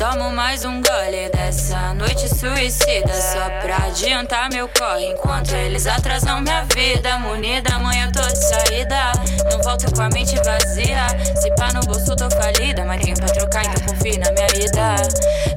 tomo 0.01 0.31
mais 0.31 0.65
um 0.65 0.81
gole 0.81 1.29
dessa 1.29 1.93
noite 1.93 2.27
suicida. 2.27 3.13
Só 3.13 3.47
pra 3.61 3.85
adiantar 3.85 4.49
meu 4.49 4.67
corre. 4.67 5.05
Enquanto 5.05 5.53
eles 5.53 5.85
atrasam 5.85 6.41
minha 6.41 6.65
vida. 6.75 7.19
Munida, 7.19 7.75
amanhã 7.75 8.07
eu 8.07 8.11
tô 8.11 8.27
de 8.27 8.43
saída. 8.43 9.11
Não 9.51 9.61
volto 9.61 9.93
com 9.93 10.01
a 10.01 10.09
mente 10.09 10.35
vazia. 10.37 11.05
Se 11.39 11.53
pá 11.55 11.71
no 11.71 11.81
bolso, 11.81 12.15
tô 12.15 12.27
falida. 12.31 12.83
Mas 12.83 13.03
tenho 13.03 13.15
pra 13.15 13.27
trocar, 13.27 13.63
então 13.63 13.95
confio 13.95 14.19
na 14.19 14.31
minha 14.31 14.65
ida. 14.65 14.95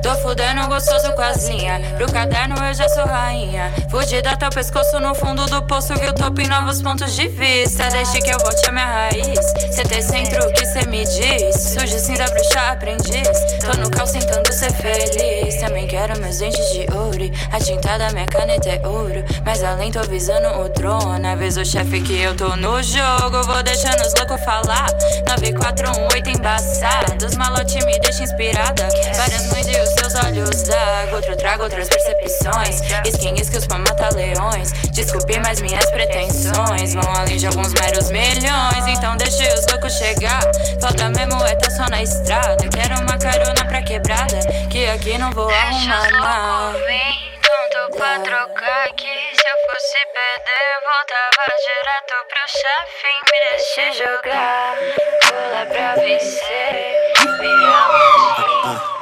Tô 0.02 0.14
fudendo 0.16 0.68
gostoso 0.68 1.10
com 1.14 1.22
as 1.22 1.48
linhas. 1.48 1.80
Pro 1.96 2.12
caderno 2.12 2.56
eu 2.62 2.74
já 2.74 2.86
sou 2.90 3.06
rainha. 3.06 3.72
Fudida 3.90 4.32
até 4.32 4.46
o 4.46 4.50
pescoço 4.50 5.00
no 5.00 5.14
fundo 5.14 5.46
do 5.46 5.62
poço. 5.62 5.94
Vi 5.94 6.06
o 6.06 6.12
topo 6.12 6.42
em 6.42 6.48
novos 6.48 6.82
pontos 6.82 7.16
de 7.16 7.28
vista. 7.28 7.88
Deixe 7.88 8.20
que 8.20 8.30
eu 8.30 8.38
volte 8.38 8.68
a 8.68 8.72
minha 8.72 8.84
raiz. 8.84 9.74
Cê 9.74 9.84
tem 9.84 10.02
sempre 10.02 10.38
o 10.44 10.52
que 10.52 10.66
cê 10.66 10.86
me 10.86 11.02
diz. 11.04 11.56
Surge 11.56 12.18
da 12.18 12.26
bruxa 12.26 12.60
aprendiz. 12.72 13.28
Tô 13.64 13.78
no 13.78 13.90
caos 13.90 14.14
tentando 14.34 14.52
ser 14.52 14.72
feliz. 14.72 15.56
Também 15.60 15.86
quero 15.86 16.18
meus 16.20 16.38
dentes 16.38 16.72
de 16.72 16.86
ouro. 16.92 17.30
A 17.52 17.58
tinta 17.58 17.98
da 17.98 18.10
minha 18.10 18.26
caneta 18.26 18.68
é 18.68 18.86
ouro. 18.86 19.24
Mas 19.44 19.62
além 19.62 19.92
tô 19.92 20.02
visando 20.02 20.48
o 20.60 20.68
trono. 20.68 21.26
Avisa 21.26 21.62
o 21.62 21.64
chefe 21.64 22.00
que 22.00 22.20
eu 22.20 22.34
tô 22.36 22.56
no 22.56 22.82
jogo. 22.82 23.42
Vou 23.44 23.62
deixando 23.62 24.00
os 24.00 24.14
loucos 24.14 24.42
falar. 24.44 24.88
948 25.28 26.30
embaçados. 26.30 27.36
Malote 27.36 27.78
me 27.84 27.98
deixa 28.00 28.24
inspirada. 28.24 28.88
Várias 29.16 29.46
mães 29.52 29.66
e 29.68 29.80
os 29.80 29.88
seus 29.90 30.14
olhos 30.24 30.62
d'água. 30.64 31.16
Outro 31.16 31.36
trago 31.36 31.64
outras 31.64 31.88
percepções. 31.88 32.80
Skin 33.06 33.34
skills 33.40 33.66
pra 33.66 33.78
matar 33.78 34.12
leões. 34.14 34.72
Desculpe, 34.92 35.38
mas 35.40 35.60
minhas 35.60 35.88
pretensões 35.90 36.94
vão 36.94 37.14
além 37.14 37.36
de 37.36 37.46
alguns 37.46 37.72
meros 37.74 38.10
milhões. 38.10 38.86
Então 38.88 39.16
deixe 39.16 39.46
os 39.54 39.66
loucos 39.70 39.92
chegar. 39.92 40.42
Falta 40.80 41.08
mesmo 41.10 41.42
é 41.44 41.54
tá 41.54 41.70
só 41.70 41.88
na 41.88 42.02
estrada. 42.02 42.68
Quero 42.68 43.00
uma 43.00 43.18
carona 43.18 43.64
pra 43.66 43.82
quebrada. 44.26 44.68
Que 44.70 44.86
aqui 44.86 45.18
não 45.18 45.30
vou 45.32 45.48
arrumar 45.48 46.10
nada. 46.10 46.78
Tanto 47.42 47.96
pra 47.96 48.18
trocar 48.20 48.92
que 48.94 49.06
se 49.06 49.48
eu 49.48 49.70
fosse 49.70 49.98
perder, 50.12 50.80
voltava 50.84 51.44
direto 51.64 52.14
pro 52.28 52.44
chefe 52.48 53.10
me 53.30 53.38
deixe 53.50 53.92
jogar. 53.92 54.76
Cola 55.28 55.66
pra 55.66 55.94
vencer, 55.96 57.12
virar 57.38 57.88
um 57.90 58.72
dia. 58.72 58.93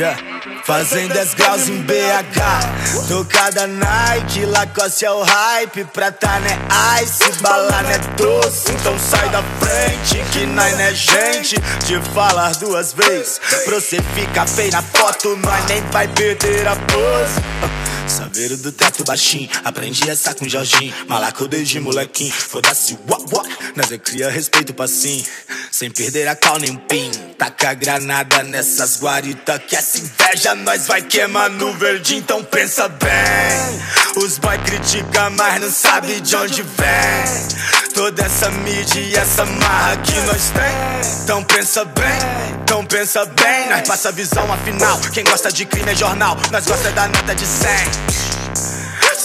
Yeah. 0.00 0.16
Fazendo 0.64 1.12
10 1.12 1.34
graus 1.34 1.68
em 1.68 1.82
BH 1.82 3.06
Tocada 3.06 3.66
Nike, 3.66 4.46
Lacoste 4.46 5.04
é 5.04 5.10
o 5.10 5.22
hype 5.22 5.84
Prata 5.84 6.40
né? 6.40 6.58
Ice, 7.02 7.30
bala 7.42 7.82
né 7.82 7.98
doce. 8.16 8.72
Então 8.72 8.98
sai 8.98 9.28
da 9.28 9.42
frente 9.42 10.24
que 10.32 10.46
nós 10.46 10.72
não 10.72 10.80
é 10.80 10.94
gente? 10.94 11.56
De 11.84 12.00
falar 12.14 12.52
duas 12.52 12.94
vezes 12.94 13.38
Pra 13.66 13.74
você 13.78 14.00
ficar 14.14 14.46
feio 14.46 14.72
na 14.72 14.80
foto 14.80 15.36
Nós 15.36 15.66
nem 15.66 15.82
vai 15.90 16.08
perder 16.08 16.66
a 16.66 16.76
pose 16.76 17.89
Saveiro 18.10 18.56
do 18.56 18.72
teto 18.72 19.04
baixinho, 19.04 19.48
aprendi 19.64 20.10
essa 20.10 20.34
com 20.34 20.48
Jorginho. 20.48 20.92
Malaco 21.06 21.46
desde 21.46 21.78
molequinho, 21.78 22.32
foda-se, 22.32 22.98
uá, 23.08 23.18
uá. 23.32 23.44
Nós 23.76 23.92
é 23.92 23.98
cria 23.98 24.28
respeito 24.28 24.74
pra 24.74 24.88
sim, 24.88 25.24
sem 25.70 25.90
perder 25.90 26.26
a 26.26 26.34
cal 26.34 26.58
nem 26.58 26.76
pin. 26.76 27.10
Taca 27.38 27.72
granada 27.74 28.42
nessas 28.42 28.98
guaritas 28.98 29.60
que 29.68 29.76
essa 29.76 29.98
inveja 29.98 30.54
nós 30.56 30.88
vai 30.88 31.02
queimar 31.02 31.48
no 31.50 31.72
verde, 31.74 32.16
então 32.16 32.42
pensa 32.42 32.88
bem. 32.88 34.22
Os 34.24 34.38
boy 34.38 34.58
critica, 34.58 35.30
mas 35.30 35.60
não 35.60 35.70
sabe 35.70 36.20
de 36.20 36.34
onde 36.34 36.62
vem. 36.62 37.89
Toda 37.94 38.22
essa 38.22 38.50
mídia 38.50 39.00
e 39.00 39.14
essa 39.14 39.44
marra 39.44 39.96
que 39.98 40.18
nós 40.20 40.50
tem. 40.50 41.22
Então 41.22 41.44
pensa 41.44 41.84
bem, 41.84 42.18
então 42.62 42.84
pensa 42.84 43.24
bem. 43.24 43.68
Nós 43.68 43.86
passa 43.86 44.08
a 44.08 44.12
visão 44.12 44.52
afinal. 44.52 44.98
Quem 45.12 45.24
gosta 45.24 45.50
de 45.52 45.64
crime 45.66 45.90
é 45.90 45.94
jornal, 45.94 46.36
nós 46.50 46.66
gosta 46.66 46.90
da 46.92 47.08
nota 47.08 47.34
de 47.34 47.46
100. 47.46 48.30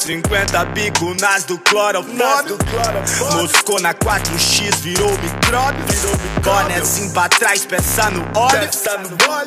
50 0.05 0.65
bico 0.65 1.15
nas 1.19 1.45
do 1.45 1.57
clorofóbio 1.57 2.59
Moscou 3.33 3.79
na 3.81 3.91
4x, 3.91 4.75
virou 4.75 5.09
micróbio 5.17 5.83
Bonézinho 6.43 7.11
pra 7.11 7.27
trás, 7.27 7.65
peça 7.65 8.11
no 8.11 8.21
óleo 8.39 8.69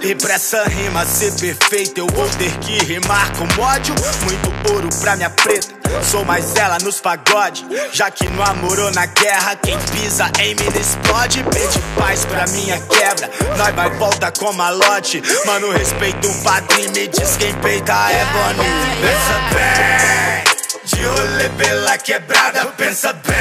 E 0.03 0.17
pra 0.17 0.35
essa 0.35 0.65
rima 0.65 1.07
ser 1.07 1.33
perfeita 1.35 2.01
Eu 2.01 2.09
vou 2.09 2.29
ter 2.31 2.51
que 2.59 2.77
rimar 2.85 3.31
com 3.37 3.45
ódio 3.63 3.95
Muito 4.25 4.73
ouro 4.73 4.89
pra 5.01 5.15
minha 5.15 5.31
preta 5.31 5.78
Sou 6.03 6.25
mais 6.25 6.55
ela 6.57 6.79
nos 6.79 7.01
pagode 7.01 7.67
Já 7.93 8.11
que 8.11 8.29
no 8.29 8.43
amor 8.43 8.79
ou 8.79 8.91
na 8.93 9.07
guerra 9.07 9.57
Quem 9.57 9.79
pisa 9.79 10.31
em 10.41 10.55
mim 10.55 10.69
explode 10.81 11.43
Pede 11.45 11.79
paz 11.99 12.25
pra 12.25 12.47
minha 12.49 12.79
quebra 12.81 13.31
Nós 13.57 13.75
vai 13.75 13.91
volta 13.91 14.33
com 14.33 14.53
malote 14.53 15.23
Mano, 15.47 15.71
respeito 15.71 16.29
o 16.29 16.43
padrinho 16.43 16.91
Me 16.93 17.09
diz 17.09 17.37
quem 17.37 17.53
peita 17.55 17.93
é 17.93 18.25
bonito 18.25 19.01
Pensa 19.01 19.55
bem 19.55 20.49
de 20.89 21.05
rolê 21.05 21.49
pela 21.51 21.99
quebrada, 21.99 22.65
pensa 22.77 23.13
bem. 23.13 23.37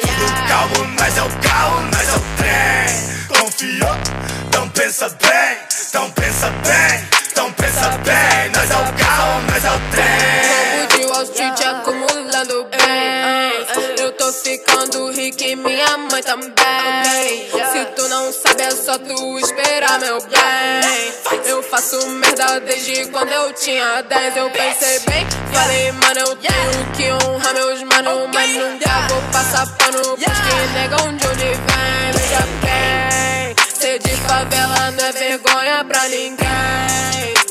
Tudo 0.00 0.48
calmo, 0.48 0.84
nós 0.96 1.16
é 1.16 1.22
o 1.22 1.30
carro, 1.40 1.80
nós 1.90 2.08
é 2.08 2.12
o 2.12 2.22
trem. 2.36 3.40
Confiou? 3.40 3.96
Então 4.46 4.68
pensa 4.70 5.08
bem, 5.08 5.58
então 5.88 6.10
pensa 6.12 6.50
bem, 6.50 7.08
então 7.30 7.52
pensa 7.52 7.88
bem. 8.04 8.50
Nós 8.54 8.70
é 8.70 8.76
o 8.76 8.92
carro, 8.92 9.42
nós 9.50 9.64
é 9.64 9.70
o 9.70 9.80
trem. 9.90 10.61
Street 11.42 11.60
acumulando 11.66 12.68
bem. 12.70 13.98
Eu 13.98 14.12
tô 14.12 14.32
ficando 14.32 15.10
rico 15.10 15.42
e 15.42 15.56
minha 15.56 15.98
mãe 15.98 16.22
também. 16.22 17.50
Se 17.72 17.84
tu 17.96 18.08
não 18.08 18.32
sabe, 18.32 18.62
é 18.62 18.70
só 18.70 18.96
tu 18.96 19.38
esperar, 19.40 19.98
meu 19.98 20.20
bem. 20.20 21.42
Eu 21.46 21.60
faço 21.64 22.06
merda 22.06 22.60
desde 22.60 23.06
quando 23.06 23.32
eu 23.32 23.52
tinha 23.54 24.02
10. 24.02 24.36
Eu 24.36 24.50
pensei 24.50 25.00
bem, 25.00 25.26
falei, 25.52 25.92
mano, 25.92 26.20
eu 26.20 26.36
tenho 26.36 26.92
que 26.96 27.26
honrar 27.26 27.54
meus 27.54 27.82
manos. 27.82 28.30
Mas 28.32 28.54
nunca 28.54 29.08
vou 29.08 29.22
passar 29.32 29.66
pano 29.78 30.16
pros 30.16 30.38
que 30.38 30.54
negam 30.74 31.16
de 31.16 31.26
onde 31.26 31.44
vem. 31.44 32.12
Veja 32.12 32.46
bem, 32.62 33.56
ser 33.74 33.98
de 33.98 34.14
favela 34.28 34.92
não 34.92 35.04
é 35.04 35.12
vergonha 35.12 35.84
pra 35.84 36.08
ninguém. 36.08 37.41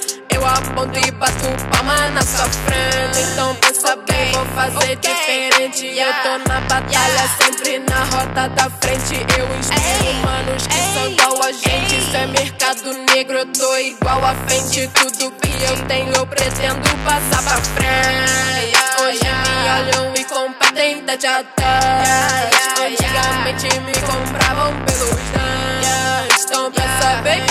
Eu 0.41 0.47
aponto 0.47 0.97
e 0.97 1.11
bato 1.11 1.45
palma 1.71 2.09
na 2.09 2.21
sua 2.23 2.49
frente. 2.49 3.31
Então 3.31 3.55
pensa 3.57 3.95
bem, 3.95 4.31
vou 4.31 4.45
fazer 4.47 4.95
diferente. 4.95 5.85
Eu 5.85 6.13
tô 6.23 6.49
na 6.49 6.59
batalha, 6.61 7.29
sempre 7.39 7.77
na 7.77 8.03
rota 8.05 8.49
da 8.49 8.67
frente. 8.67 9.23
Eu 9.37 9.45
inspiro 9.59 10.13
manos 10.25 10.65
que 10.65 10.73
são 10.73 11.11
igual 11.11 11.43
a 11.43 11.51
gente. 11.51 11.95
Isso 11.95 12.17
é 12.17 12.25
mercado 12.25 12.91
negro, 13.13 13.37
eu 13.37 13.45
tô 13.53 13.77
igual 13.77 14.25
a 14.25 14.33
frente. 14.47 14.89
Tudo 14.95 15.31
que 15.31 15.63
eu 15.63 15.85
tenho, 15.87 16.11
eu 16.11 16.25
pretendo 16.25 16.89
passar 17.05 17.43
pra 17.43 17.57
frente. 17.57 18.73
Hoje 18.99 19.19
me 19.23 19.69
olham 19.69 20.13
e 20.15 20.23
competem 20.23 21.05
de 21.05 21.27
atrás. 21.27 22.49
Antigamente 22.79 23.79
me 23.81 23.93
compravam 23.93 24.73
pelos 24.85 25.21
dentes. 25.37 26.45
Então 26.45 26.71
pensa 26.71 27.21
bem, 27.21 27.43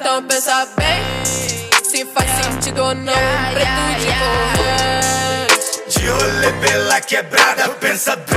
então 0.00 0.22
pensa 0.22 0.68
bem. 0.76 1.75
Se 1.96 2.04
faz 2.04 2.28
sentido 2.30 2.82
ou 2.82 2.94
não, 2.94 3.14
preto 3.14 3.80
de 4.00 4.06
corrente. 4.20 5.56
De 5.98 6.06
rolê 6.06 6.52
pela 6.60 7.00
quebrada, 7.00 7.70
pensa 7.70 8.14
bem. 8.16 8.36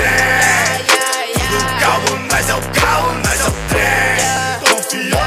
Tudo 1.33 1.79
calmo, 1.81 2.15
nós 2.31 2.49
é 2.49 2.53
o 2.53 2.61
carro, 2.79 3.13
nós 3.15 3.41
é 3.41 3.47
o 3.49 3.51
trem. 3.67 4.71
Confiou? 4.71 5.19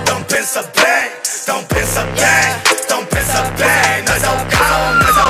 Então 0.00 0.22
pensa 0.22 0.62
bem, 0.62 1.10
então 1.42 1.64
pensa 1.64 2.02
bem, 2.02 2.54
então 2.84 3.04
pensa 3.06 3.42
bem. 3.58 4.04
Nós 4.06 4.22
é 4.22 4.28
o 4.28 4.46
carro, 4.46 4.94
nós 5.02 5.16
é 5.16 5.24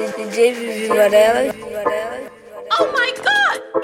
o 0.00 0.26
DJ 0.26 0.52
Vivi 0.54 0.88
Varela. 0.88 1.54
Oh 2.80 2.86
my 2.86 3.12
god! 3.22 3.33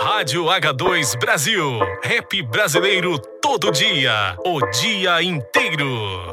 Rádio 0.02 0.46
H2 0.46 1.18
Brasil. 1.18 1.78
Rap 2.02 2.42
brasileiro 2.44 3.18
todo 3.18 3.70
dia. 3.70 4.34
O 4.46 4.58
dia 4.70 5.22
inteiro. 5.22 6.32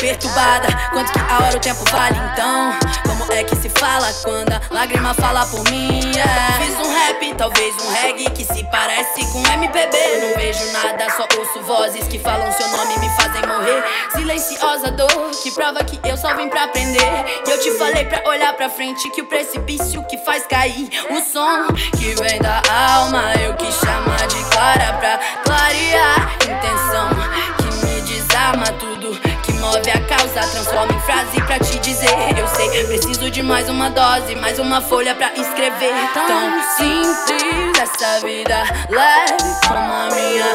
Perturbada. 0.00 0.68
Quanto 0.92 1.12
que 1.12 1.18
a 1.18 1.44
hora 1.44 1.56
o 1.56 1.60
tempo 1.60 1.84
vale 1.90 2.18
então? 2.32 2.72
Como 3.06 3.32
é 3.32 3.44
que 3.44 3.54
se 3.54 3.68
fala 3.68 4.12
quando 4.24 4.52
a 4.52 4.60
lágrima 4.70 5.14
fala 5.14 5.46
por 5.46 5.62
mim? 5.70 6.00
Yeah. 6.14 6.58
Fiz 6.58 6.74
um 6.74 6.90
rap, 6.92 7.34
talvez 7.36 7.74
um 7.84 7.92
reggae 7.92 8.30
que 8.30 8.44
se 8.44 8.64
parece 8.70 9.20
com 9.32 9.46
MPB. 9.46 9.96
Não 10.22 10.34
vejo 10.34 10.72
nada, 10.72 11.10
só 11.10 11.26
ouço 11.38 11.62
vozes 11.62 12.08
que 12.08 12.18
falam 12.18 12.50
seu 12.52 12.66
nome 12.68 12.94
e 12.96 12.98
me 13.00 13.08
fazem 13.10 13.46
morrer. 13.46 13.84
Silenciosa 14.12 14.90
dor 14.90 15.30
que 15.42 15.50
prova 15.52 15.84
que 15.84 16.00
eu 16.08 16.16
só 16.16 16.34
vim 16.34 16.48
pra 16.48 16.64
aprender. 16.64 17.42
E 17.46 17.50
eu 17.50 17.60
te 17.60 17.70
falei 17.78 18.04
pra 18.06 18.28
olhar 18.28 18.54
pra 18.54 18.70
frente 18.70 19.08
que 19.10 19.20
o 19.20 19.26
precipício 19.26 20.02
que 20.04 20.16
faz 20.18 20.46
cair 20.46 20.88
o 21.10 21.20
som 21.20 21.66
que 21.98 22.14
vem 22.14 22.40
da 22.40 22.62
alma. 22.96 23.34
Eu 23.34 23.54
que 23.54 23.70
chama 23.70 24.16
de 24.26 24.42
clara 24.50 24.94
pra 24.94 25.18
clarear 25.44 26.34
intenção 26.36 27.10
que 27.58 27.86
me 27.86 28.00
desarma 28.00 28.66
tudo 28.78 29.29
move 29.60 29.90
a 29.90 30.00
causa. 30.06 30.40
Transforma 30.50 30.92
em 30.92 31.00
frase 31.00 31.40
pra 31.42 31.58
te 31.58 31.78
dizer. 31.78 32.38
Eu 32.38 32.48
sei, 32.48 32.84
preciso 32.84 33.30
de 33.30 33.42
mais 33.42 33.68
uma 33.68 33.90
dose, 33.90 34.34
mais 34.36 34.58
uma 34.58 34.80
folha 34.80 35.14
pra 35.14 35.32
escrever. 35.34 35.92
Tão 36.12 36.62
simples 36.76 37.78
essa 37.78 38.20
vida, 38.26 38.62
leve 38.88 39.68
como 39.68 39.92
a 39.92 40.08
minha 40.12 40.46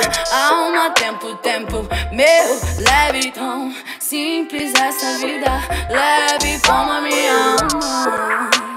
alma. 0.49 0.89
Tempo, 0.91 1.35
tempo, 1.35 1.87
meu, 2.11 2.61
leve. 2.79 3.31
Tão 3.31 3.73
simples 3.99 4.73
essa 4.73 5.17
vida, 5.17 5.51
leve 5.89 6.59
como 6.65 6.91
a 6.91 7.01
minha 7.01 7.33
alma. 7.33 8.74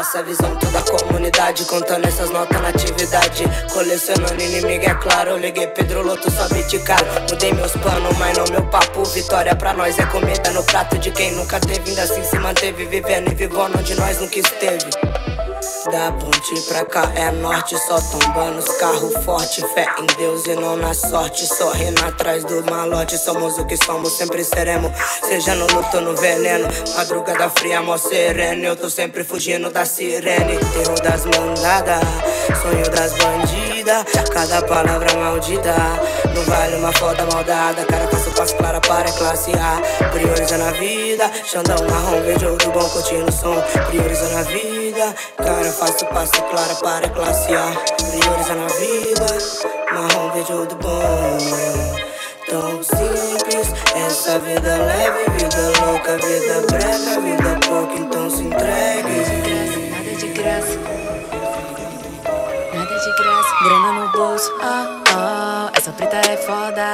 Passa 0.00 0.20
a 0.20 0.22
visão 0.22 0.56
toda 0.56 0.78
a 0.78 0.82
comunidade 0.82 1.62
Contando 1.66 2.06
essas 2.06 2.30
notas 2.30 2.58
na 2.58 2.68
atividade. 2.68 3.44
Colecionando 3.70 4.42
inimigo, 4.42 4.82
é 4.82 4.94
claro 4.94 5.32
Eu 5.32 5.36
liguei 5.36 5.66
Pedro 5.66 6.02
Loto, 6.02 6.30
só 6.30 6.48
caro 6.86 7.04
Mudei 7.28 7.52
meus 7.52 7.72
planos, 7.72 8.16
mas 8.16 8.38
não 8.38 8.46
meu 8.50 8.64
papo. 8.68 9.04
Vitória 9.04 9.54
pra 9.54 9.74
nós 9.74 9.98
é 9.98 10.06
comida 10.06 10.50
no 10.52 10.64
prato 10.64 10.96
De 10.96 11.10
quem 11.10 11.32
nunca 11.32 11.60
teve, 11.60 11.90
ainda 11.90 12.04
assim 12.04 12.24
se 12.24 12.38
manteve 12.38 12.86
Vivendo 12.86 13.30
e 13.30 13.34
vivendo 13.34 13.78
onde 13.78 13.94
nós 13.94 14.18
nunca 14.18 14.38
esteve 14.38 15.19
da 15.90 16.12
ponte 16.12 16.60
pra 16.68 16.84
cá 16.84 17.10
é 17.16 17.30
norte, 17.32 17.76
só 17.78 17.98
tombando 18.00 18.58
os 18.58 18.68
carros 18.78 19.12
forte. 19.24 19.60
Fé 19.74 19.86
em 19.98 20.06
Deus 20.16 20.46
e 20.46 20.54
não 20.54 20.76
na 20.76 20.94
sorte. 20.94 21.46
Sorrindo 21.46 22.04
atrás 22.04 22.44
do 22.44 22.64
malote. 22.70 23.18
Somos 23.18 23.58
o 23.58 23.66
que 23.66 23.76
somos, 23.76 24.12
sempre 24.12 24.44
seremos. 24.44 24.92
Seja 25.26 25.54
no 25.54 25.66
luto 25.66 25.96
ou 25.96 26.02
no 26.02 26.16
veneno. 26.16 26.68
Madrugada 26.96 27.50
fria, 27.50 27.82
mó 27.82 27.96
sereno. 27.96 28.64
Eu 28.64 28.76
tô 28.76 28.88
sempre 28.88 29.24
fugindo 29.24 29.70
da 29.70 29.84
sirene. 29.84 30.58
Terror 30.58 31.00
das 31.02 31.24
mandadas, 31.24 32.00
sonho 32.62 32.90
das 32.90 33.12
bandidas. 33.14 34.04
Cada 34.32 34.62
palavra 34.62 35.12
maldita. 35.18 35.74
Não 36.34 36.42
vale 36.44 36.76
uma 36.76 36.92
foda 36.92 37.26
maldada. 37.32 37.84
Cara, 37.86 38.06
faço 38.08 38.30
passo 38.32 38.56
clara 38.56 38.80
para 38.80 39.10
classe 39.12 39.50
A. 39.52 40.08
Priorizando 40.10 40.64
a 40.64 40.70
vida, 40.72 41.30
Xandão 41.44 41.76
marrom, 41.88 42.22
verde 42.22 42.46
ouro 42.46 42.70
bom, 42.70 42.88
curtindo 42.90 43.28
o 43.28 43.32
som. 43.32 43.60
Priorizando 43.88 44.36
a 44.36 44.42
vida, 44.42 44.69
cara, 45.36 45.72
faço 45.72 46.06
passo 46.06 46.42
clara 46.50 46.74
para 46.76 47.08
classe 47.08 47.54
A. 47.54 47.72
Priorizando 48.10 48.64
a 48.64 48.68
vida, 48.78 49.26
marrom, 49.92 50.30
verde 50.32 50.52
ouro 50.52 50.76
bom. 50.76 51.38
Tão 52.48 52.82
simples, 52.82 53.72
essa 53.94 54.38
vida 54.40 54.76
leve, 54.76 55.30
vida 55.30 55.80
louca, 55.84 56.16
vida 56.18 56.60
breve, 56.68 57.20
vida 57.20 57.60
pouca, 57.66 57.94
então 57.94 58.30
se 58.30 58.42
entregue. 58.42 59.90
Nada 59.90 60.16
de 60.16 60.26
graça. 60.28 60.78
Nada 62.74 62.98
de 62.98 63.22
graça. 63.22 63.64
Grana 63.64 63.92
no 63.92 64.12
bolso. 64.12 64.52
Ah, 64.60 65.02
ah. 65.14 65.70
Essa 65.74 65.92
preta 65.92 66.16
é 66.16 66.36
foda. 66.36 66.90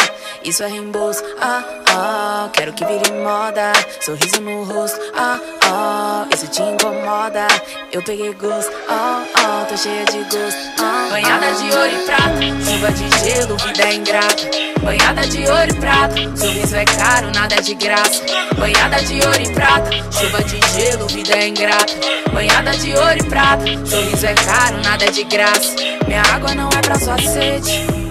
Isso 0.47 0.63
é 0.63 0.69
reembolso. 0.69 1.25
Ah, 1.41 1.65
ah. 1.89 2.49
Quero 2.53 2.73
que 2.73 2.85
vire 2.85 3.11
moda. 3.21 3.73
Sorriso 4.01 4.41
no 4.41 4.63
rosto. 4.63 4.97
Ah, 5.13 5.41
ah. 5.65 6.27
Isso 6.33 6.47
te 6.47 6.63
incomoda. 6.63 7.49
Eu 7.91 8.01
peguei 8.05 8.33
gosto. 8.35 8.71
Ah, 8.89 9.25
ah. 9.35 9.67
Tô 9.69 9.77
cheia 9.77 10.05
de 10.05 10.19
gosto. 10.19 10.57
Ah, 10.79 11.09
Banhada 11.11 11.51
de 11.51 11.65
ouro 11.65 11.91
e 11.91 12.07
prata. 12.07 12.37
Chuva 12.65 12.93
de 12.93 13.19
gelo, 13.25 13.57
vida 13.57 13.83
é 13.83 13.95
ingrata. 13.95 14.51
Banhada 14.83 15.27
de 15.27 15.39
ouro 15.49 15.69
e 15.69 15.75
prata. 15.75 16.37
Sorriso 16.37 16.77
é 16.77 16.85
caro, 16.85 17.31
nada 17.35 17.55
é 17.57 17.61
de 17.61 17.75
graça. 17.75 18.23
Banhada 18.57 19.03
de 19.03 19.27
ouro 19.27 19.43
e 19.43 19.53
prata. 19.53 19.91
Chuva 20.13 20.45
de 20.45 20.61
gelo, 20.75 21.09
vida 21.09 21.35
é 21.35 21.49
ingrata. 21.49 21.93
Banhada 22.33 22.71
de 22.71 22.95
ouro 22.95 23.19
e 23.19 23.25
prata. 23.25 23.65
Sorriso 23.85 24.27
é 24.27 24.35
caro, 24.35 24.77
nada 24.85 25.07
é 25.07 25.11
de 25.11 25.25
graça. 25.25 25.75
Minha 26.07 26.23
água 26.23 26.55
não 26.55 26.69
é 26.69 26.83
pra 26.83 26.97
sua 27.01 27.19
sede. 27.19 28.06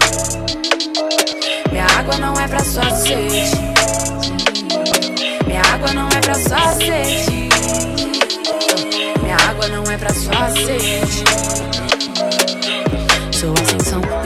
Água 2.06 2.20
não 2.20 2.40
é 2.40 2.48
pra 2.48 2.60
sua 2.60 2.92
sede. 2.92 3.56
Minha 5.48 5.62
água 5.74 5.92
não 5.92 6.08
é 6.08 6.22
pra 6.22 6.36
sua 6.36 6.74
sede. 6.74 7.50
Minha 9.24 9.38
água 9.50 9.68
não 9.70 9.84
é 9.92 9.98
pra 9.98 10.14
sua 10.14 10.52
sede. 10.52 11.75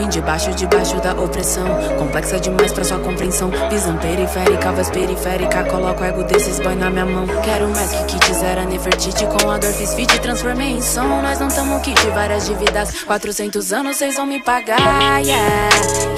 Vim 0.00 0.08
debaixo, 0.08 0.50
debaixo 0.54 0.98
da 1.02 1.12
opressão. 1.12 1.66
Complexa 1.98 2.40
demais 2.40 2.72
pra 2.72 2.82
sua 2.82 2.98
compreensão. 3.00 3.50
Visão 3.68 3.98
periférica, 3.98 4.72
voz 4.72 4.88
periférica. 4.88 5.62
Coloco 5.64 6.02
ego 6.02 6.22
desses 6.22 6.58
boy 6.58 6.74
na 6.74 6.88
minha 6.88 7.04
mão. 7.04 7.26
Quero 7.44 7.68
mais 7.68 7.90
que 7.90 8.04
kits 8.18 8.42
era 8.42 8.64
Nefertiti. 8.64 9.26
Com 9.26 9.50
a 9.50 9.58
dor 9.58 9.70
fiz 9.74 9.94
transformei 10.22 10.68
em 10.68 10.80
som. 10.80 11.20
Nós 11.20 11.38
não 11.38 11.48
tamo 11.48 11.78
kit, 11.80 12.00
várias 12.14 12.46
dívidas. 12.46 13.02
400 13.04 13.74
anos 13.74 13.98
vocês 13.98 14.16
vão 14.16 14.24
me 14.24 14.40
pagar. 14.42 15.20
Yeah, 15.20 15.68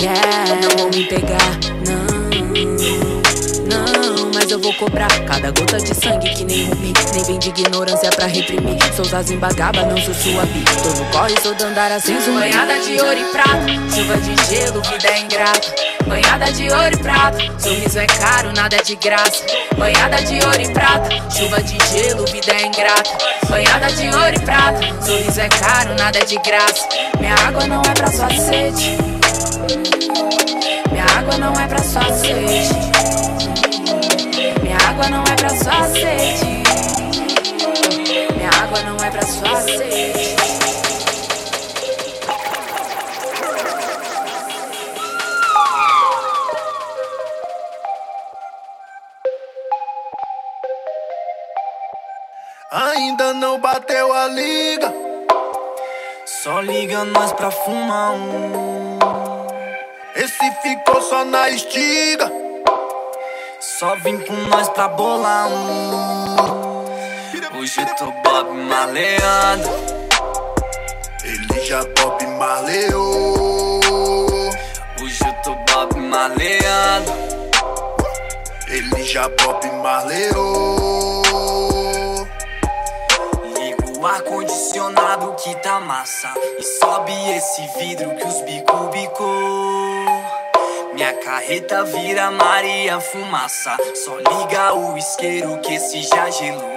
yeah. 0.01 0.61
Não 0.63 0.77
vão 0.79 0.91
me 0.91 1.05
pegar, 1.09 1.59
não. 1.85 2.23
Não, 3.67 4.12
mas 4.43 4.51
eu 4.51 4.59
vou 4.59 4.75
cobrar 4.75 5.09
cada 5.25 5.53
gota 5.53 5.79
de 5.79 5.95
sangue 5.95 6.35
que 6.35 6.45
nem 6.45 6.65
rubi. 6.65 6.93
Nem 7.15 7.25
vem 7.25 7.39
de 7.39 7.51
ignorância 7.51 8.11
pra 8.11 8.27
reprimir. 8.27 8.77
Sou 8.97 9.05
Zazimbagaba, 9.05 9.83
não 9.83 9.97
sou 9.99 10.13
sua 10.15 10.45
bi. 10.47 10.65
Tô 10.83 10.89
no 10.89 11.05
corre, 11.13 11.41
sou 11.41 11.55
Dandara 11.55 12.01
sem 12.01 12.21
zumbi. 12.21 12.41
Banhada 12.41 12.81
de 12.81 13.01
ouro 13.01 13.19
e 13.19 13.25
prata, 13.31 13.67
chuva 13.95 14.17
de 14.19 14.47
gelo, 14.49 14.83
vida 14.83 15.09
é 15.09 15.21
ingrata. 15.21 15.75
Banhada 16.07 16.53
de 16.53 16.69
ouro 16.71 16.93
e 16.93 16.97
prata, 16.97 17.39
sorriso 17.61 17.99
é 18.01 18.07
caro, 18.07 18.53
nada 18.53 18.77
é 18.77 18.83
de 18.83 18.97
graça. 18.97 19.45
Banhada 19.77 20.17
de 20.23 20.35
ouro 20.45 20.61
e 20.61 20.73
prata, 20.73 21.09
chuva 21.31 21.63
de 21.63 21.79
gelo, 21.93 22.27
vida 22.27 22.53
é 22.53 22.67
ingrata. 22.67 23.11
Banhada 23.49 23.93
de 23.93 24.09
ouro 24.09 24.35
e 24.35 24.41
prata, 24.41 24.81
sorriso 25.07 25.41
é 25.41 25.49
caro, 25.49 25.95
nada 25.95 26.19
é 26.19 26.25
de 26.25 26.37
graça. 26.39 26.89
Minha 27.21 27.35
água 27.47 27.67
não 27.69 27.83
é 27.83 27.95
pra 27.95 28.11
sua 28.11 28.29
sede. 28.31 28.97
Minha 30.91 31.05
água 31.17 31.39
não 31.39 31.53
é 31.61 31.69
pra 31.69 31.79
sua 31.79 32.13
sede. 32.13 32.93
Água 35.03 35.11
não 35.11 35.25
é 35.25 35.35
pra 35.35 35.49
sua 35.49 35.89
sede. 35.89 36.63
Minha 38.37 38.51
água 38.51 38.83
não 38.83 39.05
é 39.05 39.11
pra 39.11 39.23
sua 39.23 39.61
sede. 39.63 40.37
Ainda 52.71 53.35
não 53.35 53.59
bateu 53.59 54.13
a 54.13 54.29
liga. 54.29 54.95
Só 56.25 56.61
liga 56.61 57.05
nós 57.07 57.33
pra 57.33 57.51
fumar 57.51 58.13
um. 58.13 58.99
Esse 60.15 60.51
ficou 60.63 61.03
só 61.03 61.25
na 61.25 61.51
estiga. 61.51 62.52
Só 63.83 63.97
vim 63.97 64.17
com 64.17 64.33
nós 64.49 64.69
pra 64.69 64.87
bolar 64.87 65.49
um. 65.49 66.85
Hoje 67.59 67.81
eu 67.81 67.97
tô 67.97 68.13
Bob 68.23 68.53
maleando. 68.53 69.69
Ele 71.25 71.61
já 71.67 71.85
Bob 71.87 72.25
maleou. 72.39 73.81
Hoje 75.03 75.19
eu 75.27 75.33
tô 75.43 75.57
Bob 75.57 75.99
maleando. 75.99 77.13
Ele 78.69 79.03
já 79.03 79.29
Bob 79.29 79.69
maleou. 79.83 81.25
Liga 83.59 83.99
o 83.99 84.07
ar-condicionado 84.07 85.35
que 85.43 85.57
tá 85.57 85.81
massa. 85.81 86.33
E 86.57 86.63
sobe 86.79 87.13
esse 87.37 87.67
vidro 87.81 88.15
que 88.15 88.29
os 88.29 88.43
bico 88.43 88.77
bicou. 88.93 90.02
Minha 91.03 91.15
carreta 91.15 91.83
vira 91.83 92.31
Maria 92.31 93.01
Fumaça. 93.01 93.77
Só 93.93 94.19
liga 94.19 94.73
o 94.73 94.97
isqueiro 94.97 95.59
que 95.59 95.75
esse 95.75 96.01
já 96.05 96.31
gelou. 96.31 96.71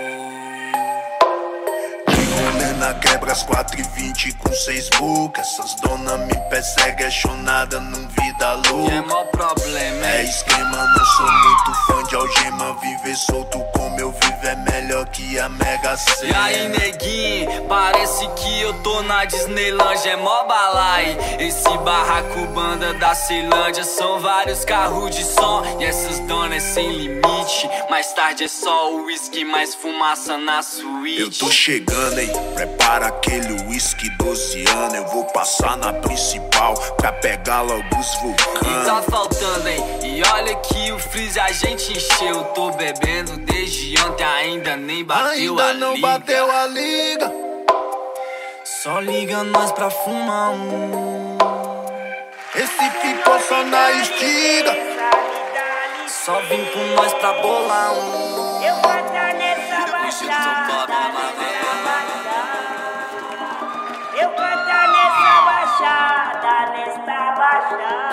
Na 2.80 2.95
quebra 2.95 3.32
às 3.32 3.43
4 3.43 3.80
e 3.80 3.84
20 3.84 4.34
com 4.34 4.51
seis 4.51 4.89
bocas. 4.97 5.47
Essas 5.47 5.76
dona 5.76 6.17
me 6.17 6.34
perseguem, 6.49 7.05
é 7.05 7.11
chonada 7.11 7.80
num 7.80 8.07
vida 8.36 8.54
louca. 8.70 8.94
É 8.94 9.02
mó 9.02 9.24
problema, 9.26 10.06
É 10.06 10.24
esquema, 10.24 10.86
não 10.88 11.06
sou 11.06 11.32
muito 11.32 11.74
fã 11.88 12.04
de 12.04 12.16
algema. 12.16 12.74
Viver 12.82 13.16
solto 13.16 13.60
como 13.74 14.00
eu 14.00 14.12
vivo 14.12 14.36
é 14.44 14.56
melhor 14.56 15.06
que 15.08 15.40
a 15.40 15.50
Mega 15.50 15.94
E 15.94 15.98
Sena. 15.98 16.44
aí, 16.44 16.68
neguinho, 16.70 17.66
parece 17.68 18.28
que 18.30 18.62
eu 18.62 18.74
tô 18.82 19.02
na 19.04 19.26
Disneylandia, 19.26 20.14
é 20.14 20.16
mó 20.16 20.44
balai. 20.46 21.18
Esse 21.40 21.70
barraco 21.80 22.46
banda 22.54 22.94
da 22.96 23.16
Ceilândia 23.16 23.84
são 23.84 24.20
vários 24.20 24.64
carros 24.66 25.16
de 25.16 25.24
som. 25.24 25.64
E 25.80 25.84
essas 25.86 26.20
donas 26.22 26.58
é 26.58 26.60
sem 26.74 26.92
limite. 26.92 27.70
Mais 27.90 28.12
tarde 28.14 28.44
é 28.44 28.48
só 28.48 28.92
o 28.94 29.06
uísque, 29.06 29.46
mais 29.46 29.74
fumaça 29.76 30.38
na 30.38 30.62
suíte. 30.62 31.22
Eu 31.22 31.32
tô 31.32 31.50
chegando, 31.52 32.20
hein? 32.20 32.32
Prepara 32.56 33.08
aquele 33.08 33.54
whisky 33.68 34.10
12 34.18 34.66
anos. 34.70 34.94
Eu 34.96 35.08
vou 35.08 35.26
passar 35.26 35.78
na 35.78 35.94
principal 35.94 36.74
pra 36.98 37.12
pegar 37.12 37.62
logo 37.62 37.84
os 38.00 38.16
E 38.32 38.86
tá 38.86 39.01
faltando, 39.01 39.67
hein? 39.69 39.80
E 40.03 40.21
olha 40.34 40.55
que 40.55 40.91
o 40.91 40.99
freeze 40.99 41.39
a 41.39 41.51
gente 41.51 41.91
encheu. 41.93 42.43
Tô 42.55 42.71
bebendo 42.71 43.38
desde 43.38 43.95
ontem, 44.01 44.23
ainda 44.23 44.76
nem 44.76 45.03
bateu 45.03 45.30
Ainda 45.32 45.63
a 45.63 45.73
não 45.73 45.93
liga. 45.95 46.07
bateu 46.07 46.51
a 46.51 46.67
liga. 46.67 47.32
Só 48.63 48.99
liga 48.99 49.43
nós 49.43 49.71
pra 49.71 49.89
fumar 49.89 50.51
um. 50.51 51.38
Esse 52.55 52.89
ficou 53.01 53.39
só 53.41 53.63
na 53.63 53.91
estiga. 53.91 54.76
Só 56.07 56.39
vim 56.41 56.63
com 56.65 56.95
nós 56.95 57.13
pra 57.15 57.34
bolar 57.41 57.93
um. 57.93 58.35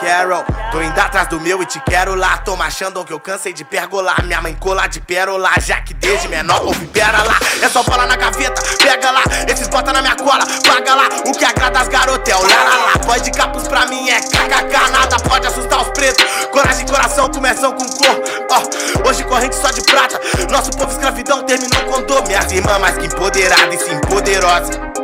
Carol, 0.01 0.45
tô 0.70 0.83
indo 0.83 0.99
atrás 0.99 1.28
do 1.28 1.41
meu 1.41 1.62
e 1.62 1.66
te 1.66 1.80
quero 1.80 2.14
lá. 2.14 2.39
Tô 2.39 2.57
machando 2.57 3.05
que 3.05 3.12
eu 3.12 3.20
cansei 3.20 3.53
de 3.53 3.64
pergolar. 3.64 4.24
Minha 4.24 4.43
mãe 4.43 4.55
cola 4.55 4.87
de 4.87 5.01
pérola, 5.01 5.49
já 5.61 5.80
que 5.80 5.95
desde 5.95 6.28
menor 6.28 6.64
ouve 6.64 6.87
pera 6.89 7.22
lá. 7.22 7.39
É 7.62 7.68
só 7.68 7.83
bola 7.83 8.05
na 8.07 8.16
gaveta, 8.16 8.61
pega 8.78 9.11
lá. 9.11 9.22
Esses 9.49 9.68
bota 9.68 9.93
na 9.93 10.03
minha 10.03 10.16
cola, 10.16 10.45
paga 10.66 10.95
lá. 10.95 11.09
O 11.26 11.33
que 11.33 11.45
agrada 11.45 11.80
as 11.80 11.89
garotas 11.89 12.28
é 12.28 12.37
o 12.37 12.43
lá 12.43 12.64
lá. 12.64 12.99
Pode 13.07 13.30
capuz 13.30 13.68
pra 13.68 13.87
mim 13.87 14.11
é 14.11 14.20
kkk, 14.20 14.91
nada 14.91 15.16
pode 15.20 15.47
assustar 15.47 15.80
os 15.80 15.89
pretos. 15.91 16.24
Coragem, 16.51 16.87
coração, 16.87 17.30
começam 17.30 17.72
com 17.72 17.87
cor. 17.87 18.22
Ó, 18.51 19.09
hoje 19.09 19.24
corrente 19.24 19.55
só 19.55 19.70
de 19.70 19.83
prata. 19.83 20.20
Nosso 20.51 20.72
povo 20.72 20.91
escravidão 20.91 21.43
terminou 21.45 21.80
com 21.85 22.03
dor. 22.03 22.26
Minhas 22.26 22.51
irmãs 22.53 22.78
mais 22.78 22.99
que 22.99 23.07
empoderadas 23.07 23.80
e 23.80 23.85
sim 23.85 23.99
poderosas. 24.01 25.01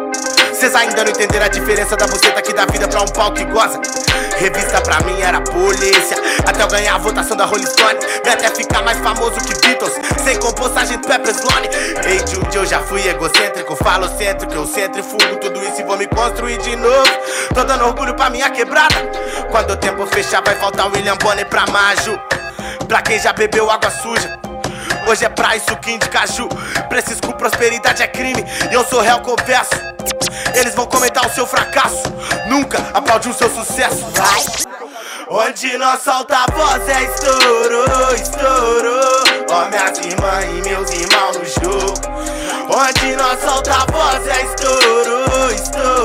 Cês 0.58 0.74
ainda 0.74 1.04
não 1.04 1.10
entenderam 1.12 1.46
a 1.46 1.48
diferença 1.48 1.96
da 1.96 2.04
buceta 2.08 2.42
que 2.42 2.52
dá 2.52 2.66
vida 2.66 2.88
pra 2.88 3.02
um 3.02 3.06
pau 3.06 3.32
que 3.32 3.44
goza. 3.44 3.80
Revista 4.38 4.80
pra 4.80 4.98
mim 5.02 5.20
era 5.20 5.40
polícia. 5.40 6.16
Até 6.44 6.64
eu 6.64 6.66
ganhar 6.66 6.96
a 6.96 6.98
votação 6.98 7.36
da 7.36 7.44
Rolling 7.44 7.66
Stone. 7.66 7.96
Até 8.28 8.48
ficar 8.50 8.82
mais 8.82 8.98
famoso 8.98 9.36
que 9.36 9.54
Beatles. 9.60 9.92
Sem 10.24 10.36
compostagem 10.40 10.98
Peppers 10.98 11.44
Lone. 11.44 11.68
Ei, 12.04 12.18
Jude, 12.26 12.56
eu 12.56 12.66
já 12.66 12.80
fui 12.80 13.06
egocêntrico. 13.06 13.76
Falo 13.76 14.08
centro 14.18 14.48
que 14.48 14.56
eu 14.56 14.66
centrifugo 14.66 15.36
tudo 15.40 15.62
isso 15.62 15.80
e 15.80 15.84
vou 15.84 15.96
me 15.96 16.08
construir 16.08 16.58
de 16.58 16.74
novo. 16.74 17.10
Tô 17.54 17.62
dando 17.62 17.84
orgulho 17.84 18.14
pra 18.14 18.28
minha 18.28 18.50
quebrada. 18.50 18.96
Quando 19.52 19.70
o 19.70 19.76
tempo 19.76 20.06
fechar, 20.06 20.42
vai 20.44 20.56
faltar 20.56 20.90
William 20.90 21.16
Bonner 21.18 21.46
pra 21.46 21.66
Maju. 21.68 22.18
pra 22.88 23.00
quem 23.00 23.20
já 23.20 23.32
bebeu 23.32 23.70
água 23.70 23.90
suja. 23.92 24.47
Hoje 25.06 25.24
é 25.24 25.28
praia 25.28 25.58
e 25.58 25.60
suquinho 25.60 25.98
de 25.98 26.08
caju. 26.08 26.48
Preciso 26.88 27.20
com 27.22 27.32
prosperidade 27.32 28.02
é 28.02 28.06
crime. 28.06 28.44
E 28.70 28.74
eu 28.74 28.84
sou 28.84 29.00
réu, 29.00 29.20
confesso. 29.20 29.74
Eles 30.54 30.74
vão 30.74 30.86
comentar 30.86 31.26
o 31.26 31.30
seu 31.30 31.46
fracasso. 31.46 32.02
Nunca 32.46 32.78
aplaudir 32.94 33.30
o 33.30 33.34
seu 33.34 33.50
sucesso. 33.50 34.06
Vai. 34.12 34.44
Onde 35.30 35.76
nosso 35.76 36.10
alta-voz 36.10 36.88
é 36.88 37.02
estouro, 37.04 38.14
estouro. 38.14 39.00
Ó, 39.50 39.68
minhas 39.68 39.98
irmãs 39.98 40.44
e 40.44 40.68
meus 40.68 40.90
irmãos 40.90 41.36
no 41.36 41.44
jogo. 41.44 42.18
Onde 42.74 43.16
nosso 43.16 43.46
alta-voz 43.46 44.26
é 44.26 44.44
estouro, 44.44 45.54
estouro. 45.54 45.97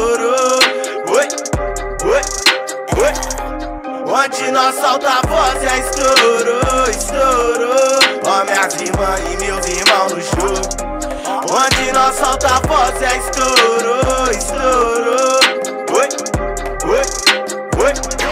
Onde 4.16 4.52
nossa 4.52 4.90
alta 4.90 5.22
voz 5.28 5.64
é 5.64 5.80
estourou, 5.80 6.88
estourou 6.88 8.00
Ó 8.28 8.44
minhas 8.46 8.76
irmãs 8.76 9.20
e 9.22 9.38
meus 9.44 9.66
irmãos 9.66 10.14
no 10.14 10.22
show 10.22 10.54
Onde 11.50 11.92
nossa 11.92 12.28
alta 12.28 12.62
voz 12.68 13.02
é 13.02 13.18
estourou, 13.18 14.30
estourou 14.30 15.40
Oi, 15.98 16.10
oi, 16.86 17.02
oi. 17.84 18.23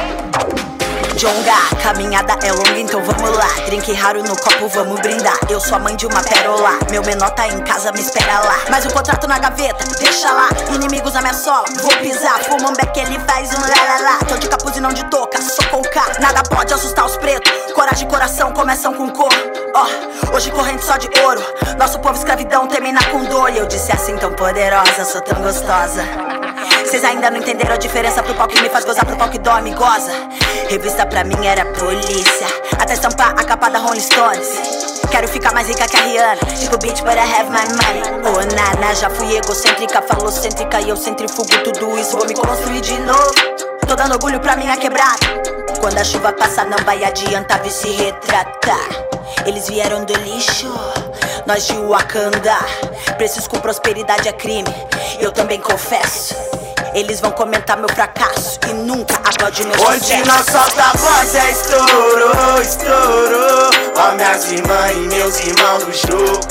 Caminhada 1.83 2.33
é 2.43 2.51
longa, 2.51 2.79
então 2.79 2.99
vamos 3.03 3.37
lá. 3.37 3.45
Drink 3.67 3.93
raro 3.93 4.23
no 4.23 4.35
copo, 4.35 4.67
vamos 4.69 4.99
brindar. 5.01 5.37
Eu 5.51 5.59
sou 5.59 5.75
a 5.75 5.79
mãe 5.79 5.95
de 5.95 6.07
uma 6.07 6.19
pérola. 6.23 6.79
Meu 6.89 7.03
menor 7.03 7.29
tá 7.29 7.47
em 7.47 7.59
casa, 7.59 7.91
me 7.91 8.01
espera 8.01 8.39
lá. 8.39 8.55
Mas 8.71 8.87
o 8.87 8.89
contrato 8.89 9.27
na 9.27 9.37
gaveta, 9.37 9.85
deixa 9.99 10.31
lá. 10.31 10.49
Inimigos 10.73 11.13
na 11.13 11.21
minha 11.21 11.35
sola, 11.35 11.65
vou 11.79 11.95
pisar. 11.97 12.39
Fuma 12.45 12.69
um 12.69 12.73
beck, 12.73 12.97
ele 12.97 13.19
faz 13.19 13.51
um 13.53 13.61
lá. 13.61 14.17
Tô 14.27 14.35
de 14.35 14.47
capuz 14.47 14.75
e 14.77 14.79
não 14.79 14.91
de 14.91 15.03
touca, 15.11 15.39
sou 15.43 15.63
coca. 15.69 16.01
Nada 16.19 16.41
pode 16.41 16.73
assustar 16.73 17.05
os 17.05 17.15
pretos. 17.17 17.51
Coragem 17.73 18.07
e 18.07 18.09
coração 18.09 18.51
começam 18.51 18.91
com 18.91 19.07
cor. 19.11 19.29
Ó, 19.75 19.85
oh, 19.85 20.35
hoje 20.35 20.49
corrente 20.49 20.83
só 20.83 20.97
de 20.97 21.07
ouro. 21.21 21.43
Nosso 21.77 21.99
povo 21.99 22.17
escravidão 22.17 22.65
termina 22.65 22.99
com 23.11 23.23
dor. 23.25 23.51
E 23.51 23.59
eu 23.59 23.67
disse 23.67 23.91
assim 23.91 24.17
tão 24.17 24.33
poderosa, 24.33 25.05
sou 25.05 25.21
tão 25.21 25.39
gostosa. 25.39 26.03
Vocês 26.85 27.03
ainda 27.03 27.29
não 27.31 27.37
entenderam 27.37 27.73
a 27.73 27.77
diferença 27.77 28.21
pro 28.21 28.33
pau 28.33 28.47
que 28.47 28.61
me 28.61 28.69
faz 28.69 28.83
gozar 28.83 29.05
pro 29.05 29.15
pau 29.15 29.29
que 29.29 29.39
dói, 29.39 29.61
me 29.61 29.73
goza. 29.73 30.11
Revista 30.69 31.05
pra 31.05 31.23
mim 31.23 31.45
era 31.45 31.65
polícia. 31.65 32.47
Até 32.79 32.93
estampar 32.93 33.29
a 33.29 33.43
capa 33.43 33.69
da 33.69 33.79
Rolling 33.79 34.01
Stones. 34.01 34.91
Quero 35.09 35.27
ficar 35.27 35.53
mais 35.53 35.67
rica 35.67 35.87
que 35.87 35.97
a 35.97 36.01
Rihanna. 36.01 36.41
Tipo 36.59 36.77
bitch, 36.77 37.01
but 37.01 37.13
I 37.13 37.19
have 37.19 37.49
my 37.49 37.65
money. 37.75 38.01
Oh, 38.25 38.55
nana, 38.55 38.95
já 38.95 39.09
fui 39.09 39.35
egocêntrica, 39.35 40.01
falocêntrica. 40.01 40.79
E 40.81 40.89
eu 40.89 40.97
centrifugo 40.97 41.49
tudo 41.63 41.97
isso, 41.99 42.17
vou 42.17 42.25
me 42.25 42.33
construir 42.33 42.81
de 42.81 42.97
novo. 42.99 43.33
Tô 43.87 43.95
dando 43.95 44.13
orgulho 44.13 44.39
pra 44.39 44.55
minha 44.55 44.77
quebrada. 44.77 45.27
Quando 45.79 45.97
a 45.97 46.03
chuva 46.03 46.31
passa, 46.33 46.63
não 46.63 46.77
vai 46.85 47.03
adiantar 47.03 47.61
vir 47.61 47.71
se 47.71 47.89
retratar. 47.89 48.87
Eles 49.45 49.67
vieram 49.67 50.05
do 50.05 50.13
lixo, 50.13 50.71
nós 51.45 51.67
de 51.67 51.73
Wakanda. 51.73 52.57
Preciso 53.17 53.49
com 53.49 53.59
prosperidade 53.59 54.27
é 54.29 54.33
crime, 54.33 54.73
eu 55.19 55.31
também 55.31 55.59
confesso. 55.59 56.35
Eles 56.93 57.21
vão 57.21 57.31
comentar 57.31 57.77
meu 57.77 57.87
fracasso 57.89 58.59
e 58.69 58.73
nunca 58.73 59.15
aplaudir 59.15 59.65
meu 59.65 59.75
Onde 59.81 59.99
sucesso. 59.99 60.25
nós 60.27 60.45
solta 60.45 60.83
a 60.83 60.97
voz 60.97 61.35
é 61.35 61.51
estouro, 61.51 62.61
estouro. 62.61 63.69
Ó, 63.95 64.11
minhas 64.15 64.51
irmãs 64.51 64.91
e 64.97 64.99
meus 64.99 65.39
irmãos 65.39 65.83
no 65.85 65.93
jogo. 65.93 66.47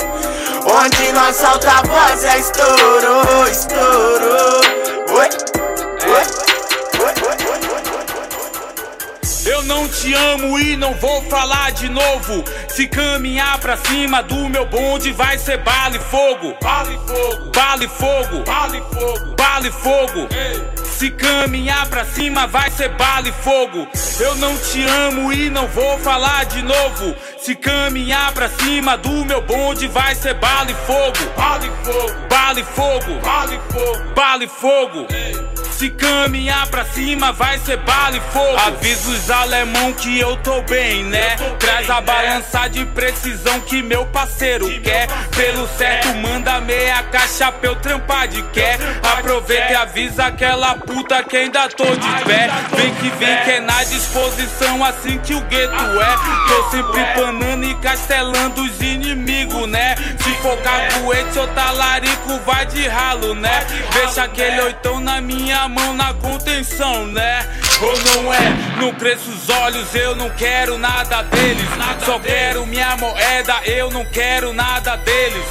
Onde 0.65 1.11
nós 1.13 1.35
solta 1.35 1.69
a 1.71 1.81
voz 1.83 2.23
é 2.23 2.39
estouro, 2.39 3.47
estouro. 3.51 4.61
Oi, 5.11 5.29
oi, 6.09 6.50
Eu 9.61 9.67
não 9.67 9.87
te 9.87 10.11
amo 10.11 10.57
e 10.57 10.75
não 10.75 10.95
vou 10.95 11.21
falar 11.29 11.71
de 11.71 11.87
novo. 11.87 12.43
Se 12.67 12.87
caminhar 12.87 13.59
pra 13.59 13.77
cima 13.77 14.23
do 14.23 14.49
meu 14.49 14.65
bonde, 14.65 15.11
vai 15.11 15.37
ser 15.37 15.57
bala 15.59 15.95
e 15.95 15.99
fogo. 15.99 16.55
Bala 16.59 16.91
e 16.91 16.97
fogo, 16.97 17.51
bala 17.51 17.83
e 17.83 17.87
fogo, 17.87 18.43
bala 18.43 18.75
e 18.75 18.81
fogo, 18.81 19.35
bala 19.35 19.67
e 19.67 19.71
fogo. 19.71 20.27
Se 20.83 21.11
caminhar 21.11 21.87
pra 21.89 22.03
cima, 22.05 22.47
vai 22.47 22.71
ser 22.71 22.89
bala 22.89 23.29
e 23.29 23.31
fogo. 23.31 23.87
Eu 24.19 24.33
não 24.37 24.57
te 24.57 24.81
amo 24.81 25.31
e 25.31 25.47
não 25.51 25.67
vou 25.67 25.99
falar 25.99 26.43
de 26.45 26.63
novo. 26.63 27.15
Se 27.37 27.53
caminhar 27.53 28.31
pra 28.31 28.49
cima 28.49 28.97
do 28.97 29.23
meu 29.25 29.43
bonde, 29.43 29.87
vai 29.87 30.15
ser 30.15 30.33
bala 30.33 30.71
e 30.71 30.73
fogo. 30.73 31.31
Bala 31.37 31.67
e 31.67 31.69
fogo, 31.85 32.27
bala 32.27 32.59
e 32.59 32.63
fogo, 32.63 33.21
bala 33.21 33.53
e 33.53 33.59
fogo, 33.71 34.13
bala 34.15 34.43
e 34.43 34.47
fogo. 34.47 35.07
Se 35.81 35.89
caminhar 35.89 36.67
pra 36.67 36.85
cima, 36.85 37.31
vai 37.31 37.57
ser 37.57 37.77
bala 37.77 38.15
e 38.15 38.19
fogo. 38.31 38.55
Avisa 38.55 39.09
os 39.09 39.31
alemão 39.31 39.91
que 39.93 40.19
eu 40.19 40.37
tô 40.37 40.61
bem, 40.61 41.03
né? 41.05 41.35
Traz 41.57 41.89
a 41.89 41.99
balança 41.99 42.67
de 42.67 42.85
precisão 42.85 43.59
que 43.61 43.81
meu 43.81 44.05
parceiro 44.05 44.67
quer. 44.81 45.07
Pelo 45.35 45.67
certo, 45.69 46.09
manda 46.17 46.61
meia 46.61 47.01
caixa 47.01 47.51
pra 47.51 47.67
eu 47.67 47.75
trampar 47.77 48.27
de 48.27 48.43
quer. 48.49 48.77
Aproveita 49.01 49.71
e 49.71 49.75
avisa 49.75 50.25
aquela 50.25 50.75
puta 50.75 51.23
que 51.23 51.35
ainda 51.35 51.67
tô 51.69 51.85
de 51.85 52.25
pé. 52.25 52.47
Vem 52.77 52.93
que 52.93 53.09
vem 53.17 53.37
que 53.43 53.49
é 53.49 53.59
na 53.59 53.83
disposição, 53.83 54.85
assim 54.85 55.17
que 55.17 55.33
o 55.33 55.41
gueto 55.41 55.73
é. 55.73 56.15
Tô 56.47 56.69
sempre 56.69 57.05
panando 57.15 57.65
e 57.65 57.73
castelando 57.79 58.61
os 58.61 58.79
inimigos, 58.81 59.67
né? 59.67 59.95
Se 60.19 60.29
for 60.43 60.55
caguete 60.57 61.39
ou 61.39 61.47
talarico, 61.47 62.39
vai 62.45 62.67
de 62.67 62.87
ralo, 62.87 63.33
né? 63.33 63.65
Deixa 63.93 64.25
aquele 64.25 64.61
oitão 64.61 64.99
na 64.99 65.19
minha 65.19 65.70
mão 65.71 65.93
na 65.93 66.13
contenção, 66.15 67.07
né? 67.07 67.47
Ou 67.81 67.99
não 68.23 68.33
é? 68.33 68.39
Não 68.79 68.93
cresço 68.93 69.29
os 69.31 69.49
olhos, 69.49 69.93
eu 69.95 70.15
não 70.15 70.29
quero 70.31 70.77
nada 70.77 71.23
deles. 71.23 71.67
Só 72.05 72.19
quero 72.19 72.65
minha 72.65 72.95
moeda, 72.97 73.59
eu 73.65 73.89
não 73.89 74.05
quero 74.05 74.53
nada 74.53 74.95
deles. 74.97 75.45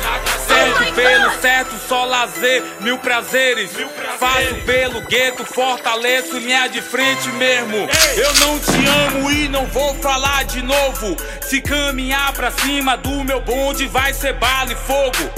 Certo 0.47 0.95
pelo 0.95 1.31
certo, 1.41 1.77
só 1.89 2.05
lazer, 2.05 2.63
mil 2.81 2.99
prazeres. 2.99 3.71
Faço 4.19 4.55
pelo 4.67 5.01
gueto, 5.03 5.45
fortaleço 5.45 6.41
minha 6.41 6.69
de 6.69 6.81
frente 6.81 7.29
mesmo. 7.31 7.89
Eu 8.17 8.35
não 8.47 8.59
te 8.59 8.87
amo 8.87 9.31
e 9.31 9.49
não 9.49 9.67
vou 9.67 9.95
falar 9.97 10.45
de 10.45 10.63
novo. 10.63 11.17
Se 11.43 11.61
caminhar 11.61 12.33
pra 12.33 12.51
cima 12.51 12.97
do 12.97 13.25
meu 13.25 13.41
bonde, 13.41 13.87
vai 13.87 14.13
ser 14.15 14.35
bala 14.35 14.73
e 14.73 14.77
fogo. 14.77 15.31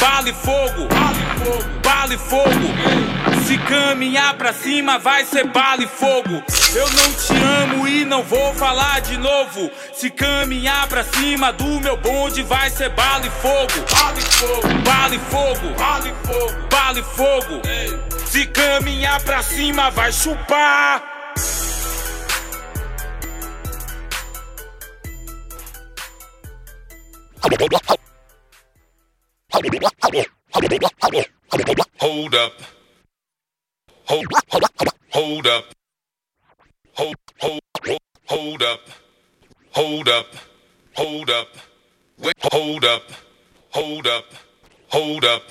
Bala 0.00 0.28
e 0.28 0.32
fogo, 0.32 0.88
bala 1.82 2.14
e 2.14 2.18
fogo. 2.18 2.48
Se 3.46 3.56
caminhar 3.58 4.34
pra 4.34 4.52
cima, 4.52 4.98
vai 4.98 5.24
ser 5.24 5.46
bala 5.46 5.82
e 5.82 5.87
fogo. 5.88 6.42
Eu 6.74 6.90
não 6.90 7.12
te 7.14 7.32
amo 7.62 7.88
e 7.88 8.04
não 8.04 8.22
vou 8.22 8.54
falar 8.54 9.00
de 9.00 9.16
novo. 9.16 9.70
Se 9.92 10.10
caminhar 10.10 10.86
pra 10.88 11.02
cima 11.02 11.52
do 11.52 11.80
meu 11.80 11.96
bonde, 11.96 12.42
vai 12.42 12.70
ser 12.70 12.90
bala 12.90 13.26
e 13.26 13.30
fogo. 13.30 13.84
Bala 13.92 14.18
e 14.18 14.22
fogo, 14.22 14.84
bala 14.84 15.14
e 15.14 15.18
fogo, 15.18 15.74
bala 15.78 16.08
e 16.08 16.12
fogo, 16.26 16.68
bala 16.70 16.98
e 16.98 17.02
fogo. 17.02 17.62
Se 18.26 18.46
caminhar 18.46 19.22
pra 19.22 19.42
cima, 19.42 19.90
vai 19.90 20.12
chupar. 20.12 21.02
Hold 32.00 32.34
up. 32.34 32.52
Hold, 34.04 34.26
hold, 34.50 34.64
hold 35.12 35.46
up. 35.46 35.77
Hold, 36.98 37.14
up, 37.14 37.18
hold, 37.40 37.60
up, 37.88 38.00
hold, 38.26 38.62
up, 38.62 38.80
hold 39.72 40.08
up. 40.08 40.08
Hold 40.08 40.08
up. 40.08 40.26
Hold 40.96 41.30
up. 41.30 41.46
Wait, 42.18 42.34
hold 42.52 42.84
up. 42.84 43.02
Hold 43.70 44.06
up. 44.08 44.24
Hold 44.88 45.24
up. 45.24 45.44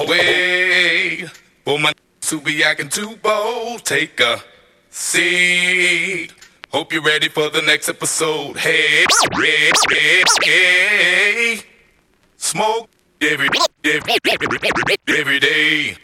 Wait. 0.08 1.28
For 1.66 1.80
my 1.80 1.92
to 2.22 2.42
be 2.42 2.64
acting 2.64 2.90
too 2.90 3.16
bold, 3.18 3.84
take 3.84 4.20
a 4.20 4.44
seat. 4.90 6.34
Hope 6.72 6.92
you're 6.92 7.02
ready 7.02 7.30
for 7.30 7.50
the 7.50 7.62
next 7.62 7.88
episode. 7.88 8.58
Hey, 8.58 9.06
hey, 9.34 9.72
hey, 9.90 10.24
hey. 10.44 11.62
Smoke 12.36 12.90
every, 13.22 13.48
every, 13.86 14.16
every, 14.30 14.98
every 15.08 15.40
day. 15.40 15.98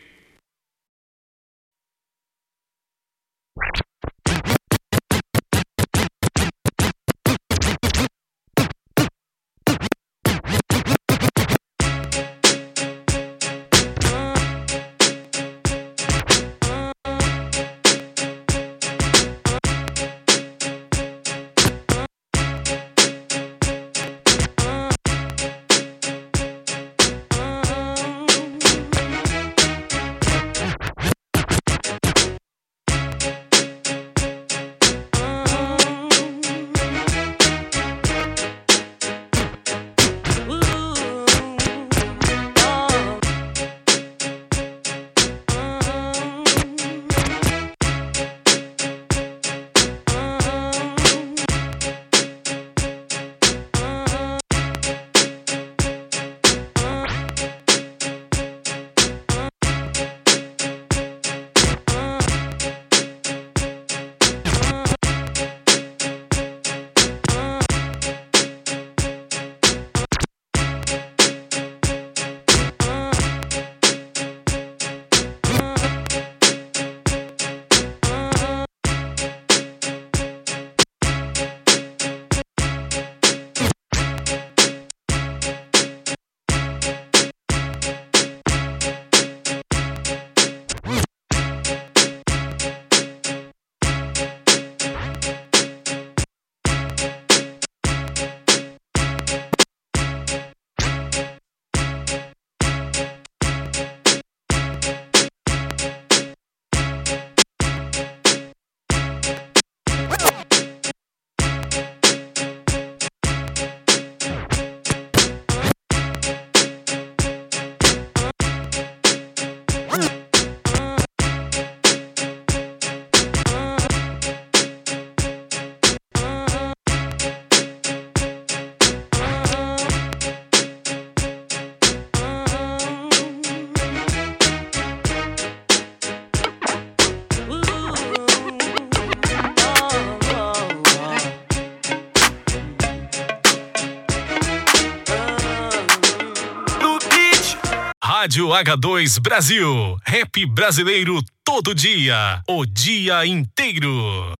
Rádio 148.33 148.47
H2 148.47 149.19
Brasil. 149.21 149.95
Rap 150.03 150.43
brasileiro 150.47 151.19
todo 151.45 151.75
dia. 151.75 152.41
O 152.49 152.65
dia 152.65 153.23
inteiro. 153.27 154.33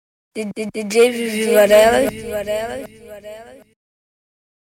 DJ 0.73 1.11
Vivi 1.11 1.53
Varela. 1.53 2.09